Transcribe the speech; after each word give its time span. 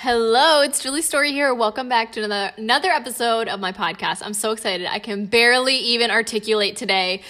Hello, 0.00 0.60
it's 0.60 0.80
Julie 0.80 1.02
Story 1.02 1.32
here. 1.32 1.52
Welcome 1.52 1.88
back 1.88 2.12
to 2.12 2.22
another, 2.22 2.52
another 2.56 2.88
episode 2.88 3.48
of 3.48 3.58
my 3.58 3.72
podcast. 3.72 4.22
I'm 4.24 4.32
so 4.32 4.52
excited. 4.52 4.86
I 4.86 5.00
can 5.00 5.26
barely 5.26 5.74
even 5.74 6.12
articulate 6.12 6.76
today. 6.76 7.22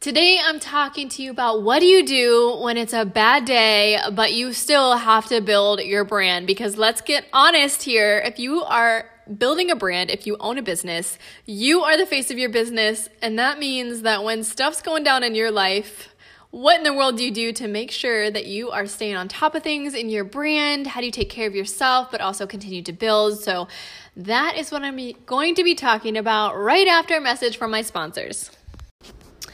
Today, 0.00 0.40
I'm 0.42 0.58
talking 0.60 1.10
to 1.10 1.22
you 1.22 1.30
about 1.30 1.62
what 1.62 1.80
do 1.80 1.84
you 1.84 2.06
do 2.06 2.56
when 2.62 2.78
it's 2.78 2.94
a 2.94 3.04
bad 3.04 3.44
day, 3.44 3.98
but 4.14 4.32
you 4.32 4.54
still 4.54 4.96
have 4.96 5.26
to 5.26 5.42
build 5.42 5.80
your 5.82 6.04
brand. 6.04 6.46
Because 6.46 6.78
let's 6.78 7.02
get 7.02 7.26
honest 7.34 7.82
here. 7.82 8.18
If 8.24 8.38
you 8.38 8.62
are 8.62 9.04
building 9.36 9.70
a 9.70 9.76
brand, 9.76 10.08
if 10.08 10.26
you 10.26 10.38
own 10.40 10.56
a 10.56 10.62
business, 10.62 11.18
you 11.44 11.82
are 11.82 11.98
the 11.98 12.06
face 12.06 12.30
of 12.30 12.38
your 12.38 12.48
business. 12.48 13.10
And 13.20 13.38
that 13.38 13.58
means 13.58 14.00
that 14.02 14.24
when 14.24 14.42
stuff's 14.42 14.80
going 14.80 15.04
down 15.04 15.22
in 15.22 15.34
your 15.34 15.50
life, 15.50 16.09
what 16.50 16.78
in 16.78 16.82
the 16.82 16.92
world 16.92 17.16
do 17.16 17.24
you 17.24 17.30
do 17.30 17.52
to 17.52 17.68
make 17.68 17.92
sure 17.92 18.28
that 18.28 18.46
you 18.46 18.70
are 18.70 18.86
staying 18.86 19.14
on 19.14 19.28
top 19.28 19.54
of 19.54 19.62
things 19.62 19.94
in 19.94 20.08
your 20.08 20.24
brand? 20.24 20.88
How 20.88 21.00
do 21.00 21.06
you 21.06 21.12
take 21.12 21.30
care 21.30 21.46
of 21.46 21.54
yourself, 21.54 22.10
but 22.10 22.20
also 22.20 22.46
continue 22.46 22.82
to 22.82 22.92
build? 22.92 23.40
So, 23.40 23.68
that 24.16 24.56
is 24.56 24.72
what 24.72 24.82
I'm 24.82 24.98
going 25.26 25.54
to 25.54 25.64
be 25.64 25.76
talking 25.76 26.16
about 26.16 26.56
right 26.56 26.88
after 26.88 27.16
a 27.16 27.20
message 27.20 27.56
from 27.56 27.70
my 27.70 27.82
sponsors. 27.82 28.50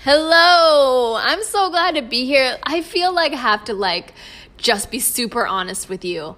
Hello, 0.05 1.17
I'm 1.21 1.43
so 1.43 1.69
glad 1.69 1.97
to 1.97 2.03
be 2.03 2.25
here. 2.25 2.57
I 2.63 2.81
feel 2.81 3.13
like 3.13 3.33
I 3.33 3.37
have 3.37 3.65
to 3.65 3.75
like 3.75 4.15
just 4.57 4.91
be 4.91 4.99
super 4.99 5.47
honest 5.47 5.91
with 5.91 6.05
you. 6.05 6.37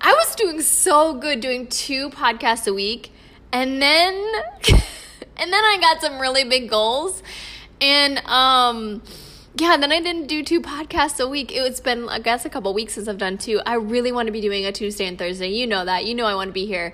I 0.00 0.12
was 0.12 0.36
doing 0.36 0.60
so 0.60 1.14
good 1.14 1.40
doing 1.40 1.66
two 1.66 2.10
podcasts 2.10 2.68
a 2.68 2.72
week, 2.72 3.10
and 3.52 3.82
then 3.82 4.14
and 5.36 5.52
then 5.52 5.64
I 5.64 5.78
got 5.80 6.00
some 6.00 6.20
really 6.20 6.44
big 6.44 6.70
goals, 6.70 7.24
and 7.80 8.18
um 8.26 9.02
yeah, 9.58 9.78
then 9.78 9.90
I 9.90 10.00
didn't 10.00 10.26
do 10.26 10.42
two 10.42 10.60
podcasts 10.60 11.18
a 11.18 11.26
week. 11.26 11.50
It's 11.50 11.80
been, 11.80 12.10
I 12.10 12.18
guess, 12.18 12.44
a 12.44 12.50
couple 12.50 12.74
weeks 12.74 12.94
since 12.94 13.08
I've 13.08 13.16
done 13.16 13.38
two. 13.38 13.60
I 13.64 13.74
really 13.74 14.12
want 14.12 14.26
to 14.26 14.32
be 14.32 14.42
doing 14.42 14.66
a 14.66 14.72
Tuesday 14.72 15.06
and 15.06 15.18
Thursday. 15.18 15.48
You 15.48 15.66
know 15.66 15.84
that. 15.84 16.04
You 16.04 16.14
know 16.14 16.26
I 16.26 16.34
want 16.34 16.48
to 16.48 16.52
be 16.52 16.66
here. 16.66 16.92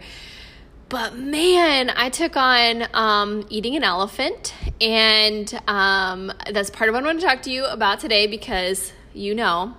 But 0.89 1.17
man, 1.17 1.91
I 1.91 2.09
took 2.09 2.36
on 2.36 2.86
um, 2.95 3.47
eating 3.48 3.75
an 3.75 3.83
elephant, 3.83 4.55
and 4.81 5.53
um, 5.67 6.33
that's 6.53 6.70
part 6.70 6.89
of 6.89 6.95
what 6.95 7.03
I 7.03 7.06
want 7.06 7.20
to 7.20 7.27
talk 7.27 7.42
to 7.42 7.51
you 7.51 7.64
about 7.64 7.98
today 7.98 8.28
because 8.28 8.92
you 9.12 9.34
know 9.34 9.75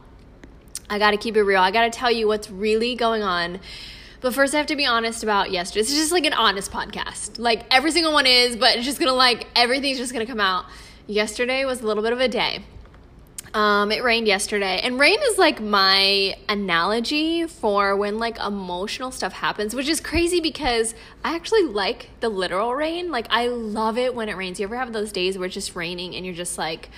I 0.90 1.00
got 1.00 1.12
to 1.12 1.18
keep 1.18 1.38
it 1.38 1.44
real. 1.44 1.62
I 1.62 1.72
got 1.72 1.84
to 1.84 1.98
tell 1.98 2.12
you 2.12 2.28
what's 2.28 2.50
really 2.50 2.96
going 2.96 3.24
on. 3.24 3.62
But 4.20 4.34
first, 4.34 4.54
I 4.54 4.58
have 4.58 4.68
to 4.68 4.76
be 4.76 4.86
honest 4.86 5.24
about 5.24 5.52
yesterday. 5.52 5.82
It's 5.82 5.94
just 5.94 6.12
like 6.12 6.26
an 6.26 6.34
honest 6.34 6.72
podcast. 6.72 7.40
Like 7.40 7.66
every 7.72 7.92
single 7.92 8.12
one 8.12 8.26
is, 8.26 8.58
but 8.58 8.76
it's 8.76 8.86
just 8.86 9.00
gonna 9.00 9.14
like 9.14 9.48
everything's 9.56 10.00
just 10.00 10.12
gonna 10.12 10.26
come 10.26 10.42
out. 10.42 10.66
Yesterday 11.08 11.64
was 11.64 11.82
a 11.82 11.88
little 11.88 12.04
bit 12.04 12.12
of 12.12 12.20
a 12.20 12.28
day. 12.28 12.64
Um, 13.54 13.92
it 13.92 14.04
rained 14.04 14.26
yesterday, 14.26 14.80
and 14.82 15.00
rain 15.00 15.20
is 15.30 15.38
like 15.38 15.62
my 15.62 16.36
analogy 16.50 17.46
for 17.46 17.96
when 17.96 18.18
like 18.18 18.40
emotional 18.40 19.12
stuff 19.12 19.32
happens, 19.32 19.76
which 19.76 19.88
is 19.88 20.02
crazy 20.02 20.42
because 20.42 20.96
I 21.24 21.36
actually 21.36 21.64
like 21.64 22.10
the 22.20 22.30
literal 22.30 22.74
rain. 22.74 23.12
Like, 23.12 23.28
I 23.30 23.48
love 23.48 24.00
it 24.00 24.16
when 24.16 24.28
it 24.28 24.38
rains. 24.38 24.60
You 24.60 24.66
ever 24.66 24.76
have 24.76 24.92
those 24.92 25.12
days 25.12 25.38
where 25.38 25.46
it's 25.46 25.54
just 25.54 25.76
raining 25.76 26.16
and 26.16 26.26
you're 26.26 26.34
just 26.34 26.58
like, 26.58 26.90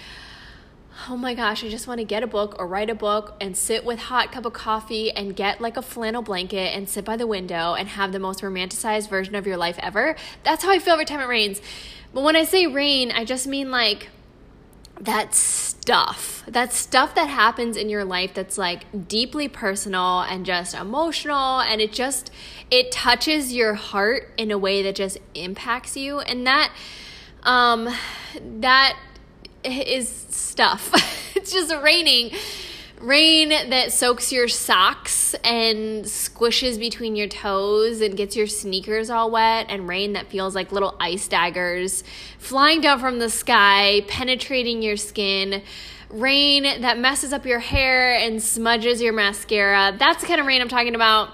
oh 1.09 1.17
my 1.17 1.33
gosh, 1.33 1.61
I 1.61 1.67
just 1.67 1.87
want 1.87 1.99
to 1.99 2.05
get 2.05 2.23
a 2.23 2.27
book 2.27 2.55
or 2.57 2.67
write 2.67 2.89
a 2.89 2.95
book 2.95 3.35
and 3.41 3.57
sit 3.57 3.83
with 3.83 3.99
hot 3.99 4.31
cup 4.31 4.45
of 4.45 4.53
coffee 4.53 5.11
and 5.11 5.35
get 5.35 5.59
like 5.59 5.75
a 5.75 5.81
flannel 5.81 6.21
blanket 6.21 6.73
and 6.73 6.87
sit 6.87 7.03
by 7.03 7.17
the 7.17 7.27
window 7.27 7.73
and 7.73 7.89
have 7.89 8.13
the 8.13 8.19
most 8.19 8.41
romanticized 8.41 9.09
version 9.09 9.35
of 9.35 9.45
your 9.45 9.57
life 9.57 9.77
ever. 9.79 10.15
That's 10.43 10.63
how 10.63 10.71
I 10.71 10.79
feel 10.79 10.93
every 10.93 11.03
time 11.03 11.19
it 11.19 11.27
rains. 11.27 11.61
But 12.13 12.23
when 12.23 12.37
I 12.37 12.45
say 12.45 12.65
rain, 12.65 13.11
I 13.11 13.25
just 13.25 13.45
mean 13.45 13.71
like 13.71 14.07
that 14.99 15.35
stuff, 15.35 16.43
that 16.47 16.71
stuff 16.71 17.15
that 17.15 17.27
happens 17.27 17.75
in 17.75 17.89
your 17.89 18.05
life 18.05 18.33
that's 18.33 18.57
like 18.57 19.07
deeply 19.07 19.47
personal 19.47 20.21
and 20.21 20.45
just 20.45 20.73
emotional 20.73 21.59
and 21.59 21.81
it 21.81 21.91
just 21.91 22.31
it 22.71 22.91
touches 22.91 23.53
your 23.53 23.73
heart 23.73 24.31
in 24.37 24.51
a 24.51 24.57
way 24.57 24.81
that 24.81 24.95
just 24.95 25.17
impacts 25.33 25.95
you 25.97 26.19
and 26.19 26.47
that 26.47 26.71
um 27.43 27.89
that 28.59 28.97
is 29.63 30.09
stuff. 30.29 30.91
it's 31.35 31.51
just 31.51 31.75
raining 31.75 32.31
rain 32.99 33.49
that 33.49 33.91
soaks 33.91 34.31
your 34.31 34.47
socks 34.47 35.33
and 35.43 36.05
squishes 36.05 36.79
between 36.79 37.15
your 37.15 37.27
toes 37.27 38.01
and 38.01 38.15
gets 38.15 38.35
your 38.35 38.47
sneakers 38.47 39.09
all 39.09 39.29
wet, 39.29 39.67
and 39.69 39.87
rain 39.87 40.13
that 40.13 40.27
feels 40.27 40.55
like 40.55 40.71
little 40.71 40.95
ice 40.99 41.27
daggers 41.27 42.03
flying 42.37 42.81
down 42.81 42.99
from 42.99 43.19
the 43.19 43.29
sky, 43.29 44.01
penetrating 44.07 44.81
your 44.81 44.97
skin. 44.97 45.61
Rain 46.09 46.63
that 46.81 46.97
messes 46.97 47.33
up 47.33 47.45
your 47.45 47.59
hair 47.59 48.15
and 48.15 48.41
smudges 48.41 49.01
your 49.01 49.11
mascara. 49.11 49.95
That's 49.97 50.21
the 50.21 50.27
kind 50.27 50.39
of 50.39 50.47
rain 50.47 50.61
I'm 50.61 50.69
talking 50.69 50.95
about. 50.95 51.29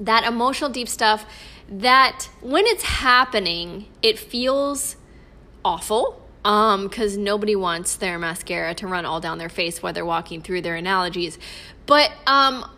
That 0.00 0.24
emotional, 0.24 0.70
deep 0.70 0.88
stuff 0.88 1.26
that 1.68 2.28
when 2.40 2.66
it's 2.66 2.82
happening, 2.82 3.86
it 4.02 4.18
feels 4.18 4.96
awful 5.64 6.23
um 6.44 6.88
because 6.88 7.16
nobody 7.16 7.56
wants 7.56 7.96
their 7.96 8.18
mascara 8.18 8.74
to 8.74 8.86
run 8.86 9.04
all 9.04 9.20
down 9.20 9.38
their 9.38 9.48
face 9.48 9.82
while 9.82 9.92
they're 9.92 10.04
walking 10.04 10.42
through 10.42 10.60
their 10.62 10.76
analogies. 10.76 11.38
But 11.86 12.12
um 12.26 12.68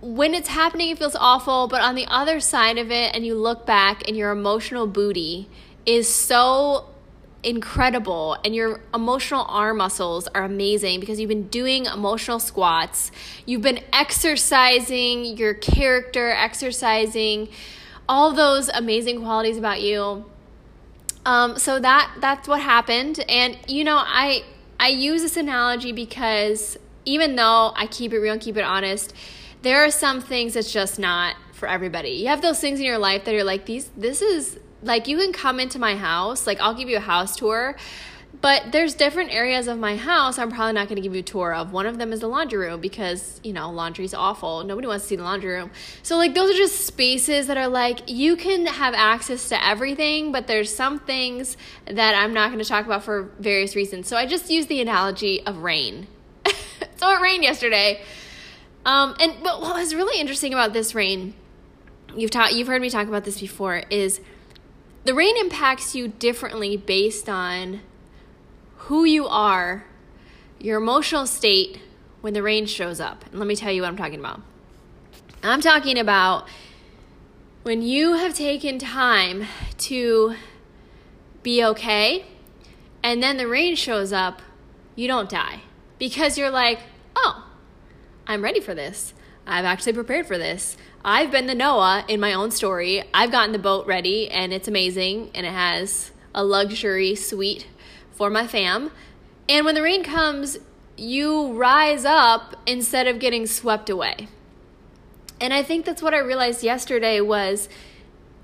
when 0.00 0.34
it's 0.34 0.48
happening 0.48 0.90
it 0.90 0.98
feels 0.98 1.16
awful. 1.16 1.68
But 1.68 1.82
on 1.82 1.94
the 1.94 2.06
other 2.06 2.40
side 2.40 2.78
of 2.78 2.90
it 2.90 3.14
and 3.14 3.26
you 3.26 3.34
look 3.34 3.66
back 3.66 4.06
and 4.06 4.16
your 4.16 4.30
emotional 4.30 4.86
booty 4.86 5.48
is 5.84 6.08
so 6.08 6.86
incredible 7.42 8.36
and 8.44 8.54
your 8.54 8.80
emotional 8.92 9.46
arm 9.48 9.78
muscles 9.78 10.26
are 10.28 10.42
amazing 10.42 10.98
because 10.98 11.20
you've 11.20 11.28
been 11.28 11.48
doing 11.48 11.86
emotional 11.86 12.40
squats. 12.40 13.12
You've 13.46 13.62
been 13.62 13.80
exercising 13.92 15.36
your 15.36 15.54
character 15.54 16.30
exercising 16.30 17.48
all 18.08 18.32
those 18.32 18.68
amazing 18.68 19.20
qualities 19.20 19.56
about 19.56 19.80
you 19.80 20.24
um, 21.26 21.58
so 21.58 21.80
that 21.80 22.16
that's 22.20 22.46
what 22.46 22.60
happened, 22.60 23.22
and 23.28 23.58
you 23.66 23.82
know, 23.82 23.96
I 23.96 24.44
I 24.78 24.88
use 24.88 25.22
this 25.22 25.36
analogy 25.36 25.90
because 25.90 26.78
even 27.04 27.34
though 27.34 27.72
I 27.74 27.88
keep 27.88 28.12
it 28.12 28.18
real 28.18 28.32
and 28.34 28.40
keep 28.40 28.56
it 28.56 28.62
honest, 28.64 29.12
there 29.62 29.84
are 29.84 29.90
some 29.90 30.20
things 30.20 30.54
that's 30.54 30.72
just 30.72 31.00
not 31.00 31.34
for 31.52 31.68
everybody. 31.68 32.10
You 32.10 32.28
have 32.28 32.42
those 32.42 32.60
things 32.60 32.78
in 32.78 32.86
your 32.86 32.98
life 32.98 33.24
that 33.24 33.34
are 33.34 33.42
like 33.42 33.66
these. 33.66 33.90
This 33.96 34.22
is 34.22 34.60
like 34.84 35.08
you 35.08 35.18
can 35.18 35.32
come 35.32 35.58
into 35.58 35.80
my 35.80 35.96
house, 35.96 36.46
like 36.46 36.60
I'll 36.60 36.74
give 36.74 36.88
you 36.88 36.96
a 36.96 37.00
house 37.00 37.36
tour 37.36 37.76
but 38.40 38.72
there's 38.72 38.94
different 38.94 39.32
areas 39.32 39.68
of 39.68 39.78
my 39.78 39.96
house 39.96 40.38
I'm 40.38 40.50
probably 40.50 40.72
not 40.72 40.88
going 40.88 40.96
to 40.96 41.02
give 41.02 41.14
you 41.14 41.20
a 41.20 41.22
tour 41.22 41.54
of. 41.54 41.72
One 41.72 41.86
of 41.86 41.98
them 41.98 42.12
is 42.12 42.20
the 42.20 42.26
laundry 42.26 42.66
room 42.66 42.80
because, 42.80 43.40
you 43.42 43.52
know, 43.52 43.70
laundry's 43.70 44.14
awful. 44.14 44.64
Nobody 44.64 44.86
wants 44.86 45.04
to 45.04 45.08
see 45.08 45.16
the 45.16 45.22
laundry 45.22 45.54
room. 45.54 45.70
So 46.02 46.16
like 46.16 46.34
those 46.34 46.50
are 46.50 46.56
just 46.56 46.86
spaces 46.86 47.46
that 47.46 47.56
are 47.56 47.68
like 47.68 48.08
you 48.08 48.36
can 48.36 48.66
have 48.66 48.94
access 48.94 49.48
to 49.50 49.64
everything, 49.64 50.32
but 50.32 50.46
there's 50.46 50.74
some 50.74 50.98
things 50.98 51.56
that 51.86 52.14
I'm 52.14 52.34
not 52.34 52.48
going 52.48 52.62
to 52.62 52.68
talk 52.68 52.84
about 52.84 53.04
for 53.04 53.30
various 53.38 53.76
reasons. 53.76 54.08
So 54.08 54.16
I 54.16 54.26
just 54.26 54.50
use 54.50 54.66
the 54.66 54.80
analogy 54.80 55.44
of 55.46 55.58
rain. 55.58 56.08
so 56.96 57.10
it 57.10 57.20
rained 57.20 57.44
yesterday. 57.44 58.02
Um, 58.84 59.16
and 59.18 59.34
but 59.42 59.60
what 59.60 59.76
was 59.76 59.94
really 59.94 60.20
interesting 60.20 60.52
about 60.52 60.72
this 60.72 60.94
rain, 60.94 61.34
you've 62.14 62.30
taught 62.30 62.54
you've 62.54 62.68
heard 62.68 62.82
me 62.82 62.90
talk 62.90 63.08
about 63.08 63.24
this 63.24 63.40
before, 63.40 63.82
is 63.90 64.20
the 65.04 65.14
rain 65.14 65.36
impacts 65.38 65.94
you 65.94 66.08
differently 66.08 66.76
based 66.76 67.28
on 67.28 67.80
who 68.86 69.04
you 69.04 69.26
are, 69.26 69.84
your 70.60 70.78
emotional 70.78 71.26
state 71.26 71.80
when 72.20 72.34
the 72.34 72.42
rain 72.42 72.66
shows 72.66 73.00
up. 73.00 73.24
And 73.26 73.38
let 73.40 73.48
me 73.48 73.56
tell 73.56 73.72
you 73.72 73.82
what 73.82 73.88
I'm 73.88 73.96
talking 73.96 74.20
about. 74.20 74.40
I'm 75.42 75.60
talking 75.60 75.98
about 75.98 76.48
when 77.64 77.82
you 77.82 78.14
have 78.14 78.32
taken 78.32 78.78
time 78.78 79.44
to 79.78 80.36
be 81.42 81.64
okay 81.64 82.26
and 83.02 83.20
then 83.20 83.36
the 83.36 83.48
rain 83.48 83.74
shows 83.74 84.12
up, 84.12 84.40
you 84.94 85.08
don't 85.08 85.28
die 85.28 85.62
because 85.98 86.38
you're 86.38 86.50
like, 86.50 86.78
oh, 87.16 87.44
I'm 88.26 88.42
ready 88.42 88.60
for 88.60 88.74
this. 88.74 89.14
I've 89.48 89.64
actually 89.64 89.94
prepared 89.94 90.26
for 90.26 90.38
this. 90.38 90.76
I've 91.04 91.32
been 91.32 91.46
the 91.46 91.54
Noah 91.54 92.04
in 92.08 92.20
my 92.20 92.32
own 92.32 92.52
story. 92.52 93.02
I've 93.12 93.32
gotten 93.32 93.50
the 93.50 93.58
boat 93.58 93.86
ready 93.86 94.30
and 94.30 94.52
it's 94.52 94.68
amazing 94.68 95.32
and 95.34 95.44
it 95.44 95.52
has 95.52 96.12
a 96.34 96.44
luxury 96.44 97.16
suite 97.16 97.66
for 98.16 98.30
my 98.30 98.46
fam. 98.46 98.90
And 99.48 99.64
when 99.64 99.74
the 99.74 99.82
rain 99.82 100.02
comes, 100.02 100.58
you 100.96 101.52
rise 101.52 102.04
up 102.04 102.56
instead 102.66 103.06
of 103.06 103.18
getting 103.18 103.46
swept 103.46 103.90
away. 103.90 104.28
And 105.40 105.52
I 105.52 105.62
think 105.62 105.84
that's 105.84 106.02
what 106.02 106.14
I 106.14 106.18
realized 106.18 106.64
yesterday 106.64 107.20
was 107.20 107.68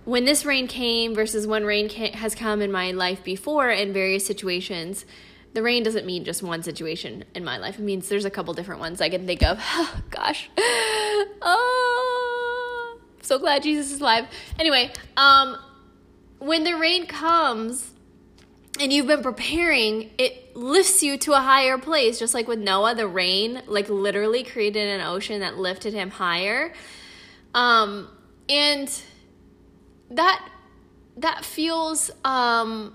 when 0.04 0.24
this 0.24 0.44
rain 0.44 0.66
came 0.66 1.14
versus 1.14 1.46
when 1.46 1.64
rain 1.64 1.88
has 1.88 2.34
come 2.34 2.60
in 2.60 2.70
my 2.70 2.92
life 2.92 3.24
before 3.24 3.70
in 3.70 3.92
various 3.92 4.26
situations. 4.26 5.06
The 5.54 5.62
rain 5.62 5.82
doesn't 5.82 6.06
mean 6.06 6.24
just 6.24 6.42
one 6.42 6.62
situation 6.62 7.24
in 7.34 7.44
my 7.44 7.58
life. 7.58 7.78
It 7.78 7.82
means 7.82 8.08
there's 8.08 8.24
a 8.24 8.30
couple 8.30 8.52
different 8.54 8.80
ones 8.80 9.00
I 9.00 9.08
can 9.08 9.26
think 9.26 9.42
of. 9.42 9.58
Oh, 9.74 10.02
gosh. 10.10 10.50
Oh, 11.44 13.00
so 13.22 13.38
glad 13.38 13.62
Jesus 13.62 13.90
is 13.92 14.00
alive. 14.00 14.26
Anyway, 14.58 14.92
um, 15.16 15.56
when 16.38 16.64
the 16.64 16.74
rain 16.74 17.06
comes, 17.06 17.91
and 18.80 18.92
you've 18.92 19.06
been 19.06 19.22
preparing, 19.22 20.10
it 20.18 20.56
lifts 20.56 21.02
you 21.02 21.18
to 21.18 21.32
a 21.32 21.40
higher 21.40 21.78
place. 21.78 22.18
Just 22.18 22.34
like 22.34 22.48
with 22.48 22.58
Noah, 22.58 22.94
the 22.94 23.06
rain, 23.06 23.62
like 23.66 23.88
literally 23.88 24.44
created 24.44 24.88
an 24.88 25.00
ocean 25.06 25.40
that 25.40 25.58
lifted 25.58 25.92
him 25.92 26.10
higher. 26.10 26.72
Um, 27.54 28.08
and 28.48 28.90
that 30.10 30.48
that 31.16 31.44
feels 31.44 32.10
um 32.24 32.94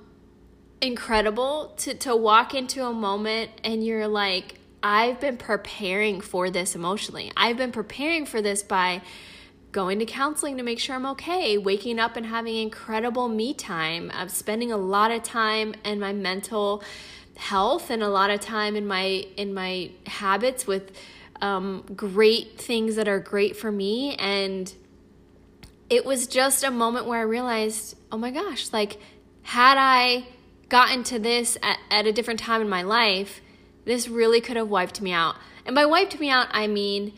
incredible 0.81 1.74
to 1.77 1.94
to 1.94 2.15
walk 2.15 2.53
into 2.53 2.85
a 2.85 2.94
moment 2.94 3.50
and 3.63 3.83
you're 3.83 4.07
like 4.07 4.59
I've 4.83 5.19
been 5.19 5.38
preparing 5.38 6.21
for 6.21 6.51
this 6.51 6.75
emotionally. 6.75 7.31
I've 7.35 7.57
been 7.57 7.71
preparing 7.71 8.25
for 8.25 8.41
this 8.41 8.62
by 8.62 9.01
going 9.77 10.00
to 10.00 10.07
counseling 10.07 10.57
to 10.57 10.63
make 10.63 10.79
sure 10.79 10.95
I'm 10.95 11.06
okay, 11.06 11.56
waking 11.56 12.00
up 12.00 12.18
and 12.18 12.25
having 12.25 12.56
incredible 12.56 13.29
me 13.29 13.53
time, 13.53 14.09
of 14.09 14.31
spending 14.31 14.71
a 14.71 14.77
lot 14.77 15.12
of 15.12 15.21
time 15.21 15.75
in 15.85 16.00
my 16.00 16.13
mental 16.13 16.81
health 17.35 17.91
and 17.91 18.01
a 18.01 18.09
lot 18.09 18.31
of 18.31 18.39
time 18.39 18.75
in 18.75 18.88
my 18.88 19.24
in 19.38 19.53
my 19.53 19.91
habits 20.07 20.65
with 20.65 20.91
um, 21.41 21.85
great 21.95 22.59
things 22.59 22.95
that 22.95 23.07
are 23.07 23.19
great 23.19 23.56
for 23.56 23.71
me 23.71 24.15
and 24.15 24.74
it 25.91 26.03
was 26.03 26.25
just 26.25 26.63
a 26.63 26.71
moment 26.71 27.06
where 27.06 27.19
I 27.19 27.23
realized, 27.38 27.95
oh 28.12 28.18
my 28.18 28.31
gosh, 28.31 28.73
like 28.73 28.97
had 29.44 29.77
I 29.77 30.25
gotten 30.69 31.03
to 31.03 31.19
this 31.19 31.56
at, 31.62 31.77
at 31.91 32.07
a 32.07 32.12
different 32.12 32.39
time 32.39 32.62
in 32.62 32.68
my 32.68 32.81
life, 32.81 33.41
this 33.85 34.07
really 34.07 34.41
could 34.41 34.57
have 34.57 34.69
wiped 34.69 35.01
me 35.01 35.12
out. 35.12 35.35
And 35.68 35.75
by 35.75 35.85
wiped 35.85 36.19
me 36.19 36.31
out, 36.31 36.47
I 36.50 36.65
mean, 36.65 37.13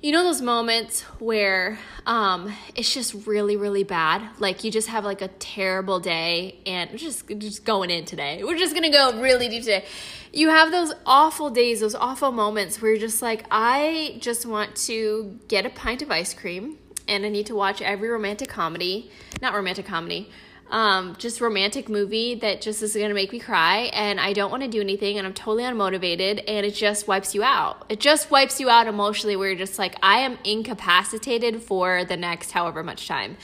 you 0.00 0.12
know 0.12 0.22
those 0.22 0.40
moments 0.40 1.02
where 1.18 1.78
um, 2.06 2.52
it's 2.76 2.94
just 2.94 3.26
really, 3.26 3.56
really 3.56 3.82
bad. 3.82 4.22
Like 4.38 4.62
you 4.62 4.70
just 4.70 4.88
have 4.88 5.04
like 5.04 5.22
a 5.22 5.28
terrible 5.28 5.98
day, 5.98 6.58
and 6.66 6.96
just 6.96 7.26
just 7.38 7.64
going 7.64 7.90
in 7.90 8.04
today. 8.04 8.44
We're 8.44 8.58
just 8.58 8.74
gonna 8.74 8.92
go 8.92 9.20
really 9.20 9.48
deep 9.48 9.62
today. 9.64 9.84
You 10.32 10.50
have 10.50 10.70
those 10.70 10.92
awful 11.04 11.50
days, 11.50 11.80
those 11.80 11.96
awful 11.96 12.30
moments 12.30 12.80
where 12.80 12.92
you're 12.92 13.00
just 13.00 13.22
like, 13.22 13.44
I 13.50 14.18
just 14.20 14.46
want 14.46 14.76
to 14.86 15.38
get 15.48 15.66
a 15.66 15.70
pint 15.70 16.02
of 16.02 16.10
ice 16.12 16.32
cream, 16.32 16.78
and 17.08 17.26
I 17.26 17.28
need 17.28 17.46
to 17.46 17.56
watch 17.56 17.82
every 17.82 18.08
romantic 18.08 18.48
comedy, 18.48 19.10
not 19.42 19.52
romantic 19.52 19.86
comedy, 19.86 20.30
um, 20.70 21.16
just 21.18 21.40
romantic 21.40 21.88
movie 21.88 22.34
that 22.36 22.60
just 22.60 22.82
is 22.82 22.94
gonna 22.94 23.14
make 23.14 23.32
me 23.32 23.38
cry 23.38 23.90
and 23.92 24.20
I 24.20 24.32
don't 24.32 24.50
wanna 24.50 24.68
do 24.68 24.80
anything 24.80 25.18
and 25.18 25.26
I'm 25.26 25.34
totally 25.34 25.64
unmotivated 25.64 26.44
and 26.46 26.66
it 26.66 26.74
just 26.74 27.08
wipes 27.08 27.34
you 27.34 27.42
out. 27.42 27.86
It 27.88 28.00
just 28.00 28.30
wipes 28.30 28.60
you 28.60 28.68
out 28.68 28.86
emotionally 28.86 29.36
where 29.36 29.48
you're 29.48 29.58
just 29.58 29.78
like, 29.78 29.96
I 30.02 30.18
am 30.18 30.38
incapacitated 30.44 31.62
for 31.62 32.04
the 32.04 32.16
next 32.16 32.52
however 32.52 32.82
much 32.82 33.08
time. 33.08 33.36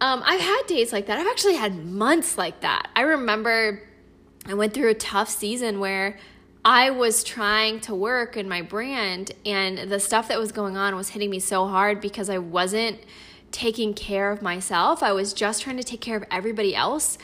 Um, 0.00 0.22
I've 0.24 0.40
had 0.40 0.62
days 0.66 0.92
like 0.92 1.06
that. 1.06 1.18
I've 1.18 1.26
actually 1.26 1.56
had 1.56 1.84
months 1.84 2.38
like 2.38 2.60
that. 2.60 2.88
I 2.96 3.02
remember 3.02 3.82
I 4.46 4.54
went 4.54 4.72
through 4.72 4.88
a 4.88 4.94
tough 4.94 5.28
season 5.28 5.78
where 5.78 6.18
I 6.64 6.90
was 6.90 7.22
trying 7.22 7.80
to 7.80 7.94
work 7.94 8.36
in 8.36 8.48
my 8.48 8.62
brand 8.62 9.32
and 9.46 9.90
the 9.90 10.00
stuff 10.00 10.28
that 10.28 10.38
was 10.38 10.52
going 10.52 10.76
on 10.76 10.96
was 10.96 11.10
hitting 11.10 11.30
me 11.30 11.38
so 11.38 11.66
hard 11.66 12.00
because 12.00 12.28
I 12.28 12.38
wasn't 12.38 12.98
taking 13.52 13.94
care 13.94 14.30
of 14.30 14.42
myself. 14.42 15.02
I 15.02 15.12
was 15.12 15.32
just 15.32 15.62
trying 15.62 15.76
to 15.76 15.82
take 15.82 16.00
care 16.00 16.16
of 16.16 16.24
everybody 16.30 16.74
else. 16.74 17.18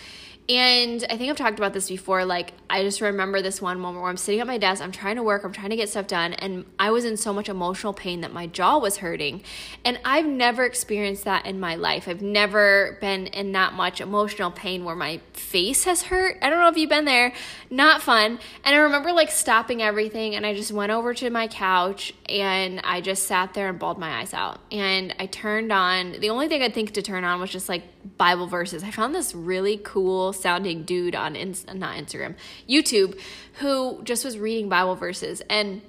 And 0.49 1.05
I 1.11 1.17
think 1.17 1.29
I've 1.29 1.37
talked 1.37 1.59
about 1.59 1.73
this 1.73 1.89
before. 1.89 2.25
Like, 2.25 2.53
I 2.71 2.83
just 2.83 3.01
remember 3.01 3.43
this 3.43 3.61
one 3.61 3.81
moment 3.81 4.03
where 4.03 4.11
I'm 4.11 4.17
sitting 4.17 4.41
at 4.41 4.47
my 4.47 4.59
desk, 4.59 4.81
I'm 4.83 4.93
trying 4.93 5.17
to 5.17 5.23
work, 5.23 5.43
I'm 5.45 5.53
trying 5.53 5.71
to 5.71 5.77
get 5.77 5.89
stuff 5.89 6.07
done, 6.07 6.35
and 6.35 6.65
I 6.79 6.91
was 6.91 7.05
in 7.05 7.17
so 7.17 7.33
much 7.33 7.49
emotional 7.49 7.93
pain 7.93 8.21
that 8.21 8.33
my 8.33 8.47
jaw 8.47 8.79
was 8.79 8.99
hurting. 8.99 9.43
And 9.85 9.99
I've 10.05 10.27
never 10.27 10.65
experienced 10.65 11.25
that 11.25 11.47
in 11.47 11.59
my 11.59 11.75
life. 11.75 12.07
I've 12.07 12.23
never 12.23 12.97
been 13.01 13.27
in 13.29 13.53
that 13.53 13.73
much 13.73 14.01
emotional 14.01 14.53
pain 14.53 14.85
where 14.85 14.95
my 14.95 15.21
face 15.33 15.85
has 15.85 16.03
hurt. 16.03 16.39
I 16.43 16.51
don't 16.51 16.61
know 16.61 16.69
if 16.69 16.77
you've 16.77 16.91
been 16.91 17.07
there. 17.07 17.33
Not 17.69 18.03
fun. 18.03 18.39
And 18.65 18.75
I 18.75 18.79
remember 18.79 19.13
like 19.13 19.31
stopping 19.31 19.83
everything, 19.83 20.37
and 20.37 20.47
I 20.47 20.55
just 20.55 20.71
went 20.71 20.93
over 20.93 21.13
to 21.15 21.31
my 21.31 21.49
couch 21.49 22.15
and 22.29 22.81
I 22.85 23.01
just 23.01 23.25
sat 23.25 23.55
there 23.55 23.69
and 23.69 23.79
bawled 23.79 23.99
my 23.99 24.21
eyes 24.21 24.33
out. 24.33 24.61
And 24.71 25.15
I 25.19 25.27
turned 25.27 25.73
on, 25.73 26.13
the 26.21 26.31
only 26.31 26.47
thing 26.49 26.63
I 26.63 26.69
think 26.69 26.93
to 26.93 27.03
turn 27.03 27.25
on 27.25 27.41
was 27.41 27.51
just 27.51 27.69
like 27.69 27.83
Bible 28.17 28.47
verses. 28.47 28.85
I 28.85 28.91
found 28.91 29.15
this 29.15 29.35
really 29.35 29.81
cool 29.83 30.33
sounding 30.37 30.85
dude 30.85 31.15
on 31.15 31.33
not 31.33 31.97
Instagram, 31.97 32.35
YouTube, 32.69 33.19
who 33.55 34.03
just 34.05 34.25
was 34.25 34.39
reading 34.39 34.69
Bible 34.69 34.95
verses. 34.95 35.43
And 35.49 35.83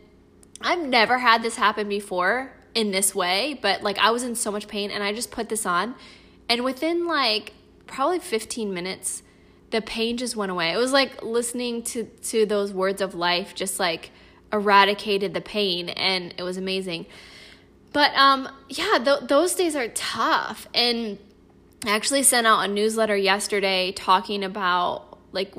I've 0.62 0.80
never 0.80 1.18
had 1.18 1.44
this 1.44 1.56
happen 1.56 1.88
before 1.88 2.52
in 2.74 2.92
this 2.92 3.14
way, 3.14 3.58
but 3.62 3.84
like 3.84 3.98
I 3.98 4.12
was 4.12 4.24
in 4.24 4.36
so 4.36 4.52
much 4.52 4.68
pain 4.68 4.92
and 4.92 5.04
I 5.04 5.14
just 5.14 5.32
put 5.32 5.50
this 5.50 5.66
on. 5.66 5.96
And 6.50 6.64
within 6.64 7.08
like 7.08 7.54
probably 7.86 8.20
15 8.20 8.74
minutes, 8.74 9.24
the 9.72 9.82
pain 9.82 10.18
just 10.18 10.36
went 10.36 10.52
away. 10.52 10.72
It 10.72 10.78
was 10.78 10.94
like 10.94 11.24
listening 11.24 11.84
to 11.84 12.06
to 12.06 12.46
those 12.46 12.74
words 12.74 13.02
of 13.02 13.16
life 13.16 13.54
just 13.54 13.80
like 13.80 14.12
eradicated 14.54 15.34
the 15.34 15.42
pain 15.42 15.90
and 15.90 16.34
it 16.38 16.44
was 16.44 16.58
amazing. 16.58 17.06
But 17.94 18.14
um 18.16 18.50
yeah, 18.70 19.00
th- 19.04 19.28
those 19.28 19.56
days 19.56 19.76
are 19.76 19.90
tough 19.90 20.68
and 20.74 21.18
I 21.86 21.96
actually 21.96 22.24
sent 22.24 22.48
out 22.48 22.68
a 22.68 22.68
newsletter 22.68 23.16
yesterday 23.16 23.92
talking 23.92 24.44
about 24.44 25.20
like 25.32 25.54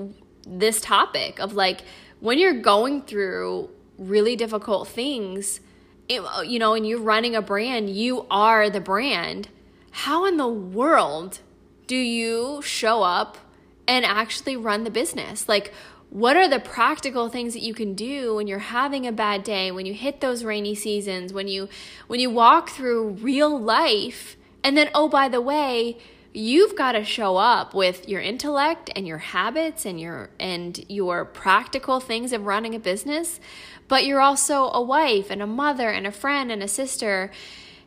this 0.46 0.80
topic 0.80 1.38
of 1.38 1.54
like 1.54 1.82
when 2.20 2.38
you're 2.38 2.60
going 2.60 3.02
through 3.02 3.70
really 3.98 4.34
difficult 4.34 4.88
things, 4.88 5.60
it, 6.08 6.22
you 6.46 6.58
know, 6.58 6.74
and 6.74 6.86
you're 6.86 7.00
running 7.00 7.36
a 7.36 7.42
brand, 7.42 7.90
you 7.90 8.26
are 8.30 8.70
the 8.70 8.80
brand. 8.80 9.48
How 9.90 10.24
in 10.24 10.36
the 10.36 10.48
world 10.48 11.40
do 11.86 11.96
you 11.96 12.62
show 12.62 13.02
up 13.02 13.38
and 13.86 14.04
actually 14.04 14.56
run 14.56 14.84
the 14.84 14.90
business? 14.90 15.48
Like, 15.48 15.72
what 16.10 16.36
are 16.36 16.48
the 16.48 16.58
practical 16.58 17.28
things 17.28 17.52
that 17.52 17.62
you 17.62 17.74
can 17.74 17.94
do 17.94 18.34
when 18.36 18.46
you're 18.46 18.58
having 18.58 19.06
a 19.06 19.12
bad 19.12 19.44
day, 19.44 19.70
when 19.70 19.84
you 19.84 19.92
hit 19.92 20.20
those 20.20 20.42
rainy 20.42 20.74
seasons, 20.74 21.32
when 21.32 21.48
you 21.48 21.68
when 22.06 22.18
you 22.18 22.30
walk 22.30 22.70
through 22.70 23.10
real 23.10 23.58
life 23.58 24.38
and 24.62 24.76
then, 24.76 24.90
oh, 24.94 25.08
by 25.08 25.28
the 25.28 25.40
way, 25.40 25.99
you've 26.32 26.76
got 26.76 26.93
to 26.93 27.05
show 27.05 27.37
up 27.37 27.75
with 27.75 28.08
your 28.08 28.20
intellect 28.20 28.90
and 28.94 29.06
your 29.06 29.19
habits 29.19 29.87
and 29.87 30.00
your 30.00 30.31
and 30.38 30.84
your 30.88 31.25
practical 31.25 32.00
things 32.00 32.32
of 32.32 32.44
running 32.44 32.75
a 32.75 32.78
business, 32.78 33.40
but 33.88 34.05
you're 34.05 34.20
also 34.20 34.70
a 34.72 34.81
wife 34.81 35.31
and 35.31 35.43
a 35.43 35.46
mother 35.46 35.90
and 35.90 36.06
a 36.06 36.12
friend 36.12 36.52
and 36.52 36.62
a 36.62 36.69
sister. 36.69 37.31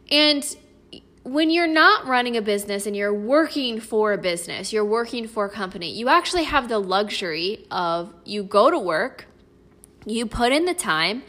And 0.09 0.43
when 1.23 1.51
you're 1.51 1.67
not 1.67 2.07
running 2.07 2.35
a 2.35 2.41
business 2.41 2.87
and 2.87 2.95
you're 2.95 3.13
working 3.13 3.79
for 3.79 4.11
a 4.11 4.17
business, 4.17 4.73
you're 4.73 4.83
working 4.83 5.27
for 5.27 5.45
a 5.45 5.49
company, 5.49 5.91
you 5.91 6.09
actually 6.09 6.43
have 6.43 6.67
the 6.67 6.79
luxury 6.79 7.67
of 7.69 8.13
you 8.25 8.43
go 8.43 8.71
to 8.71 8.79
work, 8.79 9.27
you 10.05 10.25
put 10.25 10.51
in 10.51 10.65
the 10.65 10.73
time, 10.73 11.21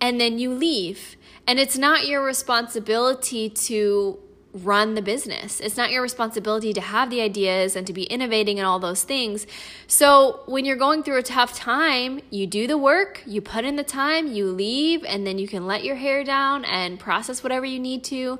and 0.00 0.20
then 0.20 0.38
you 0.38 0.52
leave. 0.52 1.16
And 1.46 1.60
it's 1.60 1.78
not 1.78 2.08
your 2.08 2.24
responsibility 2.24 3.48
to 3.48 4.18
run 4.64 4.94
the 4.94 5.02
business. 5.02 5.60
It's 5.60 5.76
not 5.76 5.90
your 5.90 6.02
responsibility 6.02 6.72
to 6.72 6.80
have 6.80 7.10
the 7.10 7.20
ideas 7.20 7.76
and 7.76 7.86
to 7.86 7.92
be 7.92 8.04
innovating 8.04 8.58
and 8.58 8.66
all 8.66 8.78
those 8.78 9.04
things. 9.04 9.46
So, 9.86 10.40
when 10.46 10.64
you're 10.64 10.76
going 10.76 11.02
through 11.02 11.18
a 11.18 11.22
tough 11.22 11.54
time, 11.54 12.20
you 12.30 12.46
do 12.46 12.66
the 12.66 12.78
work, 12.78 13.22
you 13.26 13.40
put 13.40 13.64
in 13.64 13.76
the 13.76 13.84
time, 13.84 14.32
you 14.32 14.46
leave, 14.46 15.04
and 15.04 15.26
then 15.26 15.38
you 15.38 15.46
can 15.46 15.66
let 15.66 15.84
your 15.84 15.96
hair 15.96 16.24
down 16.24 16.64
and 16.64 16.98
process 16.98 17.42
whatever 17.42 17.66
you 17.66 17.78
need 17.78 18.04
to 18.04 18.38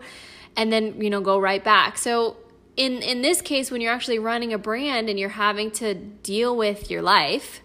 and 0.57 0.73
then, 0.73 1.01
you 1.01 1.11
know, 1.11 1.21
go 1.21 1.39
right 1.39 1.63
back. 1.63 1.99
So, 1.99 2.37
in 2.77 3.03
in 3.03 3.23
this 3.23 3.41
case 3.41 3.71
when 3.71 3.81
you're 3.81 3.93
actually 3.93 4.19
running 4.19 4.53
a 4.53 4.59
brand 4.59 5.09
and 5.09 5.19
you're 5.19 5.31
having 5.31 5.71
to 5.73 5.95
deal 5.95 6.57
with 6.57 6.91
your 6.91 7.03
life, 7.03 7.61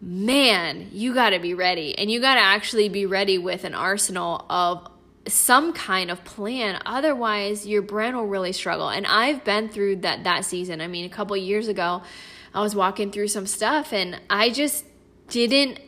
man, 0.00 0.88
you 0.92 1.14
got 1.14 1.30
to 1.30 1.38
be 1.38 1.54
ready. 1.54 1.96
And 1.96 2.10
you 2.10 2.20
got 2.20 2.34
to 2.34 2.40
actually 2.40 2.88
be 2.88 3.06
ready 3.06 3.38
with 3.38 3.64
an 3.64 3.74
arsenal 3.74 4.44
of 4.48 4.89
some 5.28 5.72
kind 5.72 6.10
of 6.10 6.24
plan 6.24 6.80
otherwise 6.86 7.66
your 7.66 7.82
brand 7.82 8.16
will 8.16 8.26
really 8.26 8.52
struggle. 8.52 8.88
And 8.88 9.06
i've 9.06 9.44
been 9.44 9.68
through 9.68 9.96
that 9.96 10.24
that 10.24 10.44
season. 10.44 10.80
I 10.80 10.86
mean 10.86 11.04
a 11.04 11.08
couple 11.08 11.36
years 11.36 11.68
ago 11.68 12.02
i 12.52 12.60
was 12.60 12.74
walking 12.74 13.12
through 13.12 13.28
some 13.28 13.46
stuff 13.46 13.92
and 13.92 14.20
i 14.28 14.50
just 14.50 14.84
didn't 15.28 15.78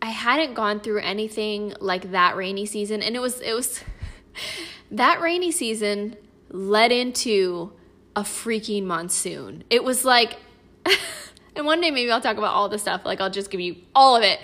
i 0.00 0.06
hadn't 0.06 0.54
gone 0.54 0.80
through 0.80 1.00
anything 1.00 1.74
like 1.80 2.12
that 2.12 2.36
rainy 2.36 2.66
season. 2.66 3.02
And 3.02 3.16
it 3.16 3.20
was 3.20 3.40
it 3.40 3.54
was 3.54 3.82
that 4.90 5.20
rainy 5.20 5.50
season 5.50 6.16
led 6.50 6.92
into 6.92 7.72
a 8.14 8.22
freaking 8.22 8.84
monsoon. 8.84 9.64
It 9.68 9.82
was 9.82 10.04
like 10.04 10.38
and 11.56 11.66
one 11.66 11.80
day 11.80 11.90
maybe 11.90 12.10
i'll 12.10 12.20
talk 12.20 12.36
about 12.38 12.54
all 12.54 12.68
the 12.68 12.78
stuff. 12.78 13.04
Like 13.04 13.20
i'll 13.20 13.30
just 13.30 13.50
give 13.50 13.60
you 13.60 13.76
all 13.94 14.16
of 14.16 14.22
it. 14.22 14.38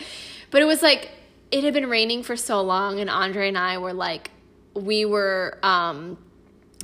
But 0.51 0.63
it 0.63 0.67
was 0.67 0.83
like 0.83 1.11
it 1.53 1.63
had 1.63 1.75
been 1.75 1.89
raining 1.89 2.23
for 2.23 2.35
so 2.35 2.63
long 2.63 2.99
and 2.99 3.09
andre 3.09 3.47
and 3.49 3.59
i 3.59 3.77
were 3.79 3.93
like 3.93 4.32
we 4.75 5.05
were 5.05 5.59
um, 5.63 6.19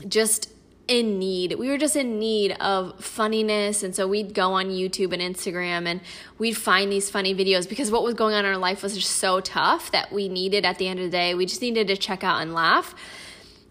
just 0.07 0.53
in 0.89 1.19
need. 1.19 1.55
We 1.59 1.69
were 1.69 1.77
just 1.77 1.97
in 1.97 2.19
need 2.19 2.53
of 2.53 2.99
funniness. 3.05 3.83
And 3.83 3.95
so 3.95 4.09
we'd 4.09 4.33
go 4.33 4.55
on 4.55 4.71
YouTube 4.71 5.13
and 5.13 5.21
Instagram 5.23 5.87
and 5.87 6.01
we'd 6.39 6.57
find 6.57 6.91
these 6.91 7.11
funny 7.11 7.35
videos 7.35 7.69
because 7.69 7.91
what 7.91 8.03
was 8.03 8.15
going 8.15 8.35
on 8.35 8.47
in 8.47 8.51
our 8.51 8.57
life 8.57 8.83
was 8.83 8.95
just 8.95 9.13
so 9.13 9.41
tough 9.41 9.93
that 9.93 10.11
we 10.11 10.29
needed 10.29 10.65
at 10.65 10.79
the 10.79 10.89
end 10.89 10.99
of 10.99 11.05
the 11.05 11.11
day, 11.11 11.35
we 11.35 11.45
just 11.45 11.61
needed 11.61 11.87
to 11.89 11.97
check 11.97 12.25
out 12.25 12.41
and 12.41 12.55
laugh. 12.55 12.95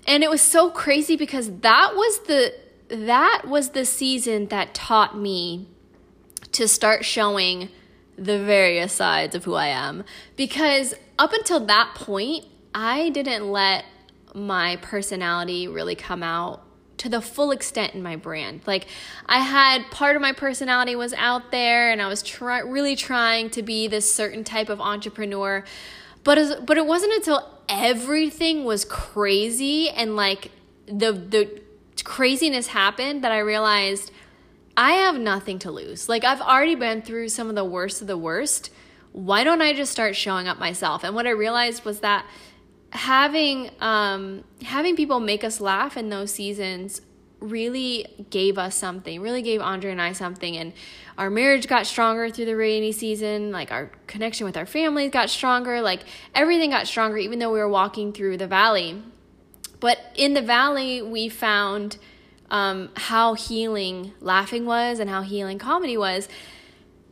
And 0.08 0.24
it 0.24 0.30
was 0.30 0.42
so 0.42 0.70
crazy 0.70 1.18
because 1.18 1.52
that 1.60 1.94
was 1.96 2.20
the 2.28 2.54
that 2.90 3.42
was 3.46 3.72
the 3.72 3.84
season 3.84 4.48
that 4.48 4.74
taught 4.74 5.18
me 5.18 5.68
to 6.54 6.70
start 6.70 7.04
showing 7.04 7.68
the 8.16 8.42
various 8.42 8.94
sides 8.94 9.36
of 9.36 9.44
who 9.44 9.56
I 9.56 9.68
am 9.68 10.06
because 10.38 10.94
up 11.20 11.34
until 11.34 11.66
that 11.66 11.96
point 11.96 12.46
I 12.74 13.10
didn't 13.10 13.52
let 13.52 13.84
my 14.34 14.76
personality 14.78 15.68
really 15.68 15.96
come 15.96 16.24
out 16.24 16.64
to 16.98 17.10
the 17.10 17.22
full 17.22 17.52
extent 17.52 17.94
in 17.94 18.02
my 18.02 18.16
brand. 18.16 18.62
Like 18.66 18.88
I 19.28 19.40
had 19.40 19.90
part 19.92 20.16
of 20.16 20.22
my 20.22 20.32
personality 20.32 20.96
was 20.96 21.14
out 21.14 21.52
there 21.52 21.92
and 21.92 22.02
I 22.02 22.08
was 22.08 22.24
try- 22.24 22.60
really 22.60 22.96
trying 22.96 23.50
to 23.52 23.62
be 23.62 23.88
this 23.88 24.12
certain 24.12 24.44
type 24.44 24.70
of 24.70 24.82
entrepreneur. 24.82 25.64
But 26.24 26.38
as, 26.38 26.56
but 26.56 26.78
it 26.78 26.86
wasn't 26.86 27.14
until 27.14 27.48
everything 27.70 28.64
was 28.64 28.86
crazy 28.86 29.90
and 29.90 30.16
like 30.16 30.52
the 30.88 31.12
the 31.12 31.62
craziness 32.04 32.68
happened 32.68 33.24
that 33.24 33.32
I 33.32 33.40
realized 33.40 34.12
I 34.76 34.92
have 34.94 35.20
nothing 35.20 35.60
to 35.60 35.72
lose. 35.72 36.08
Like 36.08 36.24
I've 36.24 36.42
already 36.42 36.76
been 36.76 37.02
through 37.02 37.30
some 37.30 37.50
of 37.50 37.56
the 37.56 37.66
worst 37.66 38.02
of 38.02 38.08
the 38.08 38.18
worst. 38.18 38.72
Why 39.12 39.44
don't 39.44 39.62
I 39.62 39.74
just 39.74 39.92
start 39.92 40.16
showing 40.16 40.48
up 40.48 40.60
myself? 40.60 41.04
And 41.04 41.16
what 41.16 41.28
I 41.28 41.32
realized 41.32 41.86
was 41.86 42.02
that 42.02 42.26
having 42.98 43.70
um, 43.80 44.44
having 44.64 44.96
people 44.96 45.20
make 45.20 45.44
us 45.44 45.62
laugh 45.62 45.96
in 45.96 46.10
those 46.10 46.34
seasons 46.34 47.02
really 47.40 48.26
gave 48.32 48.58
us 48.58 48.74
something 48.74 49.22
really 49.22 49.44
gave 49.44 49.62
andre 49.62 49.92
and 49.92 50.02
i 50.02 50.12
something. 50.12 50.58
And 50.58 50.74
our 51.18 51.30
marriage 51.30 51.68
got 51.68 51.86
stronger 51.86 52.30
through 52.30 52.46
the 52.46 52.56
rainy 52.56 52.92
season. 52.92 53.52
Like 53.52 53.72
our 53.72 53.92
connection 54.08 54.46
with 54.46 54.58
our 54.58 54.66
families 54.66 55.12
got 55.12 55.30
stronger. 55.30 55.82
Like 55.82 56.02
everything 56.36 56.72
got 56.72 56.88
stronger 56.88 57.18
even 57.18 57.40
though 57.40 57.52
we 57.52 57.60
were 57.60 57.70
walking 57.70 58.12
through 58.12 58.38
the 58.38 58.48
valley. 58.48 59.02
But 59.80 60.00
in 60.16 60.34
the 60.34 60.42
valley 60.42 61.02
we 61.02 61.30
found 61.30 61.98
um, 62.50 62.90
how 62.96 63.34
healing 63.36 64.14
laughing 64.20 64.66
was 64.66 65.00
and 65.00 65.10
how 65.10 65.22
healing 65.22 65.60
comedy 65.60 65.98
was. 65.98 66.28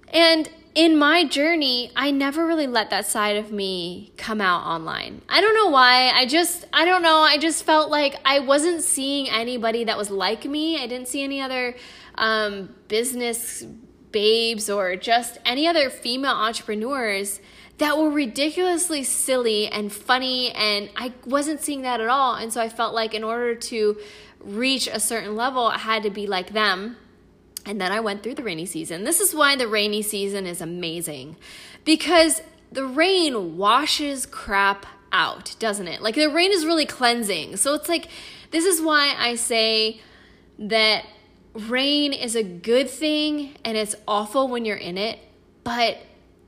And 0.10 0.50
in 0.76 0.98
my 0.98 1.24
journey, 1.24 1.90
I 1.96 2.12
never 2.12 2.46
really 2.46 2.68
let 2.68 2.90
that 2.90 3.08
side 3.08 3.38
of 3.38 3.50
me 3.50 4.12
come 4.18 4.42
out 4.42 4.66
online. 4.66 5.22
I 5.30 5.40
don't 5.40 5.56
know 5.56 5.70
why. 5.70 6.10
I 6.10 6.26
just, 6.26 6.66
I 6.74 6.84
don't 6.84 7.02
know. 7.02 7.20
I 7.20 7.38
just 7.38 7.64
felt 7.64 7.90
like 7.90 8.20
I 8.26 8.40
wasn't 8.40 8.84
seeing 8.84 9.30
anybody 9.30 9.86
that 9.86 9.98
was 9.98 10.12
like 10.12 10.44
me. 10.44 10.78
I 10.78 10.86
didn't 10.86 11.08
see 11.08 11.24
any 11.24 11.40
other 11.40 11.76
um, 12.16 12.76
business 12.90 13.66
babes 14.12 14.70
or 14.70 14.98
just 14.98 15.38
any 15.46 15.66
other 15.66 15.90
female 15.90 16.36
entrepreneurs 16.36 17.40
that 17.78 17.98
were 17.98 18.10
ridiculously 18.10 19.04
silly 19.04 19.68
and 19.68 19.94
funny. 19.94 20.52
And 20.52 20.90
I 20.98 21.14
wasn't 21.26 21.62
seeing 21.62 21.84
that 21.84 22.02
at 22.02 22.10
all. 22.10 22.36
And 22.36 22.52
so 22.52 22.60
I 22.60 22.68
felt 22.68 22.94
like 22.94 23.14
in 23.14 23.24
order 23.24 23.56
to 23.56 23.98
reach 24.42 24.88
a 24.88 25.00
certain 25.00 25.38
level, 25.38 25.68
I 25.68 25.78
had 25.78 26.04
to 26.04 26.10
be 26.10 26.28
like 26.28 26.52
them 26.52 26.98
and 27.66 27.82
then 27.82 27.92
I 27.92 28.00
went 28.00 28.24
through 28.24 28.36
the 28.36 28.44
rainy 28.44 28.66
season. 28.66 29.04
This 29.04 29.20
is 29.20 29.34
why 29.34 29.56
the 29.56 29.68
rainy 29.68 30.02
season 30.02 30.46
is 30.46 30.62
amazing 30.62 31.36
because 31.84 32.42
the 32.72 32.86
rain 32.86 33.58
washes 33.58 34.26
crap 34.26 34.86
out, 35.12 35.56
doesn't 35.60 35.88
it? 35.88 36.02
Like 36.02 36.16
the 36.16 36.30
rain 36.30 36.52
is 36.52 36.66
really 36.66 36.86
cleansing. 36.86 37.58
So 37.58 37.74
it's 37.74 37.90
like, 37.90 38.10
this 38.52 38.66
is 38.66 38.82
why 38.82 39.16
I 39.18 39.36
say 39.36 40.02
that 40.60 41.06
rain 41.54 42.14
is 42.14 42.36
a 42.36 42.44
good 42.44 42.90
thing 42.90 43.56
and 43.64 43.78
it's 43.78 43.96
awful 44.08 44.48
when 44.48 44.66
you're 44.66 44.76
in 44.78 44.98
it. 44.98 45.20
But 45.64 45.98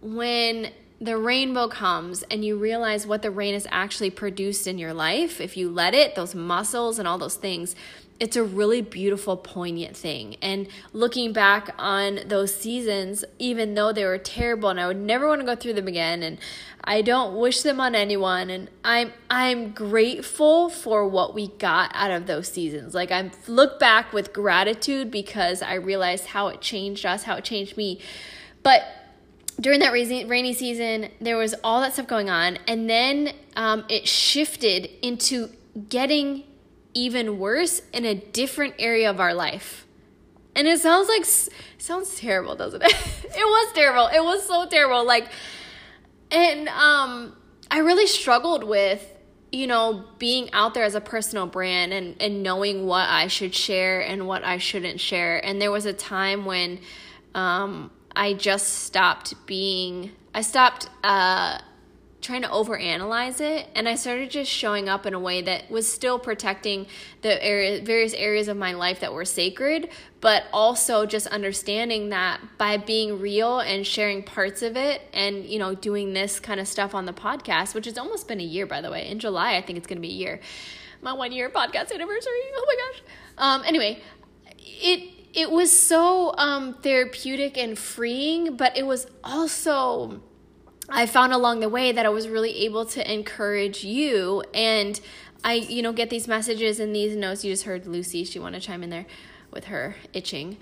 when 0.02 0.72
the 1.00 1.18
rainbow 1.18 1.68
comes 1.68 2.24
and 2.24 2.44
you 2.44 2.58
realize 2.58 3.08
what 3.08 3.22
the 3.22 3.32
rain 3.32 3.54
has 3.54 3.68
actually 3.72 4.10
produced 4.10 4.68
in 4.68 4.78
your 4.78 4.94
life, 4.94 5.40
if 5.40 5.56
you 5.56 5.70
let 5.70 5.94
it, 5.94 6.16
those 6.16 6.36
muscles 6.36 7.00
and 7.00 7.08
all 7.08 7.18
those 7.18 7.36
things, 7.36 7.76
it's 8.20 8.36
a 8.36 8.44
really 8.44 8.82
beautiful, 8.82 9.38
poignant 9.38 9.96
thing. 9.96 10.38
And 10.42 10.68
looking 10.92 11.34
back 11.34 11.74
on 11.78 12.20
those 12.26 12.56
seasons, 12.56 13.24
even 13.38 13.76
though 13.76 13.92
they 13.92 14.06
were 14.06 14.18
terrible 14.18 14.70
and 14.70 14.80
I 14.80 14.88
would 14.88 14.98
never 14.98 15.28
want 15.28 15.42
to 15.42 15.46
go 15.46 15.56
through 15.56 15.74
them 15.74 15.88
again, 15.88 16.24
and 16.24 16.40
I 16.84 17.02
don't 17.02 17.38
wish 17.38 17.62
them 17.62 17.82
on 17.82 17.96
anyone, 17.96 18.50
and 18.50 18.70
I'm 18.84 19.12
I'm 19.30 19.72
grateful 19.72 20.70
for 20.70 21.08
what 21.08 21.36
we 21.36 21.50
got 21.50 21.92
out 21.94 22.12
of 22.12 22.28
those 22.28 22.48
seasons. 22.48 22.96
Like 22.96 23.12
I 23.12 23.30
look 23.46 23.78
back 23.80 24.14
with 24.14 24.32
gratitude 24.32 25.12
because 25.12 25.62
I 25.62 25.76
realized 25.76 26.28
how 26.28 26.48
it 26.48 26.62
changed 26.62 27.06
us, 27.06 27.24
how 27.24 27.36
it 27.36 27.44
changed 27.44 27.76
me. 27.76 28.00
But 28.64 28.84
during 29.60 29.80
that 29.82 29.92
rainy 29.92 30.54
season, 30.54 31.10
there 31.20 31.36
was 31.36 31.56
all 31.64 31.82
that 31.82 31.94
stuff 31.94 32.08
going 32.08 32.30
on, 32.30 32.58
and 32.68 32.90
then 32.90 33.34
um, 33.56 33.84
it 33.90 34.08
shifted 34.08 34.90
into 35.02 35.50
getting 35.90 36.44
even 36.98 37.38
worse 37.38 37.82
in 37.94 38.06
a 38.06 38.16
different 38.16 38.74
area 38.80 39.10
of 39.10 39.20
our 39.20 39.34
life. 39.34 39.86
And 40.56 40.68
it 40.68 40.80
sounds 40.80 41.08
like 41.08 41.26
sounds 41.78 42.18
terrible, 42.20 42.56
doesn't 42.56 42.82
it? 42.82 42.92
it 43.24 43.46
was 43.46 43.74
terrible. 43.74 44.08
It 44.08 44.24
was 44.24 44.46
so 44.48 44.66
terrible. 44.68 45.06
Like 45.06 45.30
and 46.32 46.68
um 46.70 47.36
I 47.70 47.80
really 47.80 48.08
struggled 48.08 48.64
with 48.64 49.14
you 49.52 49.66
know, 49.66 50.04
being 50.20 50.52
out 50.52 50.74
there 50.74 50.84
as 50.84 50.94
a 50.94 51.02
personal 51.02 51.48
brand 51.48 51.94
and, 51.94 52.22
and 52.22 52.44
knowing 52.44 52.86
what 52.86 53.08
I 53.08 53.28
should 53.28 53.56
share 53.56 54.02
and 54.02 54.28
what 54.28 54.44
I 54.44 54.58
shouldn't 54.58 55.00
share. 55.00 55.44
And 55.44 55.62
there 55.62 55.72
was 55.72 55.86
a 55.86 55.94
time 55.94 56.44
when 56.44 56.80
um, 57.34 57.92
I 58.14 58.34
just 58.34 58.84
stopped 58.84 59.34
being, 59.46 60.12
I 60.34 60.42
stopped 60.42 60.90
uh, 61.02 61.60
trying 62.28 62.42
to 62.42 62.50
overanalyze 62.50 63.40
it 63.40 63.68
and 63.74 63.88
I 63.88 63.96
started 63.96 64.30
just 64.30 64.52
showing 64.52 64.90
up 64.90 65.06
in 65.06 65.14
a 65.14 65.20
way 65.20 65.42
that 65.44 65.72
was 65.72 65.90
still 65.90 66.20
protecting 66.20 66.88
the 67.22 67.42
area, 67.42 67.82
various 67.82 68.14
areas 68.14 68.50
of 68.50 68.58
my 68.58 68.74
life 68.74 69.00
that 69.00 69.14
were 69.14 69.24
sacred, 69.24 69.88
but 70.20 70.44
also 70.52 71.06
just 71.06 71.26
understanding 71.28 72.10
that 72.10 72.42
by 72.58 72.76
being 72.76 73.22
real 73.22 73.60
and 73.60 73.88
sharing 73.88 74.24
parts 74.24 74.62
of 74.62 74.76
it 74.76 75.04
and 75.14 75.46
you 75.46 75.58
know 75.58 75.74
doing 75.74 76.12
this 76.12 76.38
kind 76.42 76.60
of 76.60 76.68
stuff 76.68 76.94
on 76.94 77.06
the 77.06 77.14
podcast, 77.14 77.74
which 77.74 77.86
has 77.86 77.98
almost 77.98 78.28
been 78.28 78.42
a 78.42 78.44
year 78.44 78.66
by 78.66 78.82
the 78.82 78.92
way. 78.92 79.08
In 79.08 79.20
July, 79.20 79.56
I 79.56 79.62
think 79.62 79.78
it's 79.78 79.88
going 79.88 79.98
to 79.98 80.02
be 80.02 80.10
a 80.10 80.18
year. 80.18 80.42
My 81.02 81.14
1 81.14 81.32
year 81.32 81.50
podcast 81.50 81.94
anniversary. 81.94 82.42
Oh 82.56 82.66
my 82.68 82.76
gosh. 82.76 83.04
Um 83.38 83.64
anyway, 83.66 84.02
it 84.60 85.14
it 85.34 85.50
was 85.50 85.72
so 85.72 86.36
um 86.38 86.74
therapeutic 86.74 87.58
and 87.58 87.80
freeing, 87.80 88.58
but 88.58 88.78
it 88.78 88.86
was 88.86 89.08
also 89.24 90.22
I 90.90 91.06
found 91.06 91.34
along 91.34 91.60
the 91.60 91.70
way 91.70 91.92
that 91.92 92.06
I 92.06 92.10
was 92.10 92.28
really 92.28 92.66
able 92.66 92.86
to 92.86 93.14
encourage 93.14 93.84
you 93.84 94.44
and 94.54 95.00
I 95.44 95.54
you 95.54 95.82
know 95.82 95.94
get 95.94 96.10
these 96.10 96.28
messages 96.28 96.80
and 96.80 96.96
these 96.96 97.16
notes 97.16 97.44
you 97.44 97.52
just 97.52 97.64
heard 97.64 97.86
Lucy 97.86 98.24
she 98.24 98.40
want 98.40 98.56
to 98.56 98.62
chime 98.62 98.84
in 98.84 98.90
there 98.90 99.06
with 99.52 99.66
her 99.66 99.96
itching 100.14 100.58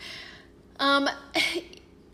um 0.80 1.08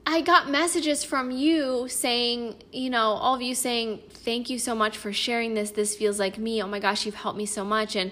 I 0.04 0.22
got 0.22 0.50
messages 0.50 1.04
from 1.04 1.30
you 1.30 1.88
saying, 1.88 2.56
you 2.74 2.90
know, 2.90 3.12
all 3.12 3.36
of 3.36 3.42
you 3.42 3.54
saying, 3.54 4.02
"Thank 4.10 4.50
you 4.50 4.58
so 4.58 4.74
much 4.74 4.98
for 4.98 5.14
sharing 5.14 5.54
this. 5.54 5.72
This 5.72 5.96
feels 5.96 6.20
like 6.20 6.40
me. 6.40 6.62
Oh 6.62 6.68
my 6.68 6.80
gosh, 6.80 7.06
you've 7.06 7.16
helped 7.16 7.38
me 7.38 7.46
so 7.46 7.64
much." 7.64 7.96
And 7.96 8.12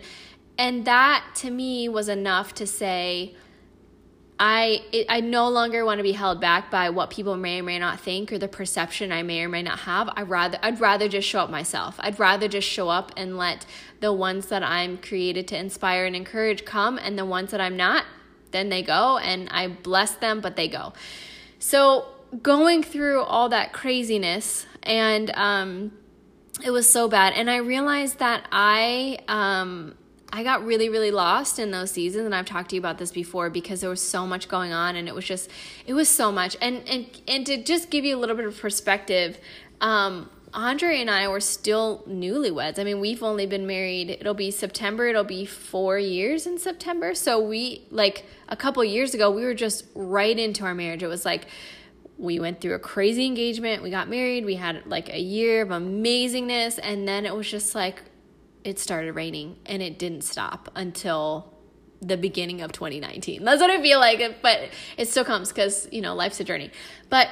and 0.58 0.86
that 0.86 1.26
to 1.38 1.50
me 1.50 1.90
was 1.90 2.08
enough 2.08 2.54
to 2.56 2.68
say, 2.68 3.36
I 4.40 4.84
it, 4.94 5.06
I 5.10 5.20
no 5.20 5.50
longer 5.50 5.84
want 5.84 6.00
to 6.00 6.04
be 6.04 6.14
held 6.14 6.40
back 6.40 6.72
by 6.72 6.90
what 6.90 7.10
people 7.10 7.36
may 7.36 7.60
or 7.60 7.64
may 7.64 7.78
not 7.78 8.00
think 8.00 8.32
or 8.32 8.38
the 8.38 8.48
perception 8.48 9.12
I 9.12 9.22
may 9.22 9.44
or 9.44 9.50
may 9.50 9.62
not 9.62 9.80
have. 9.80 10.10
I 10.16 10.22
rather 10.22 10.58
I'd 10.64 10.80
rather 10.80 11.10
just 11.10 11.28
show 11.28 11.42
up 11.42 11.50
myself. 11.50 11.96
I'd 12.00 12.18
rather 12.20 12.48
just 12.48 12.68
show 12.68 12.88
up 12.88 13.12
and 13.18 13.38
let 13.38 13.66
the 14.00 14.14
ones 14.14 14.48
that 14.48 14.64
I'm 14.64 14.98
created 14.98 15.48
to 15.50 15.58
inspire 15.58 16.06
and 16.06 16.16
encourage 16.16 16.64
come 16.64 16.98
and 16.98 17.20
the 17.20 17.26
ones 17.26 17.52
that 17.52 17.60
I'm 17.60 17.76
not, 17.76 18.06
then 18.52 18.70
they 18.70 18.82
go 18.82 19.18
and 19.18 19.50
I 19.50 19.68
bless 19.68 20.16
them 20.16 20.40
but 20.40 20.56
they 20.56 20.70
go. 20.70 20.94
So 21.60 22.08
going 22.42 22.82
through 22.82 23.24
all 23.24 23.50
that 23.50 23.74
craziness 23.74 24.66
and 24.84 25.32
um 25.32 25.92
it 26.64 26.72
was 26.72 26.90
so 26.90 27.10
bad 27.10 27.34
and 27.34 27.50
I 27.50 27.58
realized 27.58 28.20
that 28.20 28.48
I 28.52 29.20
um 29.28 29.96
I 30.32 30.44
got 30.44 30.64
really, 30.64 30.90
really 30.90 31.12
lost 31.12 31.58
in 31.58 31.72
those 31.72 31.92
seasons, 31.92 32.26
and 32.26 32.36
I've 32.36 32.46
talked 32.46 32.70
to 32.70 32.76
you 32.76 32.82
about 32.82 33.00
this 33.00 33.12
before 33.12 33.50
because 33.50 33.82
there 33.82 33.90
was 33.90 34.02
so 34.02 34.28
much 34.28 34.48
going 34.48 34.72
on, 34.72 34.96
and 34.96 35.08
it 35.08 35.16
was 35.16 35.26
just, 35.26 35.50
it 35.88 35.94
was 35.94 36.08
so 36.08 36.32
much. 36.32 36.56
And 36.62 36.88
and 36.88 37.08
and 37.28 37.46
to 37.48 37.62
just 37.64 37.90
give 37.90 38.06
you 38.06 38.16
a 38.16 38.20
little 38.20 38.36
bit 38.36 38.46
of 38.46 38.60
perspective, 38.60 39.40
um, 39.82 40.30
Andre 40.54 41.00
and 41.02 41.10
I 41.10 41.28
were 41.28 41.40
still 41.40 42.04
newlyweds. 42.08 42.80
I 42.80 42.84
mean, 42.84 43.00
we've 43.00 43.24
only 43.24 43.46
been 43.46 43.68
married. 43.68 44.10
It'll 44.10 44.34
be 44.34 44.52
September. 44.52 45.08
It'll 45.08 45.24
be 45.24 45.46
four 45.46 45.98
years 45.98 46.48
in 46.48 46.58
September. 46.58 47.14
So 47.16 47.40
we 47.40 47.86
like 47.92 48.26
a 48.48 48.56
couple 48.56 48.84
years 48.84 49.14
ago, 49.14 49.30
we 49.32 49.44
were 49.44 49.54
just 49.54 49.86
right 49.96 50.38
into 50.38 50.64
our 50.64 50.74
marriage. 50.76 51.04
It 51.04 51.08
was 51.08 51.26
like 51.26 51.46
we 52.18 52.40
went 52.40 52.62
through 52.62 52.76
a 52.76 52.80
crazy 52.80 53.26
engagement. 53.26 53.82
We 53.82 53.90
got 53.90 54.10
married. 54.10 54.46
We 54.46 54.56
had 54.56 54.86
like 54.86 55.10
a 55.10 55.20
year 55.20 55.62
of 55.62 55.70
amazingness, 55.70 56.80
and 56.82 57.08
then 57.08 57.26
it 57.26 57.36
was 57.36 57.50
just 57.50 57.76
like 57.76 58.02
it 58.64 58.80
started 58.80 59.14
raining 59.14 59.58
and 59.66 59.82
it 59.82 59.98
didn't 59.98 60.24
stop 60.24 60.70
until 60.76 61.54
the 62.02 62.18
beginning 62.18 62.62
of 62.62 62.72
2019. 62.72 63.44
That's 63.44 63.62
what 63.62 63.70
I 63.70 63.82
feel 63.82 64.00
like, 64.00 64.42
but 64.42 64.70
it 64.98 65.08
still 65.10 65.26
comes 65.26 65.50
because, 65.50 65.88
you 65.92 66.02
know, 66.02 66.16
life's 66.16 66.40
a 66.40 66.44
journey. 66.44 66.72
But 67.10 67.30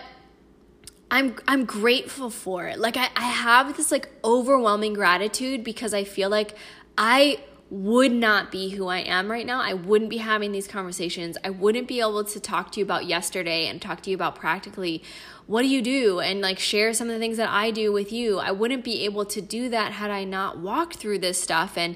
I'm 1.10 1.36
I'm 1.48 1.66
grateful 1.66 2.30
for 2.30 2.68
it. 2.68 2.80
Like 2.80 2.98
I, 2.98 3.10
I 3.16 3.24
have 3.24 3.78
this 3.78 3.92
like 3.92 4.10
overwhelming 4.26 4.94
gratitude 4.94 5.64
because 5.64 5.94
I 5.94 6.04
feel 6.04 6.30
like 6.30 6.54
I 6.98 7.40
would 7.70 8.12
not 8.12 8.52
be 8.52 8.70
who 8.70 8.88
I 8.88 9.00
am 9.00 9.30
right 9.30 9.46
now. 9.46 9.62
I 9.62 9.74
wouldn't 9.74 10.10
be 10.10 10.18
having 10.18 10.52
these 10.54 10.68
conversations. 10.68 11.38
I 11.44 11.50
wouldn't 11.50 11.88
be 11.88 12.00
able 12.00 12.24
to 12.24 12.40
talk 12.40 12.72
to 12.72 12.80
you 12.80 12.86
about 12.86 13.06
yesterday 13.06 13.68
and 13.68 13.82
talk 13.82 14.02
to 14.02 14.10
you 14.10 14.16
about 14.16 14.36
practically 14.36 15.04
what 15.48 15.64
do 15.64 15.68
you 15.68 15.82
do 15.82 16.20
and 16.20 16.42
like 16.42 16.60
share 16.60 16.94
some 16.94 17.10
of 17.10 17.14
the 17.14 17.20
things 17.20 17.38
that 17.38 17.50
I 17.50 17.72
do 17.72 17.92
with 17.92 18.12
you. 18.12 18.40
I 18.40 18.52
wouldn't 18.52 18.84
be 18.84 19.04
able 19.06 19.26
to 19.26 19.42
do 19.42 19.70
that 19.70 19.92
had 19.94 20.12
I 20.12 20.24
not 20.24 20.60
walked 20.60 20.96
through 20.96 21.20
this 21.20 21.42
stuff 21.42 21.78
and 21.78 21.96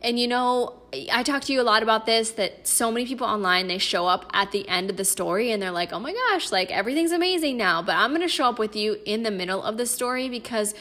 And 0.00 0.18
you 0.20 0.28
know, 0.28 0.82
I 1.12 1.24
talk 1.24 1.42
to 1.46 1.52
you 1.52 1.60
a 1.60 1.66
lot 1.66 1.82
about 1.82 2.06
this 2.06 2.30
that 2.32 2.68
so 2.68 2.92
many 2.92 3.04
people 3.04 3.26
online 3.26 3.66
they 3.66 3.78
show 3.78 4.06
up 4.06 4.30
at 4.32 4.52
the 4.52 4.68
end 4.68 4.90
of 4.90 4.96
the 4.96 5.04
story 5.04 5.50
and 5.50 5.60
they're 5.60 5.72
like, 5.72 5.92
"Oh 5.92 5.98
my 5.98 6.12
gosh, 6.12 6.52
like 6.52 6.70
everything's 6.70 7.10
amazing 7.10 7.56
now." 7.56 7.82
But 7.82 7.96
I'm 7.96 8.10
going 8.10 8.22
to 8.22 8.28
show 8.28 8.48
up 8.48 8.60
with 8.60 8.76
you 8.76 8.98
in 9.04 9.24
the 9.24 9.32
middle 9.32 9.60
of 9.60 9.76
the 9.76 9.86
story 9.86 10.28
because 10.28 10.74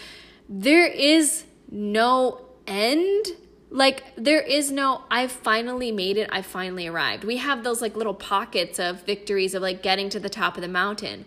there 0.47 0.85
is 0.85 1.45
no 1.71 2.45
end. 2.67 3.25
Like 3.69 4.03
there 4.15 4.39
is 4.39 4.71
no 4.71 5.03
I've 5.11 5.31
finally 5.31 5.91
made 5.91 6.17
it. 6.17 6.29
I 6.31 6.41
finally 6.41 6.87
arrived. 6.87 7.23
We 7.23 7.37
have 7.37 7.63
those 7.63 7.81
like 7.81 7.95
little 7.95 8.13
pockets 8.13 8.79
of 8.79 9.03
victories 9.03 9.53
of 9.53 9.61
like 9.61 9.81
getting 9.81 10.09
to 10.09 10.19
the 10.19 10.29
top 10.29 10.55
of 10.55 10.61
the 10.61 10.67
mountain. 10.67 11.25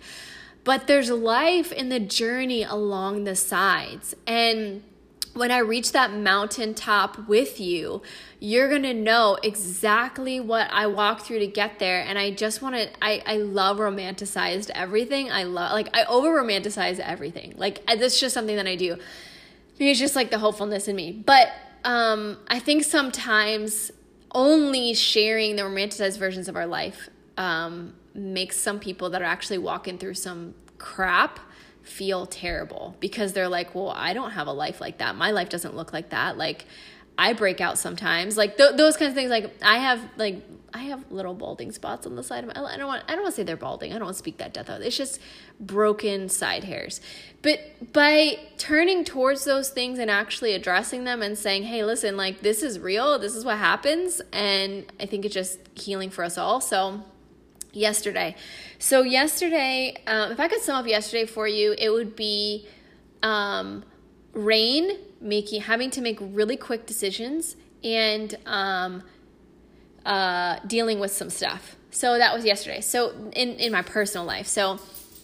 But 0.65 0.87
there's 0.87 1.11
life 1.11 1.73
in 1.73 1.89
the 1.89 2.01
journey 2.01 2.63
along 2.63 3.25
the 3.25 3.35
sides. 3.35 4.15
And 4.27 4.83
when 5.33 5.51
I 5.51 5.59
reach 5.59 5.93
that 5.93 6.13
mountaintop 6.13 7.29
with 7.29 7.61
you, 7.61 8.03
you're 8.41 8.69
gonna 8.69 8.93
know 8.95 9.39
exactly 9.43 10.41
what 10.41 10.69
I 10.73 10.87
walked 10.87 11.23
through 11.23 11.39
to 11.39 11.47
get 11.47 11.79
there. 11.79 12.01
And 12.01 12.19
I 12.19 12.31
just 12.33 12.61
wanna, 12.61 12.89
I, 13.01 13.23
I 13.25 13.37
love 13.37 13.79
romanticized 13.79 14.71
everything. 14.75 15.31
I 15.31 15.45
love, 15.45 15.73
like, 15.73 15.89
I 15.95 16.05
over 16.05 16.43
romanticize 16.43 16.99
everything. 16.99 17.55
Like, 17.57 17.87
that's 17.87 18.19
just 18.19 18.35
something 18.35 18.57
that 18.57 18.67
I 18.67 18.77
do. 18.77 18.97
It's 19.79 19.99
just 19.99 20.17
like 20.17 20.31
the 20.31 20.39
hopefulness 20.39 20.89
in 20.89 20.97
me. 20.97 21.13
But 21.13 21.53
um, 21.85 22.39
I 22.49 22.59
think 22.59 22.85
sometimes 22.85 23.91
only 24.33 24.95
sharing 24.95 25.57
the 25.57 25.63
romanticized 25.63 26.19
versions 26.19 26.49
of 26.49 26.57
our 26.57 26.67
life 26.67 27.09
um, 27.37 27.95
makes 28.15 28.57
some 28.57 28.79
people 28.79 29.11
that 29.11 29.23
are 29.23 29.27
actually 29.27 29.59
walking 29.59 29.99
through 29.99 30.15
some 30.15 30.55
crap 30.79 31.41
feel 31.83 32.27
terrible 32.27 32.97
because 33.01 33.33
they're 33.33 33.49
like, 33.49 33.75
well, 33.75 33.91
I 33.91 34.13
don't 34.13 34.33
have 34.33 34.47
a 34.47 34.53
life 34.53 34.81
like 34.81 34.99
that. 34.99 35.17
My 35.17 35.31
life 35.31 35.49
doesn't 35.49 35.75
look 35.75 35.93
like 35.93 36.11
that. 36.11 36.37
Like, 36.37 36.67
I 37.19 37.33
break 37.33 37.61
out 37.61 37.79
sometimes. 37.79 38.37
Like 38.37 38.57
th- 38.57 38.77
those 38.77 38.97
kinds 38.97 39.11
of 39.11 39.15
things. 39.15 39.31
Like 39.31 39.55
I 39.63 39.79
have 39.79 40.01
like 40.17 40.43
I 40.73 40.85
have 40.85 41.11
little 41.11 41.35
balding 41.35 41.73
spots 41.73 42.07
on 42.07 42.15
the 42.17 42.23
side 42.23 42.45
of 42.45 42.55
my. 42.55 42.65
I 42.65 42.77
don't 42.77 42.87
want. 42.87 43.05
I 43.09 43.13
don't 43.13 43.23
want 43.23 43.35
to 43.35 43.37
say 43.37 43.43
they're 43.43 43.57
balding. 43.57 43.93
I 43.93 43.97
don't 43.97 44.05
want 44.05 44.15
to 44.15 44.19
speak 44.19 44.39
that 44.39 44.55
death 44.55 44.71
out. 44.71 44.81
It's 44.83 44.97
just 44.97 45.21
broken 45.59 46.29
side 46.29 46.65
hairs. 46.65 47.01
But 47.43 47.93
by 47.93 48.39
turning 48.57 49.05
towards 49.05 49.45
those 49.45 49.71
things 49.71 49.99
and 49.99 50.11
actually 50.11 50.55
addressing 50.55 51.05
them 51.05 51.23
and 51.23 51.37
saying, 51.37 51.65
"Hey, 51.65 51.85
listen, 51.85 52.17
like 52.17 52.41
this 52.41 52.63
is 52.63 52.79
real. 52.79 53.19
This 53.19 53.35
is 53.35 53.45
what 53.45 53.59
happens," 53.59 54.23
and 54.33 54.87
I 55.01 55.07
think 55.07 55.25
it's 55.25 55.35
just 55.35 55.59
healing 55.75 56.11
for 56.11 56.25
us 56.25 56.39
all. 56.39 56.61
So 56.61 57.03
yesterday. 57.73 58.37
So 58.79 59.03
yesterday, 59.03 59.97
um, 60.07 60.33
if 60.33 60.41
I 60.41 60.49
could 60.49 60.61
sum 60.61 60.77
up 60.77 60.87
yesterday 60.87 61.27
for 61.27 61.47
you, 61.47 61.75
it 61.77 61.91
would 61.91 62.17
be 62.17 62.67
um, 63.23 63.85
rain 64.33 64.99
making 65.21 65.63
having 65.63 65.91
to 65.91 66.01
make 66.01 66.19
really 66.21 66.57
quick 66.57 66.87
decisions 66.87 67.57
and 67.83 68.37
um, 68.47 69.03
uh, 70.05 70.59
dealing 70.67 71.01
with 71.01 71.13
some 71.13 71.31
stuff. 71.31 71.77
So 71.91 72.19
that 72.19 72.35
was 72.35 72.45
yesterday. 72.45 72.81
So 72.81 73.11
in 73.33 73.51
in 73.57 73.73
my 73.73 73.83
personal 73.83 74.27
life. 74.27 74.47
So 74.47 74.79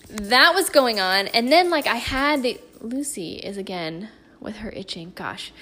that 0.09 0.55
was 0.55 0.71
going 0.71 1.00
on, 1.00 1.29
and 1.29 1.50
then 1.50 1.71
like 1.71 1.87
I 1.87 1.97
had 1.97 2.43
the 2.43 2.61
Lucy 2.81 3.35
is 3.35 3.57
again 3.57 4.11
with 4.41 4.57
her 4.57 4.71
itching. 4.71 5.12
Gosh. 5.15 5.53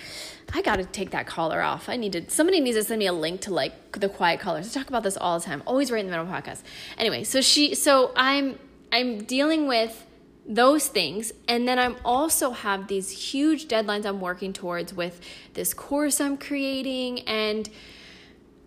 I 0.52 0.62
got 0.62 0.76
to 0.76 0.84
take 0.84 1.10
that 1.10 1.26
collar 1.26 1.62
off. 1.62 1.88
I 1.88 1.96
need 1.96 2.12
to, 2.12 2.30
somebody 2.30 2.60
needs 2.60 2.76
to 2.76 2.84
send 2.84 2.98
me 2.98 3.06
a 3.06 3.12
link 3.12 3.40
to 3.42 3.54
like 3.54 3.98
the 3.98 4.08
quiet 4.08 4.40
collars. 4.40 4.68
I 4.68 4.78
talk 4.78 4.88
about 4.88 5.02
this 5.02 5.16
all 5.16 5.38
the 5.38 5.44
time, 5.44 5.62
always 5.66 5.90
right 5.90 6.00
in 6.00 6.06
the 6.06 6.16
middle 6.16 6.26
of 6.26 6.44
podcast. 6.44 6.62
Anyway, 6.98 7.24
so 7.24 7.40
she, 7.40 7.74
so 7.74 8.12
I'm, 8.14 8.58
I'm 8.92 9.24
dealing 9.24 9.66
with 9.66 10.04
those 10.46 10.88
things. 10.88 11.32
And 11.48 11.66
then 11.66 11.78
I'm 11.78 11.96
also 12.04 12.50
have 12.50 12.88
these 12.88 13.10
huge 13.32 13.66
deadlines 13.66 14.04
I'm 14.06 14.20
working 14.20 14.52
towards 14.52 14.92
with 14.92 15.20
this 15.54 15.74
course 15.74 16.20
I'm 16.20 16.36
creating. 16.36 17.20
And 17.20 17.68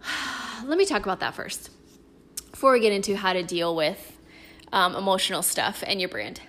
let 0.66 0.78
me 0.78 0.86
talk 0.86 1.04
about 1.04 1.20
that 1.20 1.34
first 1.34 1.70
before 2.52 2.72
we 2.72 2.80
get 2.80 2.92
into 2.92 3.16
how 3.16 3.34
to 3.34 3.44
deal 3.44 3.76
with 3.76 4.18
um, 4.72 4.96
emotional 4.96 5.42
stuff 5.42 5.84
and 5.86 6.00
your 6.00 6.10
brand. 6.10 6.42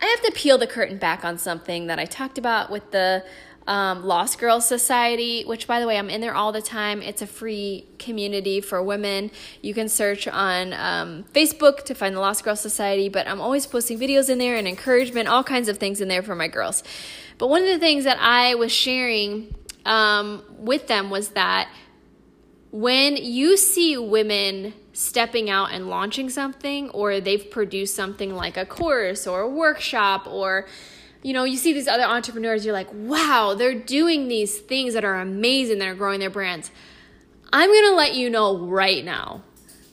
I 0.00 0.06
have 0.06 0.22
to 0.22 0.32
peel 0.32 0.58
the 0.58 0.66
curtain 0.66 0.98
back 0.98 1.24
on 1.24 1.38
something 1.38 1.88
that 1.88 1.98
I 1.98 2.04
talked 2.04 2.38
about 2.38 2.70
with 2.70 2.92
the 2.92 3.24
um, 3.68 4.02
Lost 4.02 4.38
Girls 4.38 4.66
Society, 4.66 5.44
which, 5.44 5.66
by 5.66 5.78
the 5.78 5.86
way, 5.86 5.98
I'm 5.98 6.08
in 6.08 6.22
there 6.22 6.34
all 6.34 6.52
the 6.52 6.62
time. 6.62 7.02
It's 7.02 7.20
a 7.20 7.26
free 7.26 7.86
community 7.98 8.62
for 8.62 8.82
women. 8.82 9.30
You 9.60 9.74
can 9.74 9.90
search 9.90 10.26
on 10.26 10.72
um, 10.72 11.24
Facebook 11.34 11.84
to 11.84 11.94
find 11.94 12.16
the 12.16 12.20
Lost 12.20 12.44
Girls 12.44 12.60
Society, 12.60 13.10
but 13.10 13.28
I'm 13.28 13.42
always 13.42 13.66
posting 13.66 13.98
videos 13.98 14.30
in 14.30 14.38
there 14.38 14.56
and 14.56 14.66
encouragement, 14.66 15.28
all 15.28 15.44
kinds 15.44 15.68
of 15.68 15.76
things 15.76 16.00
in 16.00 16.08
there 16.08 16.22
for 16.22 16.34
my 16.34 16.48
girls. 16.48 16.82
But 17.36 17.48
one 17.48 17.62
of 17.62 17.68
the 17.68 17.78
things 17.78 18.04
that 18.04 18.16
I 18.18 18.54
was 18.54 18.72
sharing 18.72 19.54
um, 19.84 20.42
with 20.56 20.86
them 20.86 21.10
was 21.10 21.28
that 21.30 21.68
when 22.70 23.16
you 23.16 23.58
see 23.58 23.98
women 23.98 24.72
stepping 24.94 25.50
out 25.50 25.72
and 25.72 25.90
launching 25.90 26.30
something, 26.30 26.88
or 26.90 27.20
they've 27.20 27.50
produced 27.50 27.94
something 27.94 28.34
like 28.34 28.56
a 28.56 28.64
course 28.64 29.26
or 29.26 29.42
a 29.42 29.48
workshop 29.48 30.26
or 30.26 30.66
you 31.28 31.34
know, 31.34 31.44
you 31.44 31.58
see 31.58 31.74
these 31.74 31.86
other 31.86 32.04
entrepreneurs, 32.04 32.64
you're 32.64 32.72
like, 32.72 32.88
wow, 32.90 33.52
they're 33.52 33.74
doing 33.74 34.28
these 34.28 34.58
things 34.58 34.94
that 34.94 35.04
are 35.04 35.16
amazing 35.16 35.78
that 35.78 35.86
are 35.86 35.94
growing 35.94 36.20
their 36.20 36.30
brands. 36.30 36.70
I'm 37.52 37.70
gonna 37.70 37.94
let 37.94 38.14
you 38.14 38.30
know 38.30 38.56
right 38.56 39.04
now 39.04 39.42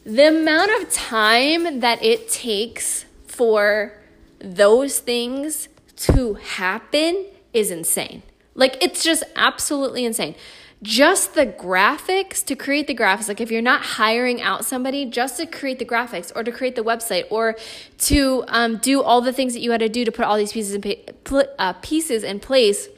the 0.06 0.30
amount 0.30 0.72
of 0.82 0.90
time 0.90 1.82
that 1.82 2.02
it 2.02 2.30
takes 2.30 3.04
for 3.28 3.92
those 4.40 5.00
things 5.00 5.68
to 5.98 6.36
happen 6.36 7.26
is 7.52 7.70
insane. 7.70 8.24
Like, 8.54 8.82
it's 8.82 9.04
just 9.04 9.24
absolutely 9.36 10.06
insane 10.06 10.36
just 10.84 11.34
the 11.34 11.46
graphics 11.46 12.44
to 12.46 12.56
create 12.56 12.88
the 12.88 12.96
graphics 12.96 13.28
like 13.28 13.40
if 13.40 13.50
you're 13.50 13.62
not 13.62 13.82
hiring 13.82 14.42
out 14.42 14.66
somebody 14.66 15.06
just 15.06 15.38
to 15.38 15.46
create 15.46 15.80
the 15.80 15.86
graphics 15.86 16.32
or 16.36 16.44
to 16.44 16.52
create 16.52 16.76
the 16.76 16.84
website 16.84 17.26
or 17.30 17.56
to 17.98 18.44
um, 18.48 18.78
do 18.78 19.02
all 19.02 19.22
the 19.22 19.34
things 19.34 19.54
that 19.54 19.62
you 19.62 19.72
had 19.72 19.80
to 19.80 19.90
do 19.90 20.04
to 20.04 20.12
put 20.12 20.26
all 20.26 20.38
these 20.38 20.52
pieces 20.52 20.74
in, 20.74 21.44
uh, 21.58 21.74
pieces 21.82 22.24
in 22.24 22.40
place 22.40 22.90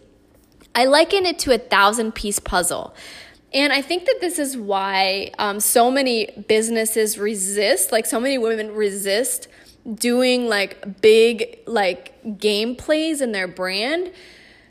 i 0.74 0.86
liken 0.86 1.26
it 1.26 1.38
to 1.40 1.54
a 1.54 1.58
thousand 1.58 2.14
piece 2.14 2.40
puzzle. 2.40 2.96
And 3.54 3.72
i 3.72 3.82
think 3.82 4.06
that 4.06 4.18
this 4.22 4.40
is 4.40 4.58
why 4.58 5.32
um, 5.38 5.60
so 5.60 5.92
many 5.92 6.28
businesses 6.48 7.18
resist 7.18 7.92
like 7.92 8.06
so 8.06 8.20
many 8.20 8.38
women 8.38 8.74
resist 8.74 9.48
doing 9.94 10.48
like 10.48 11.02
big 11.02 11.60
like 11.66 12.40
game 12.40 12.76
plays 12.76 13.22
in 13.22 13.32
their 13.32 13.48
brand 13.48 14.12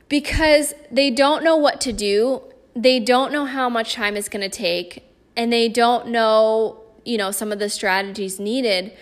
because 0.09 0.75
they 0.91 1.11
don't 1.11 1.43
know 1.43 1.57
what 1.57 1.81
to 1.81 1.93
do 1.93 2.43
they 2.77 3.01
don't 3.01 3.33
know 3.33 3.47
how 3.47 3.69
much 3.71 3.95
time 3.95 4.17
it's 4.17 4.29
going 4.29 4.49
to 4.49 4.55
take 4.55 5.03
and 5.35 5.53
they 5.53 5.69
don't 5.69 6.09
know, 6.09 6.83
you 7.05 7.17
know, 7.17 7.31
some 7.31 7.51
of 7.51 7.59
the 7.59 7.71
strategies 7.71 8.39
needed. 8.39 8.93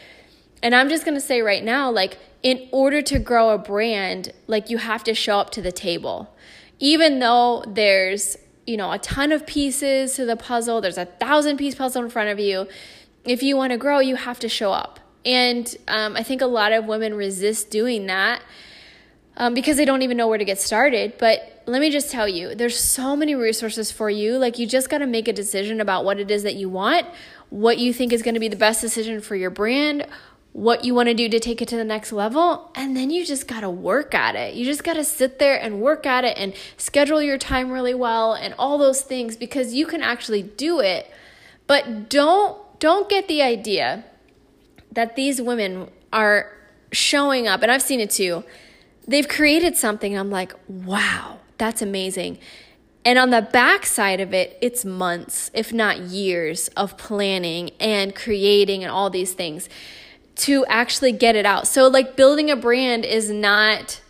And 0.63 0.75
I'm 0.75 0.89
just 0.89 1.05
going 1.05 1.17
to 1.17 1.21
say 1.21 1.43
right 1.43 1.63
now 1.63 1.91
like 1.91 2.19
in 2.43 2.69
order 2.71 3.03
to 3.03 3.19
grow 3.19 3.51
a 3.51 3.59
brand, 3.59 4.33
like 4.47 4.71
you 4.71 4.79
have 4.79 5.03
to 5.05 5.15
show 5.15 5.39
up 5.41 5.51
to 5.51 5.63
the 5.63 5.73
table. 5.73 6.35
Even 6.79 7.19
though 7.19 7.65
there's, 7.67 8.37
you 8.67 8.77
know, 8.77 8.93
a 8.93 8.99
ton 8.99 9.33
of 9.33 9.47
pieces 9.47 10.15
to 10.15 10.25
the 10.25 10.37
puzzle, 10.37 10.81
there's 10.81 10.99
a 10.99 11.07
thousand 11.07 11.57
piece 11.57 11.75
puzzle 11.75 12.05
in 12.05 12.11
front 12.11 12.31
of 12.31 12.39
you. 12.39 12.69
If 13.25 13.43
you 13.43 13.57
want 13.57 13.73
to 13.73 13.79
grow, 13.79 13.99
you 13.99 14.17
have 14.17 14.39
to 14.41 14.49
show 14.49 14.73
up. 14.73 15.01
And 15.25 15.75
um, 15.89 16.17
I 16.17 16.23
think 16.23 16.43
a 16.43 16.47
lot 16.47 16.73
of 16.73 16.85
women 16.85 17.15
resist 17.15 17.71
doing 17.71 18.07
that 18.07 18.43
um, 19.37 19.55
because 19.55 19.77
they 19.77 19.85
don't 19.85 20.03
even 20.03 20.17
know 20.17 20.29
where 20.29 20.39
to 20.39 20.45
get 20.45 20.61
started. 20.61 21.15
But 21.19 21.54
let 21.67 21.81
me 21.81 21.91
just 21.91 22.11
tell 22.11 22.29
you, 22.29 22.55
there's 22.55 22.79
so 22.79 23.17
many 23.17 23.35
resources 23.35 23.91
for 23.91 24.11
you. 24.11 24.39
Like, 24.39 24.59
you 24.59 24.67
just 24.67 24.91
got 24.91 24.99
to 24.99 25.07
make 25.07 25.29
a 25.29 25.33
decision 25.33 25.81
about 25.81 26.05
what 26.05 26.21
it 26.21 26.31
is 26.31 26.43
that 26.43 26.55
you 26.55 26.69
want, 26.69 27.07
what 27.51 27.79
you 27.79 27.93
think 27.93 28.13
is 28.13 28.23
going 28.23 28.35
to 28.35 28.41
be 28.41 28.49
the 28.49 28.57
best 28.57 28.81
decision 28.81 29.21
for 29.21 29.37
your 29.37 29.51
brand, 29.51 30.07
what 30.53 30.85
you 30.85 30.95
want 30.95 31.09
to 31.09 31.15
do 31.15 31.29
to 31.29 31.41
take 31.41 31.61
it 31.63 31.69
to 31.69 31.77
the 31.77 31.85
next 31.85 32.13
level, 32.13 32.71
and 32.75 32.97
then 32.97 33.11
you 33.11 33.25
just 33.25 33.49
got 33.49 33.61
to 33.61 33.71
work 33.71 34.15
at 34.15 34.37
it. 34.37 34.55
You 34.55 34.65
just 34.65 34.85
got 34.85 34.95
to 34.95 35.05
sit 35.05 35.39
there 35.39 35.61
and 35.61 35.81
work 35.81 36.07
at 36.07 36.25
it 36.25 36.37
and 36.39 36.55
schedule 36.77 37.23
your 37.23 37.39
time 37.39 37.71
really 37.71 37.95
well 37.95 38.35
and 38.35 38.55
all 38.59 38.79
those 38.79 39.03
things 39.03 39.37
because 39.37 39.75
you 39.75 39.87
can 39.87 40.03
actually 40.03 40.43
do 40.43 40.81
it. 40.81 41.11
But 41.67 42.09
don't 42.09 42.61
don't 42.79 43.09
get 43.09 43.29
the 43.29 43.41
idea 43.41 44.05
that 44.93 45.17
these 45.17 45.41
women 45.41 45.91
are 46.13 46.53
showing 46.93 47.49
up 47.49 47.63
and 47.63 47.73
I've 47.73 47.83
seen 47.83 47.99
it 47.99 48.11
too 48.11 48.45
they've 49.07 49.29
created 49.29 49.77
something. 49.77 50.17
I'm 50.17 50.31
like, 50.31 50.55
wow, 50.69 51.39
that's 51.59 51.83
amazing. 51.83 52.39
And 53.05 53.19
on 53.19 53.31
the 53.31 53.43
back 53.43 53.85
side 53.85 54.21
of 54.21 54.33
it, 54.33 54.57
it's 54.63 54.85
months, 54.85 55.51
if 55.53 55.73
not 55.73 55.99
years, 55.99 56.69
of 56.69 56.97
planning 56.97 57.71
and 57.79 58.15
creating 58.15 58.83
and 58.83 58.91
all 58.91 59.11
these 59.11 59.35
things 59.35 59.69
to 60.37 60.65
actually 60.67 61.13
get 61.13 61.37
it 61.37 61.45
out. 61.45 61.69
So, 61.69 61.87
like, 61.87 62.17
building 62.17 62.51
a 62.51 62.57
brand 62.57 63.05
is 63.05 63.31
not 63.31 64.01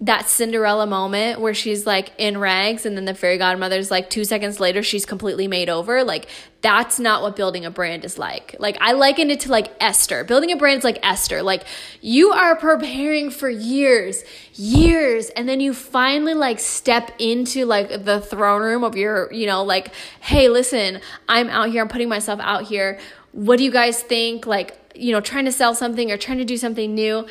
that 0.00 0.28
Cinderella 0.28 0.86
moment 0.86 1.40
where 1.40 1.54
she's 1.54 1.86
like 1.86 2.12
in 2.18 2.36
rags 2.36 2.84
and 2.84 2.98
then 2.98 3.06
the 3.06 3.14
fairy 3.14 3.38
godmother's 3.38 3.90
like 3.90 4.10
2 4.10 4.24
seconds 4.24 4.60
later 4.60 4.82
she's 4.82 5.06
completely 5.06 5.48
made 5.48 5.70
over 5.70 6.04
like 6.04 6.28
that's 6.60 6.98
not 6.98 7.22
what 7.22 7.36
building 7.36 7.64
a 7.64 7.70
brand 7.70 8.04
is 8.04 8.18
like. 8.18 8.56
Like 8.58 8.76
I 8.80 8.90
liken 8.92 9.30
it 9.30 9.38
to 9.40 9.50
like 9.52 9.72
Esther. 9.80 10.24
Building 10.24 10.50
a 10.50 10.56
brand 10.56 10.78
is 10.78 10.84
like 10.84 10.98
Esther. 11.00 11.40
Like 11.40 11.64
you 12.00 12.30
are 12.32 12.56
preparing 12.56 13.30
for 13.30 13.48
years 13.48 14.24
years 14.54 15.28
and 15.30 15.48
then 15.48 15.60
you 15.60 15.72
finally 15.72 16.34
like 16.34 16.58
step 16.58 17.12
into 17.20 17.66
like 17.66 18.04
the 18.04 18.20
throne 18.20 18.62
room 18.62 18.82
of 18.82 18.96
your 18.96 19.32
you 19.32 19.46
know 19.46 19.62
like 19.62 19.94
hey 20.20 20.48
listen 20.48 21.00
I'm 21.28 21.48
out 21.50 21.68
here. 21.68 21.82
I'm 21.82 21.88
putting 21.88 22.08
myself 22.08 22.40
out 22.42 22.64
here. 22.64 22.98
What 23.30 23.58
do 23.58 23.64
you 23.64 23.70
guys 23.70 24.02
think? 24.02 24.44
Like 24.44 24.76
you 24.94 25.12
know 25.12 25.20
trying 25.20 25.44
to 25.44 25.52
sell 25.52 25.74
something 25.74 26.10
or 26.10 26.16
trying 26.16 26.38
to 26.38 26.44
do 26.44 26.56
something 26.56 26.94
new. 26.94 27.26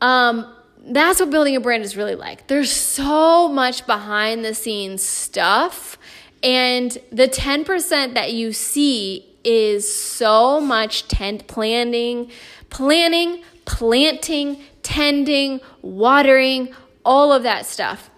Um 0.00 0.54
that's 0.86 1.20
what 1.20 1.30
building 1.30 1.56
a 1.56 1.60
brand 1.60 1.84
is 1.84 1.96
really 1.96 2.14
like. 2.14 2.46
There's 2.46 2.70
so 2.70 3.48
much 3.48 3.86
behind 3.86 4.44
the 4.44 4.54
scenes 4.54 5.02
stuff. 5.02 5.98
And 6.42 6.96
the 7.10 7.26
10% 7.26 8.14
that 8.14 8.32
you 8.32 8.52
see 8.52 9.26
is 9.44 9.94
so 9.94 10.60
much 10.60 11.08
tent 11.08 11.46
planning, 11.46 12.30
planning, 12.68 13.42
planting, 13.64 14.62
tending, 14.82 15.60
watering, 15.82 16.74
all 17.04 17.32
of 17.32 17.42
that 17.44 17.66
stuff. 17.66 18.10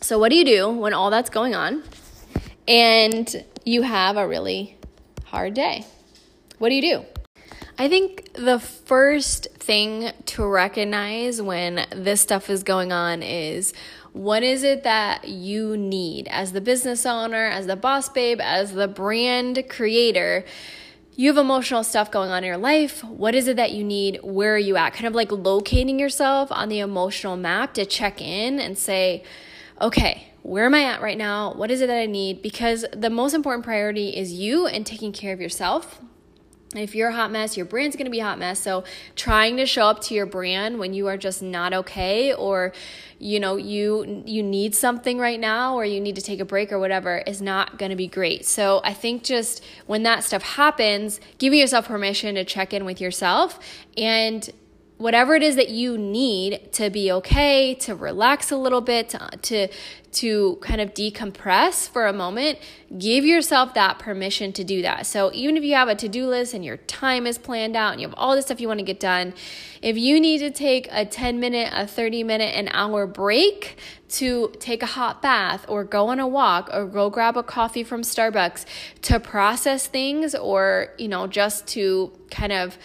So, 0.00 0.18
what 0.18 0.28
do 0.28 0.36
you 0.36 0.44
do 0.44 0.68
when 0.68 0.92
all 0.92 1.10
that's 1.10 1.30
going 1.30 1.54
on 1.54 1.82
and 2.68 3.44
you 3.64 3.82
have 3.82 4.16
a 4.16 4.26
really 4.26 4.76
hard 5.24 5.54
day? 5.54 5.84
What 6.58 6.68
do 6.68 6.74
you 6.74 6.82
do? 6.82 7.15
I 7.78 7.88
think 7.88 8.32
the 8.32 8.58
first 8.58 9.48
thing 9.52 10.10
to 10.26 10.46
recognize 10.46 11.42
when 11.42 11.86
this 11.94 12.22
stuff 12.22 12.48
is 12.48 12.62
going 12.62 12.90
on 12.90 13.22
is 13.22 13.74
what 14.14 14.42
is 14.42 14.62
it 14.62 14.82
that 14.84 15.28
you 15.28 15.76
need 15.76 16.26
as 16.28 16.52
the 16.52 16.62
business 16.62 17.04
owner, 17.04 17.44
as 17.44 17.66
the 17.66 17.76
boss 17.76 18.08
babe, 18.08 18.40
as 18.40 18.72
the 18.72 18.88
brand 18.88 19.62
creator? 19.68 20.46
You 21.16 21.28
have 21.28 21.36
emotional 21.36 21.84
stuff 21.84 22.10
going 22.10 22.30
on 22.30 22.44
in 22.44 22.46
your 22.48 22.56
life. 22.56 23.04
What 23.04 23.34
is 23.34 23.46
it 23.46 23.56
that 23.56 23.72
you 23.72 23.84
need? 23.84 24.20
Where 24.22 24.54
are 24.54 24.58
you 24.58 24.78
at? 24.78 24.94
Kind 24.94 25.06
of 25.06 25.14
like 25.14 25.30
locating 25.30 25.98
yourself 25.98 26.50
on 26.50 26.70
the 26.70 26.78
emotional 26.78 27.36
map 27.36 27.74
to 27.74 27.84
check 27.84 28.22
in 28.22 28.58
and 28.58 28.78
say, 28.78 29.22
okay, 29.82 30.28
where 30.42 30.64
am 30.64 30.74
I 30.74 30.84
at 30.84 31.02
right 31.02 31.18
now? 31.18 31.52
What 31.52 31.70
is 31.70 31.82
it 31.82 31.88
that 31.88 31.98
I 31.98 32.06
need? 32.06 32.40
Because 32.40 32.86
the 32.94 33.10
most 33.10 33.34
important 33.34 33.66
priority 33.66 34.16
is 34.16 34.32
you 34.32 34.66
and 34.66 34.86
taking 34.86 35.12
care 35.12 35.34
of 35.34 35.42
yourself 35.42 36.00
if 36.74 36.94
you're 36.94 37.10
a 37.10 37.14
hot 37.14 37.30
mess, 37.30 37.56
your 37.56 37.66
brand's 37.66 37.96
gonna 37.96 38.10
be 38.10 38.20
a 38.20 38.24
hot 38.24 38.38
mess. 38.38 38.60
So 38.60 38.84
trying 39.14 39.56
to 39.58 39.66
show 39.66 39.86
up 39.86 40.00
to 40.02 40.14
your 40.14 40.26
brand 40.26 40.78
when 40.78 40.94
you 40.94 41.06
are 41.06 41.16
just 41.16 41.42
not 41.42 41.72
okay 41.72 42.34
or 42.34 42.72
you 43.18 43.40
know 43.40 43.56
you 43.56 44.22
you 44.26 44.42
need 44.42 44.74
something 44.74 45.18
right 45.18 45.40
now 45.40 45.74
or 45.74 45.84
you 45.84 46.00
need 46.00 46.16
to 46.16 46.22
take 46.22 46.40
a 46.40 46.44
break 46.44 46.72
or 46.72 46.78
whatever 46.78 47.18
is 47.26 47.40
not 47.40 47.78
to 47.90 47.96
be 47.96 48.08
great. 48.08 48.44
So 48.44 48.80
I 48.84 48.92
think 48.92 49.22
just 49.22 49.62
when 49.86 50.02
that 50.02 50.24
stuff 50.24 50.42
happens, 50.42 51.20
giving 51.38 51.60
yourself 51.60 51.86
permission 51.86 52.34
to 52.34 52.44
check 52.44 52.72
in 52.72 52.84
with 52.84 53.00
yourself 53.00 53.58
and 53.96 54.50
whatever 54.98 55.34
it 55.34 55.42
is 55.42 55.56
that 55.56 55.68
you 55.68 55.98
need 55.98 56.72
to 56.72 56.88
be 56.88 57.12
okay, 57.12 57.74
to 57.74 57.94
relax 57.94 58.50
a 58.50 58.56
little 58.56 58.80
bit, 58.80 59.10
to, 59.10 59.28
to, 59.42 59.68
to 60.12 60.56
kind 60.62 60.80
of 60.80 60.94
decompress 60.94 61.86
for 61.86 62.06
a 62.06 62.12
moment, 62.12 62.58
give 62.96 63.22
yourself 63.22 63.74
that 63.74 63.98
permission 63.98 64.52
to 64.54 64.64
do 64.64 64.80
that. 64.80 65.04
So 65.04 65.30
even 65.34 65.58
if 65.58 65.64
you 65.64 65.74
have 65.74 65.88
a 65.88 65.94
to-do 65.94 66.26
list 66.26 66.54
and 66.54 66.64
your 66.64 66.78
time 66.78 67.26
is 67.26 67.36
planned 67.36 67.76
out 67.76 67.92
and 67.92 68.00
you 68.00 68.08
have 68.08 68.14
all 68.16 68.34
this 68.34 68.46
stuff 68.46 68.58
you 68.58 68.68
want 68.68 68.80
to 68.80 68.84
get 68.84 68.98
done, 68.98 69.34
if 69.82 69.98
you 69.98 70.18
need 70.18 70.38
to 70.38 70.50
take 70.50 70.88
a 70.90 71.04
10 71.04 71.38
minute, 71.38 71.70
a 71.74 71.86
30 71.86 72.24
minute, 72.24 72.54
an 72.56 72.68
hour 72.72 73.06
break 73.06 73.76
to 74.08 74.50
take 74.60 74.82
a 74.82 74.86
hot 74.86 75.20
bath 75.20 75.66
or 75.68 75.84
go 75.84 76.08
on 76.08 76.18
a 76.18 76.26
walk 76.26 76.70
or 76.72 76.86
go 76.86 77.10
grab 77.10 77.36
a 77.36 77.42
coffee 77.42 77.84
from 77.84 78.00
Starbucks 78.00 78.64
to 79.02 79.20
process 79.20 79.86
things 79.86 80.34
or, 80.34 80.94
you 80.96 81.08
know, 81.08 81.26
just 81.26 81.66
to 81.66 82.12
kind 82.30 82.52
of 82.52 82.78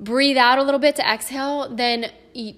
breathe 0.00 0.36
out 0.36 0.58
a 0.58 0.62
little 0.62 0.80
bit 0.80 0.96
to 0.96 1.08
exhale, 1.08 1.68
then 1.74 2.10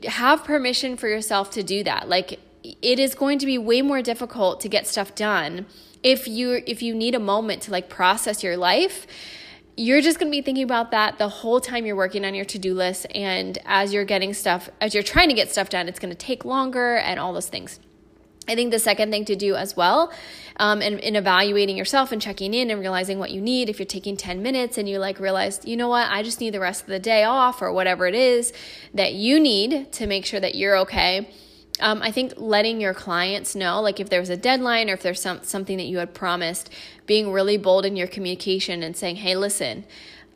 have 0.06 0.44
permission 0.44 0.96
for 0.96 1.08
yourself 1.08 1.50
to 1.50 1.62
do 1.62 1.82
that. 1.84 2.08
Like 2.08 2.38
it 2.64 2.98
is 2.98 3.14
going 3.14 3.38
to 3.40 3.46
be 3.46 3.58
way 3.58 3.82
more 3.82 4.02
difficult 4.02 4.60
to 4.60 4.68
get 4.68 4.86
stuff 4.86 5.14
done 5.14 5.66
if 6.02 6.26
you 6.26 6.62
if 6.66 6.82
you 6.82 6.94
need 6.94 7.14
a 7.14 7.18
moment 7.18 7.62
to 7.62 7.70
like 7.70 7.88
process 7.88 8.42
your 8.42 8.56
life 8.56 9.06
you're 9.76 10.02
just 10.02 10.18
going 10.18 10.30
to 10.30 10.36
be 10.36 10.42
thinking 10.42 10.64
about 10.64 10.90
that 10.90 11.18
the 11.18 11.28
whole 11.28 11.60
time 11.60 11.86
you're 11.86 11.96
working 11.96 12.24
on 12.24 12.34
your 12.34 12.44
to-do 12.44 12.74
list 12.74 13.06
and 13.14 13.58
as 13.64 13.92
you're 13.92 14.04
getting 14.04 14.34
stuff 14.34 14.68
as 14.80 14.94
you're 14.94 15.02
trying 15.02 15.28
to 15.28 15.34
get 15.34 15.50
stuff 15.50 15.68
done 15.68 15.88
it's 15.88 15.98
going 15.98 16.10
to 16.10 16.16
take 16.16 16.44
longer 16.44 16.96
and 16.96 17.18
all 17.18 17.32
those 17.32 17.48
things 17.48 17.80
I 18.48 18.56
think 18.56 18.72
the 18.72 18.78
second 18.80 19.10
thing 19.12 19.24
to 19.26 19.36
do 19.36 19.54
as 19.54 19.76
well, 19.76 20.12
um, 20.56 20.82
in, 20.82 20.98
in 20.98 21.14
evaluating 21.14 21.76
yourself 21.76 22.10
and 22.10 22.20
checking 22.20 22.54
in 22.54 22.70
and 22.70 22.80
realizing 22.80 23.18
what 23.18 23.30
you 23.30 23.40
need, 23.40 23.68
if 23.68 23.78
you're 23.78 23.86
taking 23.86 24.16
10 24.16 24.42
minutes 24.42 24.78
and 24.78 24.88
you 24.88 24.98
like 24.98 25.20
realize, 25.20 25.60
you 25.64 25.76
know 25.76 25.88
what, 25.88 26.10
I 26.10 26.22
just 26.22 26.40
need 26.40 26.50
the 26.50 26.60
rest 26.60 26.82
of 26.82 26.88
the 26.88 26.98
day 26.98 27.22
off 27.22 27.62
or 27.62 27.72
whatever 27.72 28.06
it 28.06 28.16
is 28.16 28.52
that 28.94 29.14
you 29.14 29.38
need 29.38 29.92
to 29.92 30.06
make 30.06 30.26
sure 30.26 30.40
that 30.40 30.56
you're 30.56 30.76
okay. 30.78 31.30
Um, 31.80 32.02
I 32.02 32.10
think 32.10 32.34
letting 32.36 32.80
your 32.80 32.94
clients 32.94 33.54
know, 33.54 33.80
like 33.80 34.00
if 34.00 34.10
there's 34.10 34.28
a 34.28 34.36
deadline 34.36 34.90
or 34.90 34.94
if 34.94 35.02
there's 35.02 35.20
some, 35.20 35.42
something 35.42 35.76
that 35.78 35.86
you 35.86 35.98
had 35.98 36.12
promised, 36.12 36.68
being 37.06 37.32
really 37.32 37.56
bold 37.56 37.86
in 37.86 37.96
your 37.96 38.08
communication 38.08 38.82
and 38.82 38.96
saying, 38.96 39.16
hey, 39.16 39.36
listen, 39.36 39.84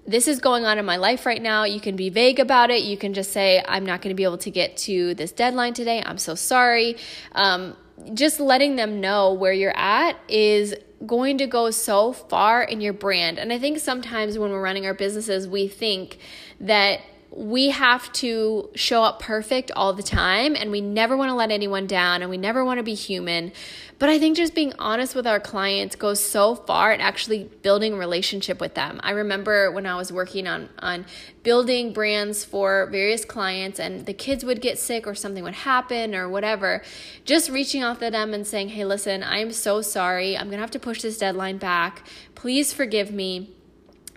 this 0.07 0.29
is 0.29 0.39
going 0.39 0.65
on 0.65 0.79
in 0.79 0.85
my 0.85 0.97
life 0.97 1.27
right 1.27 1.43
now. 1.43 1.65
You 1.65 1.81
can 1.81 1.97
be 1.97 2.09
vague 2.09 2.39
about 2.39 2.71
it. 2.71 2.83
You 2.85 2.97
can 2.97 3.13
just 3.13 3.33
say, 3.33 3.63
I'm 3.67 3.85
not 3.85 4.01
going 4.01 4.11
to 4.11 4.17
be 4.17 4.25
able 4.25 4.39
to 4.39 4.51
get 4.51 4.77
to 4.79 5.15
this 5.15 5.33
deadline 5.33 5.75
today. 5.75 6.03
I'm 6.07 6.19
so 6.19 6.37
sorry. 6.37 6.97
Um, 7.33 7.77
just 8.15 8.41
letting 8.41 8.77
them 8.77 9.01
know 9.01 9.33
where 9.33 9.53
you're 9.53 9.77
at 9.77 10.17
is 10.29 10.75
going 11.07 11.39
to 11.39 11.47
go 11.47 11.71
so 11.71 12.13
far 12.13 12.63
in 12.63 12.81
your 12.81 12.93
brand. 12.93 13.39
And 13.39 13.53
I 13.53 13.59
think 13.59 13.79
sometimes 13.79 14.39
when 14.39 14.51
we're 14.51 14.63
running 14.63 14.87
our 14.87 14.95
businesses, 14.95 15.47
we 15.47 15.69
think 15.69 16.19
that 16.61 17.01
we 17.31 17.69
have 17.71 18.11
to 18.15 18.71
show 18.75 19.03
up 19.03 19.21
perfect 19.21 19.71
all 19.77 19.93
the 19.93 20.03
time 20.03 20.57
and 20.57 20.71
we 20.71 20.81
never 20.81 21.17
want 21.17 21.29
to 21.29 21.35
let 21.35 21.51
anyone 21.51 21.87
down 21.87 22.23
and 22.23 22.31
we 22.31 22.39
never 22.39 22.65
want 22.65 22.79
to 22.79 22.83
be 22.83 22.95
human. 22.95 23.53
But 23.99 24.11
I 24.11 24.19
think 24.19 24.37
just 24.37 24.55
being 24.55 24.75
honest 24.79 25.15
with 25.15 25.27
our 25.27 25.41
clients 25.41 25.97
goes 25.97 26.23
so 26.23 26.55
far 26.55 26.93
in 26.93 27.01
actually 27.01 27.45
building 27.63 27.95
a 27.95 27.97
relationship 27.97 28.61
with 28.61 28.75
them. 28.75 29.01
I 29.03 29.13
remember 29.13 29.71
when 29.71 29.87
I 29.87 29.97
was 29.97 30.13
working 30.13 30.47
on 30.47 30.69
on 30.81 31.07
building 31.43 31.95
brands 31.95 32.45
for 32.45 32.89
various 32.91 33.25
clients 33.25 33.81
and 33.81 34.05
the 34.05 34.13
kids 34.13 34.45
would 34.45 34.61
get 34.61 34.79
sick 34.79 35.07
or 35.07 35.15
something 35.15 35.43
would 35.43 35.55
happen 35.55 36.15
or 36.15 36.29
whatever, 36.29 36.83
just 37.25 37.49
reaching 37.49 37.83
out 37.83 38.01
to 38.01 38.11
them 38.11 38.35
and 38.35 38.47
saying, 38.47 38.71
"Hey, 38.71 38.85
listen, 38.85 39.23
I 39.23 39.39
am 39.39 39.53
so 39.53 39.81
sorry. 39.81 40.37
I'm 40.37 40.49
going 40.49 40.59
to 40.59 40.63
have 40.63 40.71
to 40.73 40.79
push 40.79 41.01
this 41.01 41.17
deadline 41.17 41.57
back. 41.57 42.07
Please 42.35 42.75
forgive 42.75 43.11
me." 43.11 43.56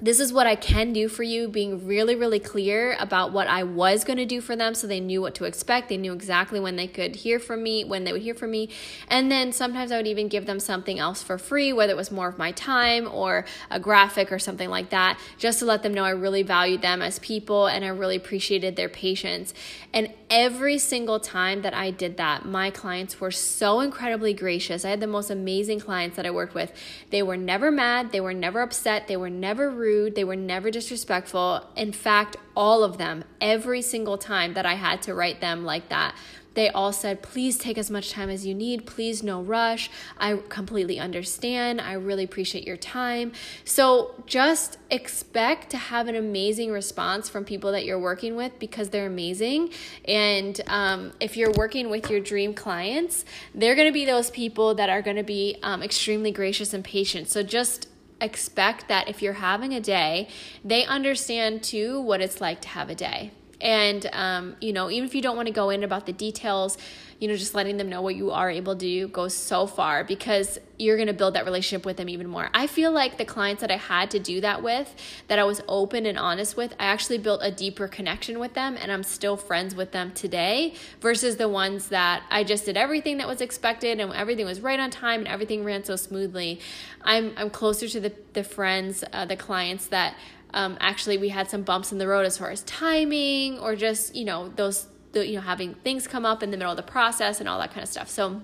This 0.01 0.19
is 0.19 0.31
what 0.31 0.47
I 0.47 0.55
can 0.55 0.93
do 0.93 1.09
for 1.09 1.23
you, 1.23 1.47
being 1.47 1.85
really, 1.85 2.15
really 2.15 2.39
clear 2.39 2.95
about 2.99 3.31
what 3.31 3.47
I 3.47 3.63
was 3.63 4.03
going 4.03 4.17
to 4.17 4.25
do 4.25 4.41
for 4.41 4.55
them 4.55 4.73
so 4.73 4.87
they 4.87 4.99
knew 4.99 5.21
what 5.21 5.35
to 5.35 5.45
expect. 5.45 5.89
They 5.89 5.97
knew 5.97 6.13
exactly 6.13 6.59
when 6.59 6.75
they 6.75 6.87
could 6.87 7.17
hear 7.17 7.39
from 7.39 7.63
me, 7.63 7.83
when 7.83 8.03
they 8.03 8.11
would 8.11 8.21
hear 8.21 8.35
from 8.35 8.51
me. 8.51 8.69
And 9.07 9.31
then 9.31 9.51
sometimes 9.51 9.91
I 9.91 9.97
would 9.97 10.07
even 10.07 10.27
give 10.27 10.45
them 10.45 10.59
something 10.59 10.99
else 10.99 11.21
for 11.21 11.37
free, 11.37 11.73
whether 11.73 11.91
it 11.91 11.97
was 11.97 12.11
more 12.11 12.29
of 12.29 12.37
my 12.37 12.51
time 12.51 13.09
or 13.11 13.45
a 13.69 13.79
graphic 13.79 14.31
or 14.31 14.39
something 14.39 14.69
like 14.69 14.89
that, 14.89 15.19
just 15.37 15.59
to 15.59 15.65
let 15.65 15.83
them 15.83 15.93
know 15.93 16.05
I 16.05 16.11
really 16.11 16.43
valued 16.43 16.81
them 16.81 17.01
as 17.01 17.19
people 17.19 17.67
and 17.67 17.83
I 17.83 17.89
really 17.89 18.15
appreciated 18.15 18.75
their 18.75 18.89
patience. 18.89 19.53
And 19.93 20.13
every 20.29 20.77
single 20.77 21.19
time 21.19 21.61
that 21.63 21.73
I 21.73 21.91
did 21.91 22.17
that, 22.17 22.45
my 22.45 22.69
clients 22.69 23.19
were 23.19 23.31
so 23.31 23.79
incredibly 23.79 24.33
gracious. 24.33 24.85
I 24.85 24.89
had 24.89 24.99
the 24.99 25.07
most 25.07 25.29
amazing 25.29 25.79
clients 25.79 26.15
that 26.17 26.25
I 26.25 26.31
worked 26.31 26.53
with. 26.53 26.71
They 27.09 27.23
were 27.23 27.37
never 27.37 27.71
mad, 27.71 28.11
they 28.11 28.21
were 28.21 28.33
never 28.33 28.61
upset, 28.61 29.07
they 29.07 29.17
were 29.17 29.29
never 29.29 29.69
rude 29.69 30.15
they 30.15 30.23
were 30.23 30.35
never 30.35 30.71
disrespectful. 30.71 31.65
In 31.75 31.91
fact, 31.91 32.37
all 32.55 32.83
of 32.83 32.97
them, 32.97 33.23
every 33.39 33.81
single 33.81 34.17
time 34.17 34.53
that 34.53 34.65
I 34.65 34.73
had 34.73 35.01
to 35.03 35.13
write 35.13 35.41
them 35.41 35.63
like 35.63 35.89
that, 35.89 36.15
they 36.59 36.67
all 36.67 36.91
said, 36.91 37.21
please 37.21 37.57
take 37.57 37.77
as 37.77 37.89
much 37.89 38.11
time 38.11 38.29
as 38.29 38.45
you 38.45 38.53
need. 38.53 38.85
Please, 38.85 39.23
no 39.23 39.41
rush. 39.41 39.89
I 40.17 40.41
completely 40.49 40.99
understand. 40.99 41.79
I 41.79 41.93
really 41.93 42.25
appreciate 42.25 42.67
your 42.67 42.75
time. 42.75 43.31
So 43.63 44.13
just 44.25 44.77
expect 44.89 45.69
to 45.69 45.77
have 45.77 46.09
an 46.09 46.15
amazing 46.15 46.69
response 46.73 47.29
from 47.29 47.45
people 47.45 47.71
that 47.71 47.85
you're 47.85 47.97
working 47.97 48.35
with 48.35 48.59
because 48.59 48.89
they're 48.89 49.07
amazing. 49.07 49.69
And 50.03 50.59
um, 50.67 51.13
if 51.21 51.37
you're 51.37 51.53
working 51.53 51.89
with 51.89 52.09
your 52.09 52.19
dream 52.19 52.53
clients, 52.53 53.23
they're 53.55 53.75
going 53.75 53.87
to 53.87 53.93
be 53.93 54.03
those 54.03 54.29
people 54.29 54.75
that 54.75 54.89
are 54.89 55.01
going 55.01 55.15
to 55.15 55.23
be 55.23 55.59
um, 55.63 55.81
extremely 55.81 56.33
gracious 56.33 56.73
and 56.73 56.83
patient. 56.83 57.29
So 57.29 57.41
just 57.41 57.87
expect 58.19 58.89
that 58.89 59.07
if 59.07 59.21
you're 59.21 59.31
having 59.31 59.73
a 59.73 59.79
day, 59.79 60.27
they 60.65 60.83
understand 60.83 61.63
too 61.63 62.01
what 62.01 62.19
it's 62.19 62.41
like 62.41 62.59
to 62.63 62.67
have 62.67 62.89
a 62.89 62.95
day. 62.95 63.31
And 63.61 64.09
um, 64.13 64.55
you 64.61 64.73
know 64.73 64.89
even 64.89 65.07
if 65.07 65.15
you 65.15 65.21
don't 65.21 65.35
want 65.35 65.47
to 65.47 65.53
go 65.53 65.69
in 65.69 65.83
about 65.83 66.05
the 66.05 66.13
details 66.13 66.77
you 67.19 67.27
know 67.27 67.35
just 67.35 67.53
letting 67.53 67.77
them 67.77 67.89
know 67.89 68.01
what 68.01 68.15
you 68.15 68.31
are 68.31 68.49
able 68.49 68.73
to 68.73 68.79
do 68.79 69.07
goes 69.09 69.33
so 69.33 69.67
far 69.67 70.03
because 70.03 70.57
you're 70.77 70.95
going 70.95 71.07
to 71.07 71.13
build 71.13 71.33
that 71.33 71.43
relationship 71.43 71.85
with 71.85 71.97
them 71.97 72.07
even 72.07 72.25
more. 72.25 72.49
I 72.53 72.65
feel 72.65 72.91
like 72.91 73.17
the 73.17 73.25
clients 73.25 73.59
that 73.61 73.69
i 73.71 73.75
had 73.75 74.11
to 74.11 74.19
do 74.19 74.39
that 74.41 74.63
with 74.63 74.95
that 75.27 75.37
i 75.39 75.43
was 75.43 75.61
open 75.67 76.05
and 76.05 76.17
honest 76.17 76.55
with 76.55 76.73
i 76.79 76.85
actually 76.85 77.17
built 77.17 77.41
a 77.43 77.51
deeper 77.51 77.87
connection 77.87 78.39
with 78.39 78.53
them 78.53 78.77
and 78.79 78.91
i'm 78.91 79.03
still 79.03 79.35
friends 79.35 79.75
with 79.75 79.91
them 79.91 80.11
today 80.11 80.73
versus 81.01 81.35
the 81.35 81.49
ones 81.49 81.89
that 81.89 82.23
i 82.31 82.43
just 82.43 82.65
did 82.65 82.77
everything 82.77 83.17
that 83.17 83.27
was 83.27 83.41
expected 83.41 83.99
and 83.99 84.13
everything 84.13 84.45
was 84.45 84.61
right 84.61 84.79
on 84.79 84.89
time 84.89 85.19
and 85.19 85.27
everything 85.27 85.63
ran 85.63 85.83
so 85.83 85.95
smoothly. 85.95 86.59
I'm, 87.01 87.33
I'm 87.37 87.49
closer 87.49 87.87
to 87.87 87.99
the, 87.99 88.13
the 88.33 88.43
friends 88.43 89.03
uh, 89.13 89.25
the 89.25 89.35
clients 89.35 89.87
that 89.87 90.15
um, 90.53 90.77
actually 90.79 91.17
we 91.17 91.29
had 91.29 91.49
some 91.49 91.63
bumps 91.63 91.91
in 91.91 91.97
the 91.97 92.07
road 92.07 92.25
as 92.25 92.37
far 92.37 92.49
as 92.49 92.63
timing 92.63 93.59
or 93.59 93.75
just 93.75 94.15
you 94.15 94.25
know 94.25 94.49
those 94.55 94.87
the, 95.11 95.27
you 95.27 95.35
know 95.35 95.41
having 95.41 95.75
things 95.75 96.07
come 96.07 96.25
up 96.25 96.43
in 96.43 96.51
the 96.51 96.57
middle 96.57 96.71
of 96.71 96.77
the 96.77 96.83
process 96.83 97.39
and 97.39 97.47
all 97.47 97.59
that 97.59 97.71
kind 97.71 97.83
of 97.83 97.89
stuff 97.89 98.09
so 98.09 98.41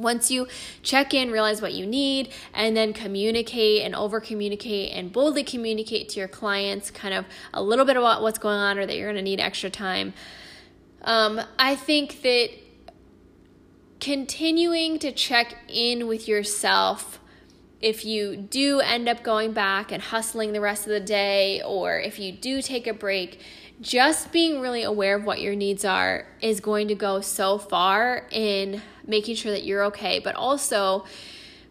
once 0.00 0.30
you 0.30 0.48
check 0.82 1.12
in, 1.12 1.30
realize 1.30 1.60
what 1.60 1.74
you 1.74 1.86
need, 1.86 2.32
and 2.54 2.76
then 2.76 2.92
communicate 2.92 3.82
and 3.82 3.94
over 3.94 4.18
communicate 4.20 4.92
and 4.92 5.12
boldly 5.12 5.44
communicate 5.44 6.08
to 6.08 6.18
your 6.18 6.28
clients 6.28 6.90
kind 6.90 7.14
of 7.14 7.26
a 7.52 7.62
little 7.62 7.84
bit 7.84 7.96
about 7.96 8.22
what's 8.22 8.38
going 8.38 8.58
on 8.58 8.78
or 8.78 8.86
that 8.86 8.96
you're 8.96 9.12
going 9.12 9.16
to 9.16 9.22
need 9.22 9.40
extra 9.40 9.70
time. 9.70 10.12
Um, 11.02 11.40
I 11.58 11.76
think 11.76 12.22
that 12.22 12.50
continuing 14.00 14.98
to 14.98 15.12
check 15.12 15.56
in 15.68 16.06
with 16.06 16.26
yourself 16.26 17.19
if 17.80 18.04
you 18.04 18.36
do 18.36 18.80
end 18.80 19.08
up 19.08 19.22
going 19.22 19.52
back 19.52 19.90
and 19.90 20.02
hustling 20.02 20.52
the 20.52 20.60
rest 20.60 20.82
of 20.82 20.90
the 20.90 21.00
day, 21.00 21.62
or 21.62 21.98
if 21.98 22.18
you 22.18 22.32
do 22.32 22.60
take 22.60 22.86
a 22.86 22.92
break, 22.92 23.40
just 23.80 24.30
being 24.30 24.60
really 24.60 24.82
aware 24.82 25.16
of 25.16 25.24
what 25.24 25.40
your 25.40 25.54
needs 25.54 25.84
are 25.84 26.26
is 26.42 26.60
going 26.60 26.88
to 26.88 26.94
go 26.94 27.20
so 27.20 27.56
far 27.56 28.26
in 28.30 28.82
making 29.06 29.34
sure 29.34 29.52
that 29.52 29.64
you're 29.64 29.84
okay, 29.84 30.18
but 30.18 30.34
also 30.34 31.06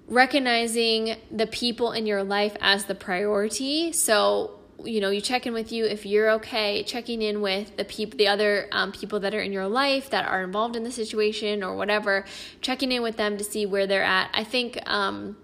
recognizing 0.07 1.15
the 1.29 1.45
people 1.45 1.91
in 1.91 2.07
your 2.07 2.23
life 2.23 2.57
as 2.61 2.85
the 2.85 2.95
priority. 2.95 3.91
So, 3.91 4.59
you 4.83 5.01
know, 5.01 5.11
you 5.11 5.21
check 5.21 5.45
in 5.45 5.53
with 5.53 5.71
you 5.71 5.85
if 5.85 6.03
you're 6.03 6.31
okay, 6.31 6.81
checking 6.81 7.21
in 7.21 7.41
with 7.41 7.77
the 7.77 7.85
people, 7.85 8.17
the 8.17 8.27
other 8.27 8.67
um, 8.71 8.91
people 8.91 9.19
that 9.19 9.35
are 9.35 9.41
in 9.41 9.53
your 9.53 9.67
life 9.67 10.09
that 10.09 10.25
are 10.25 10.43
involved 10.43 10.75
in 10.75 10.83
the 10.83 10.91
situation 10.91 11.63
or 11.63 11.75
whatever, 11.75 12.25
checking 12.61 12.91
in 12.91 13.03
with 13.03 13.17
them 13.17 13.37
to 13.37 13.43
see 13.43 13.67
where 13.67 13.85
they're 13.85 14.03
at. 14.03 14.31
I 14.33 14.43
think, 14.43 14.79
um, 14.89 15.37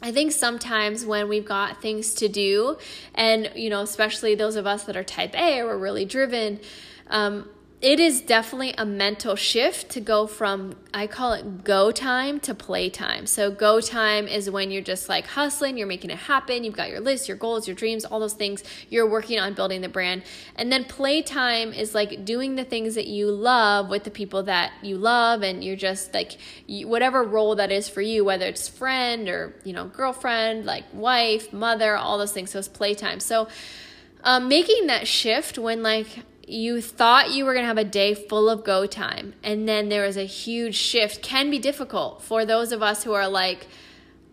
I 0.00 0.12
think 0.12 0.32
sometimes 0.32 1.04
when 1.04 1.28
we've 1.28 1.44
got 1.44 1.82
things 1.82 2.14
to 2.14 2.28
do, 2.28 2.78
and 3.14 3.50
you 3.56 3.68
know, 3.68 3.82
especially 3.82 4.34
those 4.34 4.56
of 4.56 4.66
us 4.66 4.84
that 4.84 4.96
are 4.96 5.04
type 5.04 5.34
A 5.34 5.60
or 5.60 5.66
we're 5.66 5.78
really 5.78 6.04
driven, 6.04 6.60
um, 7.08 7.48
it 7.80 8.00
is 8.00 8.20
definitely 8.20 8.74
a 8.76 8.84
mental 8.84 9.36
shift 9.36 9.88
to 9.88 10.00
go 10.00 10.26
from 10.26 10.74
I 10.92 11.06
call 11.06 11.32
it 11.34 11.62
go 11.62 11.92
time 11.92 12.40
to 12.40 12.52
play 12.52 12.90
time. 12.90 13.24
So 13.26 13.52
go 13.52 13.80
time 13.80 14.26
is 14.26 14.50
when 14.50 14.72
you're 14.72 14.82
just 14.82 15.08
like 15.08 15.28
hustling, 15.28 15.78
you're 15.78 15.86
making 15.86 16.10
it 16.10 16.18
happen, 16.18 16.64
you've 16.64 16.74
got 16.74 16.90
your 16.90 16.98
list, 16.98 17.28
your 17.28 17.36
goals, 17.36 17.68
your 17.68 17.76
dreams, 17.76 18.04
all 18.04 18.18
those 18.18 18.32
things. 18.32 18.64
You're 18.90 19.08
working 19.08 19.38
on 19.38 19.54
building 19.54 19.80
the 19.80 19.88
brand. 19.88 20.24
And 20.56 20.72
then 20.72 20.86
play 20.86 21.22
time 21.22 21.72
is 21.72 21.94
like 21.94 22.24
doing 22.24 22.56
the 22.56 22.64
things 22.64 22.96
that 22.96 23.06
you 23.06 23.30
love 23.30 23.88
with 23.88 24.02
the 24.02 24.10
people 24.10 24.42
that 24.44 24.72
you 24.82 24.98
love 24.98 25.42
and 25.42 25.62
you're 25.62 25.76
just 25.76 26.12
like 26.12 26.36
whatever 26.66 27.22
role 27.22 27.54
that 27.54 27.70
is 27.70 27.88
for 27.88 28.02
you, 28.02 28.24
whether 28.24 28.46
it's 28.46 28.68
friend 28.68 29.28
or, 29.28 29.54
you 29.62 29.72
know, 29.72 29.84
girlfriend, 29.84 30.66
like 30.66 30.84
wife, 30.92 31.52
mother, 31.52 31.96
all 31.96 32.18
those 32.18 32.32
things. 32.32 32.50
So 32.50 32.58
it's 32.58 32.66
playtime. 32.66 33.20
So 33.20 33.46
um, 34.24 34.48
making 34.48 34.88
that 34.88 35.06
shift 35.06 35.58
when 35.58 35.84
like 35.84 36.24
you 36.48 36.80
thought 36.80 37.30
you 37.30 37.44
were 37.44 37.52
going 37.52 37.62
to 37.62 37.68
have 37.68 37.78
a 37.78 37.84
day 37.84 38.14
full 38.14 38.48
of 38.48 38.64
go 38.64 38.86
time 38.86 39.34
and 39.42 39.68
then 39.68 39.88
there 39.88 40.06
was 40.06 40.16
a 40.16 40.24
huge 40.24 40.74
shift 40.74 41.22
can 41.22 41.50
be 41.50 41.58
difficult 41.58 42.22
for 42.22 42.44
those 42.44 42.72
of 42.72 42.82
us 42.82 43.04
who 43.04 43.12
are 43.12 43.28
like 43.28 43.66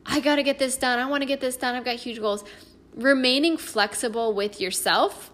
i 0.05 0.19
got 0.19 0.37
to 0.37 0.43
get 0.43 0.57
this 0.57 0.77
done 0.77 0.97
i 0.99 1.05
want 1.05 1.21
to 1.21 1.27
get 1.27 1.41
this 1.41 1.57
done 1.57 1.75
i've 1.75 1.85
got 1.85 1.95
huge 1.95 2.19
goals. 2.19 2.43
Remaining 2.93 3.57
flexible 3.57 4.33
with 4.33 4.61
yourself 4.61 5.29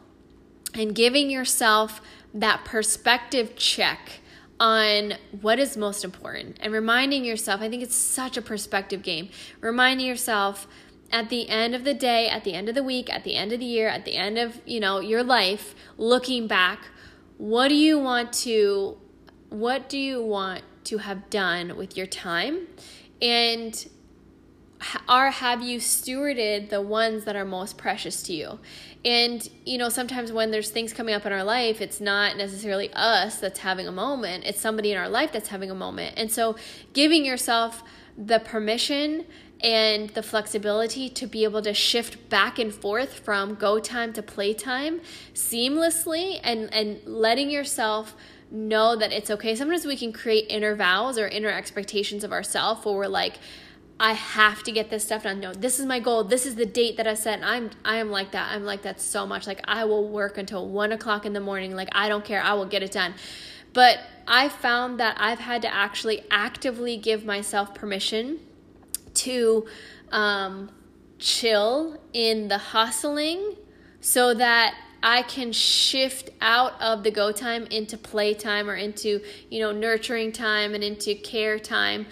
and 0.74 0.96
giving 0.96 1.30
yourself 1.30 2.02
that 2.34 2.66
perspective 2.66 3.56
check 3.56 4.20
on 4.60 5.14
what 5.42 5.60
is 5.60 5.78
most 5.78 6.04
important 6.04 6.58
and 6.62 6.74
reminding 6.74 7.24
yourself 7.24 7.62
i 7.62 7.70
think 7.70 7.84
it's 7.84 7.96
such 7.96 8.38
a 8.38 8.42
perspective 8.42 9.04
game 9.04 9.30
reminding 9.60 10.08
yourself 10.08 10.68
at 11.12 11.30
the 11.30 11.50
end 11.50 11.76
of 11.76 11.84
the 11.84 11.94
day, 11.94 12.28
at 12.30 12.44
the 12.44 12.54
end 12.54 12.70
of 12.70 12.76
the 12.76 12.84
week, 12.84 13.14
at 13.14 13.24
the 13.24 13.36
end 13.36 13.52
of 13.52 13.60
the 13.60 13.66
year, 13.66 13.88
at 13.88 14.06
the 14.06 14.16
end 14.16 14.38
of, 14.38 14.62
you 14.66 14.80
know, 14.80 15.00
your 15.00 15.24
life, 15.24 15.76
looking 15.98 16.48
back, 16.48 16.88
what 17.38 17.70
do 17.70 17.76
you 17.76 17.98
want 17.98 18.34
to 18.34 18.98
what 19.50 19.90
do 19.90 19.98
you 19.98 20.24
want 20.24 20.64
to 20.86 21.00
have 21.00 21.30
done 21.30 21.76
with 21.76 21.98
your 21.98 22.06
time? 22.06 22.68
And 23.22 23.88
are 25.08 25.30
have 25.30 25.62
you 25.62 25.80
stewarded 25.80 26.70
the 26.70 26.82
ones 26.82 27.26
that 27.26 27.36
are 27.36 27.46
most 27.46 27.78
precious 27.78 28.24
to 28.24 28.34
you? 28.34 28.60
And 29.04 29.48
you 29.66 29.78
know, 29.78 29.90
sometimes 29.90 30.32
when 30.32 30.52
there's 30.52 30.70
things 30.70 30.94
coming 30.94 31.14
up 31.14 31.26
in 31.26 31.34
our 31.34 31.44
life, 31.44 31.82
it's 31.82 32.00
not 32.00 32.38
necessarily 32.38 32.92
us 32.94 33.40
that's 33.40 33.60
having 33.60 33.88
a 33.88 33.92
moment, 33.92 34.46
it's 34.46 34.62
somebody 34.62 34.92
in 34.92 34.98
our 34.98 35.10
life 35.10 35.32
that's 35.32 35.50
having 35.50 35.70
a 35.70 35.76
moment. 35.76 36.14
And 36.18 36.32
so 36.32 36.56
giving 36.94 37.26
yourself 37.26 37.84
the 38.18 38.40
permission 38.40 39.26
and 39.62 40.10
the 40.12 40.24
flexibility 40.24 41.10
to 41.10 41.28
be 41.28 41.44
able 41.44 41.62
to 41.62 41.74
shift 41.74 42.30
back 42.30 42.58
and 42.58 42.74
forth 42.74 43.20
from 43.20 43.56
go 43.56 43.80
time 43.80 44.12
to 44.14 44.24
play 44.24 44.54
time 44.54 45.02
seamlessly 45.34 46.40
and 46.44 46.74
and 46.74 47.00
letting 47.06 47.50
yourself 47.50 48.16
know 48.50 48.96
that 48.96 49.12
it's 49.12 49.30
okay. 49.30 49.56
Sometimes 49.56 49.86
we 49.86 49.96
can 49.96 50.12
create 50.12 50.46
inner 50.50 50.76
vows 50.76 51.18
or 51.18 51.28
inner 51.28 51.50
expectations 51.50 52.24
of 52.24 52.32
ourselves 52.32 52.84
where 52.86 52.96
we're 52.96 53.08
like, 53.08 53.40
I 54.00 54.14
have 54.14 54.64
to 54.64 54.72
get 54.72 54.90
this 54.90 55.06
stuff 55.06 55.24
done. 55.24 55.40
No, 55.40 55.54
this 55.54 55.80
is 55.80 55.86
my 55.86 56.00
goal. 56.00 56.24
This 56.24 56.46
is 56.46 56.56
the 56.56 56.66
date 56.66 56.98
that 56.98 57.08
I 57.08 57.14
set. 57.14 57.36
And 57.36 57.46
I'm 57.46 57.70
I 57.86 57.98
am 57.98 58.10
like 58.10 58.32
that. 58.32 58.52
I'm 58.52 58.66
like 58.66 58.82
that 58.82 59.00
so 59.00 59.28
much. 59.28 59.46
Like 59.48 59.62
I 59.66 59.86
will 59.86 60.10
work 60.10 60.38
until 60.38 60.68
one 60.68 60.92
o'clock 60.92 61.26
in 61.26 61.34
the 61.34 61.40
morning. 61.40 61.76
Like 61.76 61.90
I 61.92 62.10
don't 62.10 62.26
care. 62.26 62.42
I 62.42 62.54
will 62.54 62.66
get 62.66 62.82
it 62.82 62.92
done. 62.92 63.14
But 63.74 64.00
I 64.28 64.50
found 64.50 65.00
that 65.00 65.16
I've 65.20 65.40
had 65.40 65.62
to 65.62 65.74
actually 65.74 66.26
actively 66.30 66.98
give 66.98 67.24
myself 67.24 67.74
permission 67.74 68.40
to 69.26 69.66
um, 70.12 70.70
chill 71.20 72.00
in 72.14 72.48
the 72.48 72.58
hustling 72.58 73.56
so 74.02 74.34
that 74.34 74.76
I 75.04 75.24
can 75.24 75.52
shift 75.52 76.30
out 76.42 76.80
of 76.80 77.04
the 77.04 77.12
go 77.12 77.32
time 77.32 77.66
into 77.66 77.98
play 77.98 78.34
time 78.34 78.70
or 78.70 78.76
into, 78.76 79.22
you 79.50 79.60
know, 79.60 79.72
nurturing 79.72 80.32
time 80.32 80.76
and 80.76 80.84
into 80.84 81.16
care 81.16 81.58
time 81.58 82.06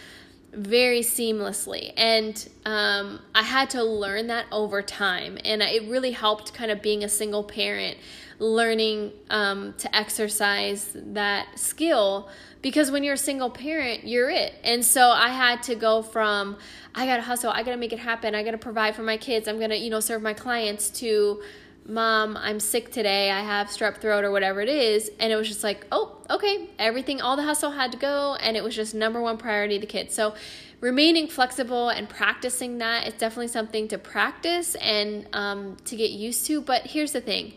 very 0.52 1.02
seamlessly. 1.02 1.93
And 1.95 2.50
um, 2.65 3.19
I 3.36 3.43
had 3.43 3.69
to 3.72 3.84
learn 3.84 4.28
that 4.28 4.45
over 4.52 4.82
time. 4.82 5.38
And 5.45 5.62
it 5.62 5.88
really 5.88 6.12
helped 6.12 6.54
kind 6.54 6.72
of 6.72 6.82
being 6.82 7.04
a 7.04 7.10
single 7.10 7.43
parent, 7.43 7.98
learning 8.39 9.12
um, 9.30 9.73
to 9.78 9.93
exercise 9.95 10.91
that 10.95 11.60
skill 11.60 12.30
because 12.62 12.91
when 12.91 13.04
you're 13.04 13.13
a 13.13 13.17
single 13.17 13.49
parent, 13.49 14.06
you're 14.06 14.30
it. 14.30 14.54
And 14.63 14.84
so 14.84 15.10
I 15.10 15.30
had 15.30 15.63
to 15.63 15.75
go 15.75 16.02
from 16.02 16.58
I 16.95 17.06
got 17.06 17.17
to 17.17 17.21
hustle, 17.21 17.52
I 17.52 17.63
got 17.63 17.71
to 17.71 17.78
make 17.78 17.93
it 17.93 17.99
happen, 17.99 18.34
I 18.34 18.43
got 18.43 18.52
to 18.52 18.58
provide 18.58 18.95
for 18.95 19.04
my 19.04 19.17
kids, 19.17 19.47
I'm 19.47 19.58
going 19.58 19.69
to, 19.69 19.78
you 19.78 19.89
know, 19.89 19.99
serve 19.99 20.21
my 20.21 20.34
clients 20.34 20.89
to 21.02 21.41
mom, 21.86 22.38
I'm 22.38 22.60
sick 22.60 22.91
today, 22.91 23.32
I 23.32 23.41
have 23.41 23.67
strep 23.67 23.97
throat 23.97 24.23
or 24.23 24.32
whatever 24.32 24.62
it 24.62 24.69
is. 24.69 25.12
And 25.19 25.32
it 25.32 25.36
was 25.36 25.47
just 25.47 25.63
like, 25.63 25.86
oh, 25.91 26.17
okay, 26.30 26.69
everything, 26.78 27.21
all 27.21 27.36
the 27.36 27.43
hustle 27.43 27.71
had 27.71 27.91
to 27.91 27.97
go. 27.97 28.36
And 28.36 28.58
it 28.58 28.63
was 28.63 28.75
just 28.75 28.93
number 28.93 29.21
one 29.21 29.38
priority 29.38 29.78
the 29.78 29.86
kids. 29.86 30.13
So 30.13 30.36
remaining 30.82 31.28
flexible 31.28 31.89
and 31.89 32.08
practicing 32.08 32.78
that 32.80 33.08
is 33.08 33.13
definitely 33.15 33.49
something 33.49 33.88
to 33.89 33.97
practice 33.97 34.75
and 34.75 35.28
um, 35.34 35.78
to 35.86 35.95
get 35.95 36.12
used 36.12 36.45
to. 36.47 36.62
But 36.62 36.88
here's 36.88 37.12
the 37.12 37.21
thing 37.21 37.54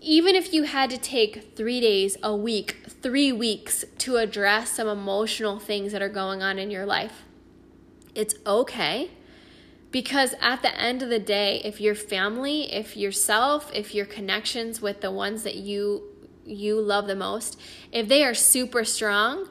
even 0.00 0.34
if 0.34 0.52
you 0.52 0.64
had 0.64 0.90
to 0.90 0.98
take 0.98 1.56
three 1.56 1.80
days, 1.80 2.16
a 2.22 2.34
week, 2.34 2.76
three 3.02 3.32
weeks 3.32 3.84
to 3.98 4.16
address 4.16 4.72
some 4.72 4.88
emotional 4.88 5.58
things 5.58 5.92
that 5.92 6.00
are 6.00 6.08
going 6.08 6.42
on 6.42 6.58
in 6.58 6.70
your 6.70 6.86
life, 6.86 7.24
it's 8.14 8.34
okay. 8.46 9.10
Because 9.90 10.34
at 10.40 10.62
the 10.62 10.78
end 10.78 11.02
of 11.02 11.08
the 11.08 11.18
day, 11.18 11.60
if 11.64 11.80
your 11.80 11.94
family, 11.94 12.72
if 12.72 12.96
yourself, 12.96 13.70
if 13.74 13.94
your 13.94 14.06
connections 14.06 14.80
with 14.80 15.00
the 15.00 15.10
ones 15.10 15.42
that 15.42 15.56
you 15.56 16.04
you 16.46 16.80
love 16.80 17.06
the 17.06 17.14
most, 17.14 17.60
if 17.92 18.08
they 18.08 18.24
are 18.24 18.34
super 18.34 18.82
strong, 18.82 19.48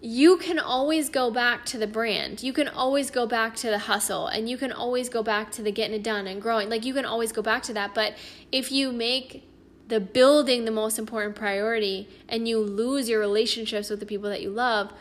you 0.00 0.36
can 0.36 0.58
always 0.58 1.08
go 1.08 1.30
back 1.30 1.64
to 1.66 1.78
the 1.78 1.86
brand. 1.86 2.42
You 2.42 2.52
can 2.52 2.68
always 2.68 3.10
go 3.10 3.26
back 3.26 3.56
to 3.56 3.70
the 3.70 3.78
hustle 3.78 4.26
and 4.26 4.48
you 4.48 4.56
can 4.56 4.72
always 4.72 5.08
go 5.08 5.22
back 5.22 5.50
to 5.52 5.62
the 5.62 5.72
getting 5.72 5.96
it 5.96 6.02
done 6.02 6.26
and 6.26 6.40
growing. 6.40 6.68
Like 6.68 6.84
you 6.84 6.94
can 6.94 7.04
always 7.04 7.32
go 7.32 7.42
back 7.42 7.62
to 7.64 7.72
that. 7.74 7.94
But 7.94 8.14
if 8.52 8.70
you 8.70 8.92
make 8.92 9.48
the 9.88 10.00
building 10.00 10.64
the 10.64 10.70
most 10.70 10.98
important 10.98 11.34
priority 11.34 12.08
and 12.28 12.46
you 12.46 12.58
lose 12.58 13.08
your 13.08 13.20
relationships 13.20 13.88
with 13.88 14.00
the 14.00 14.06
people 14.06 14.28
that 14.28 14.42
you 14.42 14.50
love, 14.50 14.92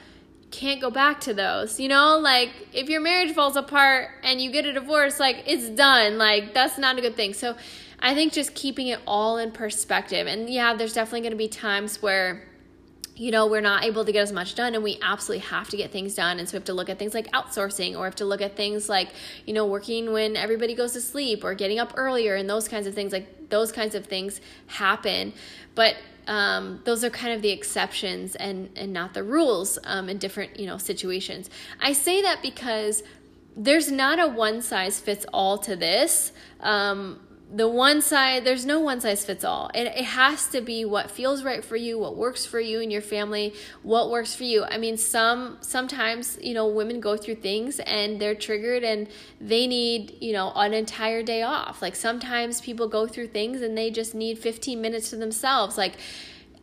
can't 0.52 0.80
go 0.80 0.90
back 0.90 1.20
to 1.22 1.34
those. 1.34 1.80
You 1.80 1.90
know, 1.90 2.18
like 2.18 2.52
if 2.72 2.88
your 2.88 3.02
marriage 3.02 3.34
falls 3.34 3.58
apart 3.58 4.10
and 4.24 4.42
you 4.42 4.52
get 4.52 4.66
a 4.66 4.72
divorce, 4.72 5.20
like 5.20 5.44
it's 5.46 5.70
done. 5.70 6.18
Like 6.18 6.54
that's 6.54 6.78
not 6.78 6.98
a 6.98 7.02
good 7.02 7.16
thing. 7.16 7.34
So 7.34 7.56
I 8.00 8.14
think 8.14 8.32
just 8.32 8.56
keeping 8.56 8.88
it 8.88 9.00
all 9.06 9.38
in 9.38 9.52
perspective. 9.52 10.28
And 10.28 10.50
yeah, 10.50 10.74
there's 10.74 10.94
definitely 10.94 11.22
going 11.22 11.32
to 11.32 11.38
be 11.38 11.48
times 11.48 12.02
where 12.02 12.44
you 13.16 13.32
know, 13.32 13.48
we're 13.48 13.62
not 13.62 13.86
able 13.86 14.04
to 14.04 14.12
get 14.12 14.22
as 14.22 14.34
much 14.34 14.56
done 14.56 14.76
and 14.76 14.84
we 14.84 15.00
absolutely 15.02 15.48
have 15.48 15.70
to 15.70 15.78
get 15.78 15.92
things 15.92 16.16
done. 16.16 16.38
And 16.38 16.50
so 16.50 16.54
we 16.54 16.58
have 16.58 16.66
to 16.66 16.74
look 16.74 16.90
at 16.90 17.00
things 17.00 17.14
like 17.14 17.32
outsourcing 17.32 17.98
or 17.98 18.04
have 18.04 18.16
to 18.16 18.26
look 18.26 18.42
at 18.42 18.58
things 18.58 18.90
like, 18.90 19.10
you 19.46 19.54
know, 19.54 19.66
working 19.66 20.12
when 20.12 20.36
everybody 20.36 20.76
goes 20.76 20.94
to 20.94 21.02
sleep 21.02 21.44
or 21.44 21.54
getting 21.54 21.80
up 21.80 21.94
earlier 21.96 22.36
and 22.36 22.50
those 22.50 22.68
kinds 22.68 22.88
of 22.88 22.94
things. 22.94 23.14
Like 23.14 23.50
those 23.50 23.72
kinds 23.72 23.96
of 23.96 24.06
things 24.06 24.42
happen. 24.68 25.34
But 25.76 25.96
um, 26.28 26.82
those 26.84 27.04
are 27.04 27.10
kind 27.10 27.34
of 27.34 27.42
the 27.42 27.52
exceptions 27.52 28.36
and, 28.36 28.70
and 28.76 28.92
not 28.92 29.14
the 29.14 29.24
rules 29.24 29.80
um, 29.86 30.10
in 30.10 30.18
different, 30.18 30.60
you 30.60 30.66
know, 30.66 30.78
situations. 30.78 31.50
I 31.80 31.94
say 31.94 32.22
that 32.22 32.42
because 32.42 33.04
there's 33.56 33.90
not 33.90 34.20
a 34.20 34.28
one 34.28 34.62
size 34.62 35.00
fits 35.00 35.26
all 35.32 35.58
to 35.60 35.76
this. 35.78 36.34
Um, 36.60 37.22
the 37.56 37.70
one 37.70 38.02
side 38.02 38.44
there's 38.44 38.66
no 38.66 38.82
one 38.82 39.00
size 39.00 39.24
fits 39.24 39.46
all. 39.46 39.72
It, 39.74 39.88
it 39.88 40.04
has 40.04 40.48
to 40.50 40.60
be 40.60 40.84
what 40.84 41.10
feels 41.10 41.44
right 41.44 41.64
for 41.64 41.78
you 41.78 41.98
what 41.98 42.18
works 42.18 42.46
for 42.46 42.60
you 42.60 42.82
and 42.82 42.92
your 42.92 43.02
family 43.02 43.54
what 43.82 44.12
works 44.12 44.36
for 44.36 44.44
you. 44.44 44.66
I 44.66 44.78
mean 44.78 44.98
some 44.98 45.58
sometimes 45.62 46.38
you 46.42 46.54
know 46.54 46.68
women 46.68 47.00
go 47.00 47.16
through 47.16 47.36
things 47.36 47.80
and 47.80 48.20
they're 48.20 48.36
triggered 48.36 48.84
and 48.84 49.08
they 49.40 49.68
need 49.68 50.18
you 50.20 50.34
know 50.34 50.52
an 50.54 50.74
entire 50.74 51.24
day 51.24 51.44
off. 51.44 51.82
Like 51.82 51.96
sometimes 51.96 52.60
people 52.60 52.90
go 52.90 53.08
through 53.08 53.28
things 53.28 53.62
and 53.62 53.78
they 53.78 53.90
just 53.90 54.14
need 54.14 54.38
15 54.38 54.82
minutes 54.82 55.12
to 55.12 55.16
themselves. 55.16 55.78
Like 55.78 55.94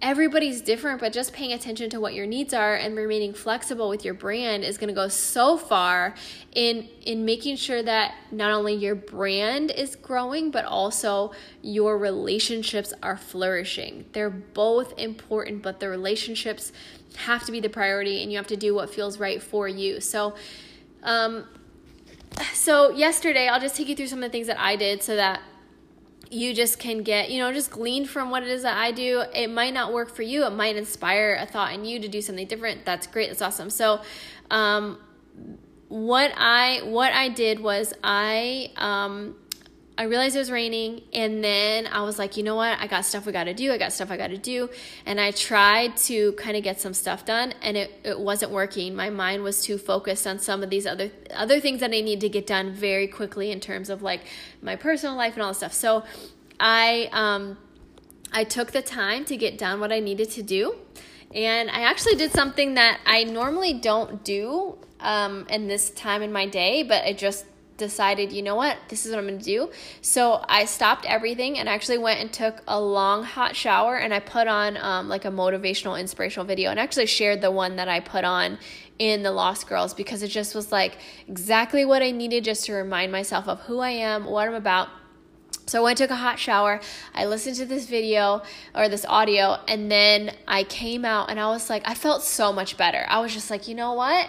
everybody's 0.03 0.61
different, 0.61 1.01
but 1.01 1.13
just 1.13 1.33
paying 1.33 1.53
attention 1.53 1.89
to 1.89 2.01
what 2.01 2.13
your 2.13 2.27
needs 2.27 2.53
are 2.53 2.75
and 2.75 2.97
remaining 2.97 3.33
flexible 3.33 3.89
with 3.89 4.05
your 4.05 4.15
brand 4.15 4.65
is 4.65 4.77
going 4.77 4.89
to 4.89 4.95
go 4.95 5.07
so 5.07 5.57
far 5.57 6.15
in 6.55 6.89
in 7.07 7.25
making 7.25 7.57
sure 7.57 7.83
that 7.83 8.15
not 8.33 8.51
only 8.51 8.75
your 8.75 8.97
brand 8.97 9.71
is 9.71 9.95
growing, 9.95 10.51
but 10.51 10.65
also 10.65 11.33
your 11.63 11.97
relationships 11.97 12.93
are 13.03 13.17
flourishing. 13.17 14.05
They're 14.13 14.29
both 14.29 14.99
important, 14.99 15.63
but 15.63 15.79
the 15.79 15.89
relationships 15.89 16.73
have 17.17 17.45
to 17.47 17.53
be 17.53 17.61
the 17.61 17.71
priority, 17.71 18.23
and 18.23 18.33
you 18.33 18.39
have 18.39 18.49
to 18.49 18.57
do 18.57 18.75
what 18.75 18.93
feels 18.93 19.19
right 19.19 19.41
for 19.41 19.69
you. 19.69 20.01
So, 20.01 20.35
um, 21.05 21.47
so 22.53 22.91
yesterday, 22.91 23.47
I'll 23.47 23.61
just 23.61 23.77
take 23.77 23.89
you 23.89 23.95
through 23.95 24.09
some 24.09 24.23
of 24.23 24.31
the 24.31 24.33
things 24.33 24.49
that 24.49 24.59
I 24.59 24.75
did 24.77 25.03
so 25.03 25.15
that 25.15 25.43
you 26.33 26.55
just 26.55 26.79
can 26.79 27.03
get, 27.03 27.31
you 27.31 27.39
know, 27.39 27.53
just 27.53 27.71
glean 27.71 28.07
from 28.07 28.31
what 28.31 28.43
it 28.43 28.49
is 28.49 28.63
that 28.63 28.77
I 28.77 28.91
do. 28.91 29.25
It 29.35 29.51
might 29.51 29.75
not 29.75 29.93
work 29.93 30.15
for 30.15 30.23
you. 30.23 30.45
It 30.47 30.51
might 30.51 30.77
inspire 30.77 31.37
a 31.39 31.47
thought 31.47 31.73
in 31.73 31.85
you 31.85 32.01
to 32.01 32.09
do 32.09 32.23
something 32.23 32.47
different. 32.47 32.85
That's 32.85 33.07
great. 33.07 33.29
That's 33.29 33.43
awesome. 33.43 33.71
So, 33.71 34.01
um, 34.51 34.99
what 35.89 36.33
I 36.39 36.81
what 36.85 37.13
I 37.13 37.29
did 37.29 37.61
was 37.61 37.93
I 38.03 38.71
um, 38.77 39.37
I 40.03 40.07
realized 40.07 40.35
it 40.35 40.41
was 40.41 40.51
raining, 40.51 41.03
and 41.13 41.45
then 41.45 41.87
I 41.87 42.03
was 42.03 42.19
like, 42.19 42.37
you 42.37 42.43
know 42.43 42.57
what? 42.57 42.77
I 42.81 42.89
got 42.89 43.05
stuff 43.05 43.25
we 43.25 43.31
got 43.31 43.45
to 43.45 43.55
do. 43.55 43.71
I 43.71 43.79
got 43.79 43.93
stuff 43.93 44.11
I 44.11 44.17
got 44.17 44.31
to 44.31 44.37
do. 44.37 44.69
And 45.07 45.21
I 45.21 45.31
tried 45.31 45.97
to 46.09 46.33
kind 46.33 46.57
of 46.57 46.65
get 46.65 46.81
some 46.81 46.93
stuff 46.93 47.25
done, 47.25 47.55
and 47.63 47.77
it, 47.77 48.01
it 48.03 48.19
wasn't 48.19 48.51
working. 48.51 48.97
My 48.97 49.11
mind 49.11 49.45
was 49.45 49.63
too 49.63 49.79
focused 49.79 50.27
on 50.27 50.41
some 50.41 50.65
of 50.65 50.71
these 50.71 50.89
other 50.89 51.13
other 51.33 51.61
things 51.61 51.79
that 51.79 51.93
I 51.93 52.01
need 52.01 52.21
to 52.23 52.29
get 52.29 52.49
done 52.49 52.73
very 52.73 53.07
quickly 53.07 53.53
in 53.53 53.61
terms 53.61 53.89
of 53.89 54.03
like 54.03 54.23
my 54.61 54.75
personal 54.75 55.15
life 55.15 55.35
and 55.35 55.43
all 55.45 55.51
this 55.51 55.59
stuff. 55.59 55.73
So 55.73 56.03
I 56.59 57.09
um, 57.13 57.57
I 58.33 58.43
took 58.43 58.73
the 58.73 58.83
time 58.83 59.25
to 59.27 59.37
get 59.37 59.57
done 59.57 59.79
what 59.79 59.93
I 59.93 60.01
needed 60.01 60.31
to 60.31 60.43
do. 60.43 60.75
And 61.33 61.71
I 61.71 61.83
actually 61.83 62.17
did 62.17 62.33
something 62.33 62.75
that 62.75 62.99
I 63.07 63.23
normally 63.23 63.75
don't 63.75 64.25
do 64.25 64.79
um, 64.99 65.47
in 65.49 65.69
this 65.69 65.91
time 65.91 66.23
in 66.23 66.33
my 66.33 66.47
day, 66.47 66.83
but 66.83 67.05
I 67.05 67.13
just 67.13 67.47
decided, 67.83 68.33
you 68.33 68.43
know 68.43 68.55
what, 68.55 68.77
this 68.89 69.05
is 69.05 69.13
what 69.13 69.19
I'm 69.19 69.27
gonna 69.27 69.39
do. 69.39 69.71
So 70.01 70.45
I 70.49 70.65
stopped 70.65 71.05
everything 71.07 71.59
and 71.59 71.69
actually 71.69 71.99
went 71.99 72.21
and 72.21 72.33
took 72.33 72.63
a 72.67 72.81
long 72.81 73.25
hot 73.25 73.57
shower 73.57 73.97
and 73.97 74.15
I 74.15 74.21
put 74.21 74.47
on 74.47 74.77
um, 74.77 75.09
like 75.09 75.25
a 75.25 75.31
motivational, 75.31 75.99
inspirational 75.99 76.47
video 76.47 76.71
and 76.71 76.79
actually 76.79 77.07
shared 77.07 77.41
the 77.41 77.51
one 77.51 77.77
that 77.77 77.89
I 77.89 78.01
put 78.01 78.25
on 78.25 78.59
in 78.99 79.23
the 79.23 79.33
Lost 79.33 79.69
Girls 79.69 79.95
because 79.95 80.23
it 80.23 80.29
just 80.29 80.55
was 80.55 80.71
like 80.71 80.97
exactly 81.27 81.85
what 81.85 82.03
I 82.03 82.11
needed 82.13 82.45
just 82.45 82.67
to 82.67 82.73
remind 82.73 83.11
myself 83.11 83.49
of 83.49 83.61
who 83.63 83.81
I 83.81 83.91
am, 83.91 84.25
what 84.27 84.49
I'm 84.49 84.55
about. 84.55 84.89
So 85.67 85.81
I 85.81 85.83
went 85.83 85.99
took 85.99 86.11
a 86.11 86.17
hot 86.17 86.39
shower. 86.39 86.81
I 87.15 87.27
listened 87.27 87.57
to 87.57 87.67
this 87.67 87.87
video 87.87 88.43
or 88.75 88.89
this 88.89 89.05
audio, 89.05 89.59
and 89.69 89.91
then 89.91 90.35
I 90.47 90.65
came 90.65 91.05
out 91.05 91.31
and 91.31 91.39
I 91.39 91.49
was 91.49 91.71
like, 91.71 91.83
I 91.87 91.95
felt 91.95 92.23
so 92.23 92.53
much 92.53 92.77
better. 92.77 93.05
I 93.09 93.21
was 93.21 93.33
just 93.33 93.51
like, 93.51 93.69
you 93.69 93.75
know 93.75 93.95
what? 93.95 94.29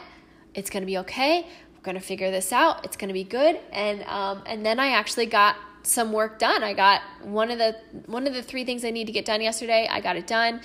It's 0.54 0.70
gonna 0.70 0.86
be 0.86 1.00
okay 1.00 1.48
gonna 1.84 2.00
figure 2.00 2.32
this 2.32 2.52
out. 2.52 2.84
It's 2.86 2.98
gonna 2.98 3.14
be 3.14 3.24
good. 3.24 3.60
And 3.72 4.04
um, 4.04 4.42
and 4.46 4.66
then 4.66 4.80
I 4.80 4.92
actually 4.92 5.28
got 5.28 5.56
some 5.84 6.12
work 6.12 6.40
done. 6.40 6.64
I 6.64 6.74
got 6.74 7.02
one 7.22 7.52
of 7.52 7.58
the 7.58 7.76
one 8.06 8.26
of 8.26 8.34
the 8.34 8.42
three 8.42 8.66
things 8.66 8.84
I 8.84 8.90
need 8.90 9.06
to 9.06 9.12
get 9.12 9.26
done 9.26 9.42
yesterday. 9.42 9.88
I 9.90 10.00
got 10.00 10.16
it 10.16 10.26
done, 10.26 10.62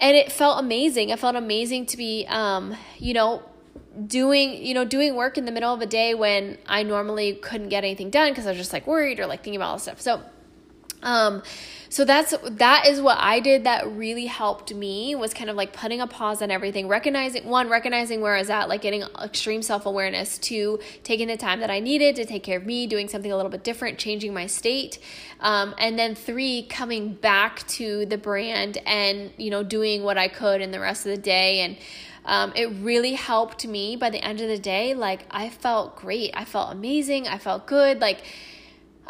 and 0.00 0.16
it 0.16 0.30
felt 0.30 0.60
amazing. 0.60 1.08
It 1.08 1.18
felt 1.18 1.36
amazing 1.36 1.86
to 1.86 1.96
be, 1.96 2.26
um, 2.28 2.76
you 2.98 3.14
know, 3.14 3.42
doing 4.06 4.64
you 4.64 4.74
know 4.74 4.84
doing 4.84 5.14
work 5.14 5.38
in 5.38 5.44
the 5.44 5.52
middle 5.52 5.72
of 5.72 5.80
a 5.80 5.86
day 5.86 6.14
when 6.14 6.58
I 6.66 6.82
normally 6.82 7.34
couldn't 7.34 7.68
get 7.68 7.84
anything 7.84 8.10
done 8.10 8.30
because 8.30 8.46
I 8.46 8.50
was 8.50 8.58
just 8.58 8.72
like 8.72 8.86
worried 8.86 9.20
or 9.20 9.26
like 9.26 9.42
thinking 9.44 9.56
about 9.56 9.68
all 9.68 9.76
this 9.76 9.84
stuff. 9.84 10.00
So, 10.00 10.22
um, 11.02 11.42
so 11.92 12.06
that's 12.06 12.34
that 12.42 12.86
is 12.86 13.02
what 13.02 13.18
I 13.20 13.38
did 13.40 13.64
that 13.64 13.86
really 13.86 14.24
helped 14.24 14.72
me 14.72 15.14
was 15.14 15.34
kind 15.34 15.50
of 15.50 15.56
like 15.56 15.74
putting 15.74 16.00
a 16.00 16.06
pause 16.06 16.40
on 16.40 16.50
everything, 16.50 16.88
recognizing 16.88 17.44
one, 17.44 17.68
recognizing 17.68 18.22
where 18.22 18.34
I 18.34 18.38
was 18.38 18.48
at, 18.48 18.70
like 18.70 18.80
getting 18.80 19.02
extreme 19.22 19.60
self-awareness, 19.60 20.38
two, 20.38 20.80
taking 21.04 21.28
the 21.28 21.36
time 21.36 21.60
that 21.60 21.70
I 21.70 21.80
needed 21.80 22.16
to 22.16 22.24
take 22.24 22.44
care 22.44 22.56
of 22.56 22.64
me, 22.64 22.86
doing 22.86 23.08
something 23.08 23.30
a 23.30 23.36
little 23.36 23.50
bit 23.50 23.62
different, 23.62 23.98
changing 23.98 24.32
my 24.32 24.46
state. 24.46 25.00
Um, 25.40 25.74
and 25.76 25.98
then 25.98 26.14
three, 26.14 26.62
coming 26.62 27.12
back 27.12 27.66
to 27.68 28.06
the 28.06 28.16
brand 28.16 28.78
and, 28.86 29.30
you 29.36 29.50
know, 29.50 29.62
doing 29.62 30.02
what 30.02 30.16
I 30.16 30.28
could 30.28 30.62
in 30.62 30.70
the 30.70 30.80
rest 30.80 31.04
of 31.04 31.10
the 31.10 31.20
day. 31.20 31.60
And 31.60 31.76
um, 32.24 32.54
it 32.56 32.70
really 32.80 33.12
helped 33.12 33.66
me 33.66 33.96
by 33.96 34.08
the 34.08 34.24
end 34.24 34.40
of 34.40 34.48
the 34.48 34.58
day. 34.58 34.94
Like 34.94 35.26
I 35.30 35.50
felt 35.50 35.96
great. 35.96 36.30
I 36.32 36.46
felt 36.46 36.72
amazing. 36.72 37.28
I 37.28 37.36
felt 37.36 37.66
good. 37.66 38.00
Like 38.00 38.22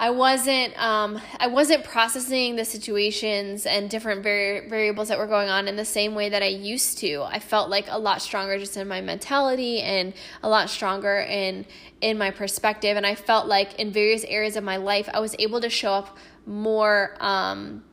I 0.03 0.11
wasn't 0.11 0.77
um, 0.83 1.21
I 1.39 1.47
wasn't 1.47 1.85
processing 1.85 2.57
the 2.57 2.65
situations 2.65 3.67
and 3.67 3.89
different 3.89 4.25
vari- 4.25 4.69
variables 4.69 5.07
that 5.07 5.17
were 5.17 5.29
going 5.29 5.49
on 5.49 5.69
in 5.69 5.77
the 5.77 5.85
same 5.85 6.17
way 6.17 6.29
that 6.29 6.43
I 6.43 6.49
used 6.49 6.99
to. 6.99 7.23
I 7.23 7.39
felt 7.39 7.71
like 7.71 7.87
a 7.89 8.01
lot 8.01 8.21
stronger 8.21 8.59
just 8.59 8.77
in 8.77 8.89
my 8.89 9.01
mentality 9.01 9.81
and 9.81 10.13
a 10.43 10.49
lot 10.49 10.71
stronger 10.71 11.21
in 11.21 11.67
in 12.01 12.19
my 12.19 12.33
perspective 12.33 12.97
and 12.97 13.07
I 13.07 13.15
felt 13.15 13.47
like 13.47 13.79
in 13.79 13.93
various 13.93 14.25
areas 14.25 14.57
of 14.57 14.65
my 14.65 14.77
life 14.77 15.09
I 15.15 15.21
was 15.21 15.37
able 15.39 15.61
to 15.61 15.71
show 15.71 15.93
up 15.93 16.19
more 16.47 17.17
um, 17.21 17.85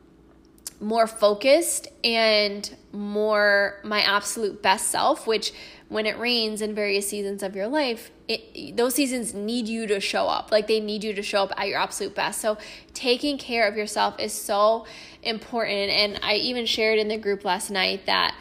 more 0.81 1.05
focused 1.05 1.89
and 2.03 2.75
more 2.91 3.79
my 3.83 4.01
absolute 4.01 4.63
best 4.63 4.87
self, 4.87 5.27
which 5.27 5.53
when 5.89 6.05
it 6.05 6.17
rains 6.19 6.61
in 6.61 6.73
various 6.73 7.09
seasons 7.09 7.41
of 7.41 7.55
your 7.55 7.67
life, 7.67 8.11
it, 8.27 8.77
those 8.77 8.93
seasons 8.93 9.33
need 9.33 9.67
you 9.67 9.87
to 9.87 9.99
show 9.99 10.27
up. 10.27 10.51
Like 10.51 10.67
they 10.67 10.79
need 10.79 11.03
you 11.03 11.13
to 11.13 11.23
show 11.23 11.43
up 11.43 11.53
at 11.57 11.67
your 11.67 11.79
absolute 11.79 12.15
best. 12.15 12.39
So 12.39 12.57
taking 12.93 13.39
care 13.39 13.67
of 13.67 13.75
yourself 13.75 14.19
is 14.19 14.31
so 14.31 14.85
important. 15.23 15.89
And 15.89 16.19
I 16.23 16.35
even 16.35 16.67
shared 16.67 16.99
in 16.99 17.07
the 17.07 17.17
group 17.17 17.43
last 17.43 17.71
night 17.71 18.05
that 18.05 18.35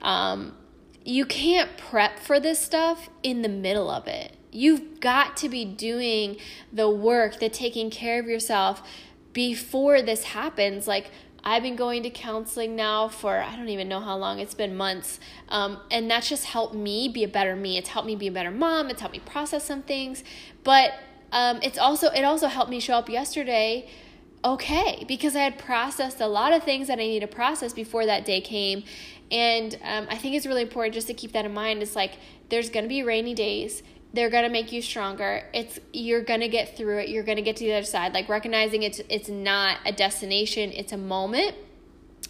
um, 0.00 0.56
you 1.04 1.26
can't 1.26 1.76
prep 1.76 2.18
for 2.18 2.40
this 2.40 2.58
stuff 2.58 3.10
in 3.22 3.42
the 3.42 3.50
middle 3.50 3.90
of 3.90 4.08
it. 4.08 4.36
You've 4.50 5.00
got 5.00 5.36
to 5.38 5.50
be 5.50 5.66
doing 5.66 6.38
the 6.72 6.88
work, 6.88 7.38
the 7.38 7.50
taking 7.50 7.90
care 7.90 8.18
of 8.18 8.26
yourself 8.26 8.82
before 9.34 10.00
this 10.00 10.24
happens. 10.24 10.88
Like 10.88 11.10
I've 11.46 11.62
been 11.62 11.76
going 11.76 12.02
to 12.04 12.10
counseling 12.10 12.74
now 12.74 13.08
for 13.08 13.38
I 13.38 13.54
don't 13.54 13.68
even 13.68 13.86
know 13.86 14.00
how 14.00 14.16
long, 14.16 14.38
it's 14.38 14.54
been 14.54 14.74
months. 14.74 15.20
Um, 15.50 15.78
and 15.90 16.10
that's 16.10 16.28
just 16.28 16.46
helped 16.46 16.74
me 16.74 17.08
be 17.08 17.22
a 17.22 17.28
better 17.28 17.54
me. 17.54 17.76
It's 17.76 17.90
helped 17.90 18.06
me 18.06 18.16
be 18.16 18.28
a 18.28 18.32
better 18.32 18.50
mom, 18.50 18.88
it's 18.88 19.00
helped 19.00 19.14
me 19.14 19.20
process 19.24 19.64
some 19.64 19.82
things. 19.82 20.24
But 20.64 20.94
um, 21.32 21.60
it's 21.62 21.78
also 21.78 22.08
it 22.08 22.24
also 22.24 22.48
helped 22.48 22.70
me 22.70 22.80
show 22.80 22.94
up 22.94 23.08
yesterday 23.08 23.88
okay 24.44 25.04
because 25.08 25.34
I 25.34 25.40
had 25.40 25.58
processed 25.58 26.20
a 26.20 26.26
lot 26.26 26.52
of 26.52 26.62
things 26.62 26.88
that 26.88 26.98
I 26.98 27.02
need 27.02 27.20
to 27.20 27.26
process 27.26 27.72
before 27.72 28.06
that 28.06 28.24
day 28.24 28.40
came. 28.40 28.84
And 29.30 29.76
um, 29.82 30.06
I 30.10 30.16
think 30.16 30.34
it's 30.36 30.46
really 30.46 30.62
important 30.62 30.94
just 30.94 31.08
to 31.08 31.14
keep 31.14 31.32
that 31.32 31.44
in 31.44 31.52
mind. 31.52 31.82
It's 31.82 31.96
like 31.96 32.18
there's 32.48 32.70
going 32.70 32.84
to 32.84 32.88
be 32.88 33.02
rainy 33.02 33.34
days 33.34 33.82
they're 34.14 34.30
going 34.30 34.44
to 34.44 34.50
make 34.50 34.72
you 34.72 34.80
stronger. 34.80 35.42
It's 35.52 35.78
you're 35.92 36.22
going 36.22 36.40
to 36.40 36.48
get 36.48 36.76
through 36.76 36.98
it. 36.98 37.08
You're 37.08 37.24
going 37.24 37.36
to 37.36 37.42
get 37.42 37.56
to 37.56 37.64
the 37.64 37.74
other 37.74 37.84
side. 37.84 38.14
Like 38.14 38.28
recognizing 38.28 38.82
it's 38.82 39.00
it's 39.08 39.28
not 39.28 39.78
a 39.84 39.92
destination 39.92 40.70
it's 40.72 40.92
a 40.92 40.96
moment 40.96 41.56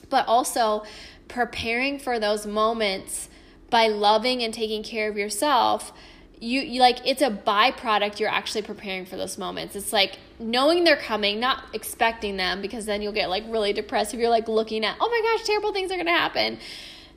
but 0.08 0.26
also 0.26 0.84
preparing 1.28 1.98
for 1.98 2.18
those 2.18 2.46
moments 2.46 3.28
by 3.70 3.88
loving 3.88 4.42
and 4.42 4.52
taking 4.54 4.82
care 4.82 5.10
of 5.10 5.16
yourself. 5.16 5.92
You, 6.40 6.60
you 6.60 6.80
like 6.80 6.98
it's 7.06 7.22
a 7.22 7.30
byproduct 7.30 8.20
you're 8.20 8.30
actually 8.30 8.62
preparing 8.62 9.06
for 9.06 9.16
those 9.16 9.38
moments. 9.38 9.76
It's 9.76 9.92
like 9.92 10.18
knowing 10.38 10.84
they're 10.84 10.96
coming 10.96 11.40
not 11.40 11.64
expecting 11.72 12.36
them 12.36 12.60
because 12.60 12.86
then 12.86 13.02
you'll 13.02 13.12
get 13.12 13.30
like 13.30 13.44
really 13.48 13.72
depressed 13.72 14.14
if 14.14 14.20
you're 14.20 14.30
like 14.30 14.48
looking 14.48 14.84
at 14.84 14.96
oh 15.00 15.08
my 15.08 15.20
gosh 15.22 15.46
terrible 15.46 15.72
things 15.72 15.90
are 15.90 15.96
going 15.96 16.06
to 16.06 16.12
happen. 16.12 16.58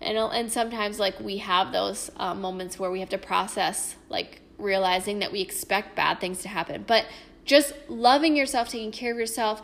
And 0.01 0.17
and 0.17 0.51
sometimes 0.51 0.99
like 0.99 1.20
we 1.20 1.38
have 1.38 1.72
those 1.72 2.09
uh, 2.18 2.36
moments 2.36 2.80
where 2.80 2.91
we 2.91 2.99
have 2.99 3.09
to 3.09 3.18
process 3.18 3.95
like 4.09 4.41
realizing 4.58 5.20
that 5.20 5.32
we 5.32 5.41
expect 5.41 5.95
bad 5.95 6.20
things 6.20 6.41
to 6.41 6.47
happen. 6.47 6.84
But 6.88 7.05
just 7.45 7.74
loving 7.88 8.36
yourself, 8.36 8.70
taking 8.70 8.91
care 8.91 9.12
of 9.12 9.18
yourself, 9.18 9.62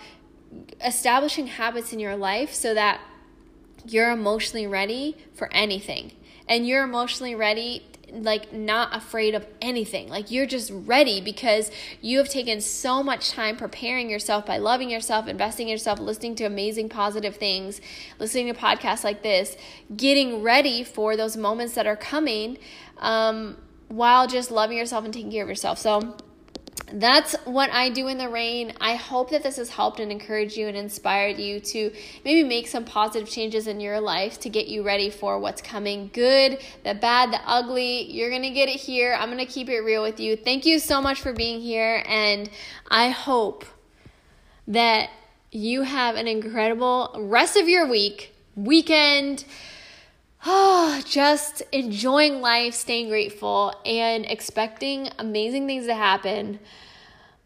establishing 0.84 1.48
habits 1.48 1.94
in 1.94 2.00
your 2.00 2.16
life 2.16 2.54
so 2.54 2.74
that 2.74 3.02
you're 3.86 4.12
emotionally 4.12 4.68
ready 4.68 5.18
for 5.34 5.52
anything 5.54 6.14
and 6.48 6.68
you're 6.68 6.84
emotionally 6.84 7.36
ready 7.36 7.86
like 8.14 8.54
not 8.54 8.96
afraid 8.96 9.34
of 9.34 9.46
anything. 9.62 10.08
Like 10.08 10.30
you're 10.30 10.46
just 10.46 10.72
ready 10.74 11.20
because 11.20 11.72
you 12.02 12.20
have 12.20 12.30
taken 12.30 12.62
so 12.62 13.02
much 13.02 13.32
time 13.32 13.58
preparing 13.58 14.10
yourself 14.10 14.46
by 14.46 14.58
loving 14.58 14.90
yourself, 14.90 15.28
investing 15.28 15.68
in 15.68 15.72
yourself, 15.72 16.00
listening 16.00 16.36
to 16.36 16.44
amazing 16.44 16.90
positive 16.90 17.38
things, 17.38 17.82
listening 18.20 18.54
to 18.54 18.60
podcasts 18.60 19.04
like 19.04 19.24
this, 19.24 19.58
getting 19.96 20.44
ready 20.44 20.84
for 20.84 21.18
those 21.18 21.36
moments 21.36 21.74
that 21.74 21.88
are 21.88 21.96
coming 21.96 22.58
um, 23.00 23.58
while 23.88 24.28
just 24.28 24.52
loving 24.52 24.78
yourself 24.78 25.06
and 25.06 25.14
taking 25.14 25.32
care 25.32 25.44
of 25.44 25.50
yourself. 25.50 25.78
So 25.78 26.16
that's 26.92 27.36
what 27.46 27.72
I 27.72 27.90
do 27.90 28.08
in 28.08 28.18
the 28.18 28.30
rain. 28.30 28.74
I 28.80 28.96
hope 28.96 29.32
that 29.32 29.42
this 29.42 29.58
has 29.58 29.70
helped 29.70 30.00
and 30.00 30.12
encouraged 30.12 30.58
you 30.58 30.68
and 30.68 30.78
inspired 30.78 31.40
you 31.40 31.60
to 31.60 31.92
maybe 32.24 32.48
make 32.48 32.68
some 32.68 32.86
positive 32.86 33.28
changes 33.28 33.68
in 33.68 33.80
your 33.80 34.00
life 34.00 34.40
to 34.42 34.50
get 34.50 34.68
you 34.68 34.84
ready 34.84 35.10
for 35.10 35.40
what's 35.40 35.62
coming 35.62 36.12
good, 36.14 36.60
the 36.84 36.94
bad, 36.94 37.32
the 37.32 37.40
ugly. 37.46 38.12
You're 38.12 38.30
going 38.30 38.44
to 38.44 38.52
get 38.52 38.70
it 38.70 38.80
here. 38.80 39.16
I'm 39.20 39.32
going 39.32 39.46
to 39.46 39.52
keep 39.52 39.70
it 39.70 39.80
real 39.80 40.04
with 40.04 40.20
you. 40.20 40.36
Thank 40.36 40.66
you 40.66 40.78
so 40.78 41.02
much 41.02 41.22
for 41.22 41.34
being 41.34 41.62
here. 41.62 42.04
And 42.08 42.50
I 42.90 43.10
hope 43.10 43.66
that 44.68 45.10
you 45.52 45.82
have 45.84 46.16
an 46.16 46.28
incredible 46.28 47.16
rest 47.18 47.58
of 47.58 47.68
your 47.68 47.88
week, 47.88 48.36
weekend. 48.56 49.46
Just 51.06 51.62
enjoying 51.72 52.42
life, 52.42 52.74
staying 52.74 53.10
grateful, 53.10 53.74
and 53.86 54.26
expecting 54.26 55.10
amazing 55.20 55.68
things 55.68 55.86
to 55.86 55.96
happen 55.96 56.60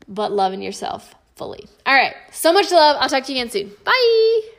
but 0.07 0.31
loving 0.31 0.61
yourself 0.61 1.15
fully. 1.35 1.67
All 1.85 1.93
right. 1.93 2.13
So 2.31 2.53
much 2.53 2.71
love. 2.71 2.97
I'll 2.99 3.09
talk 3.09 3.25
to 3.25 3.33
you 3.33 3.41
again 3.41 3.51
soon. 3.51 3.71
Bye. 3.83 4.56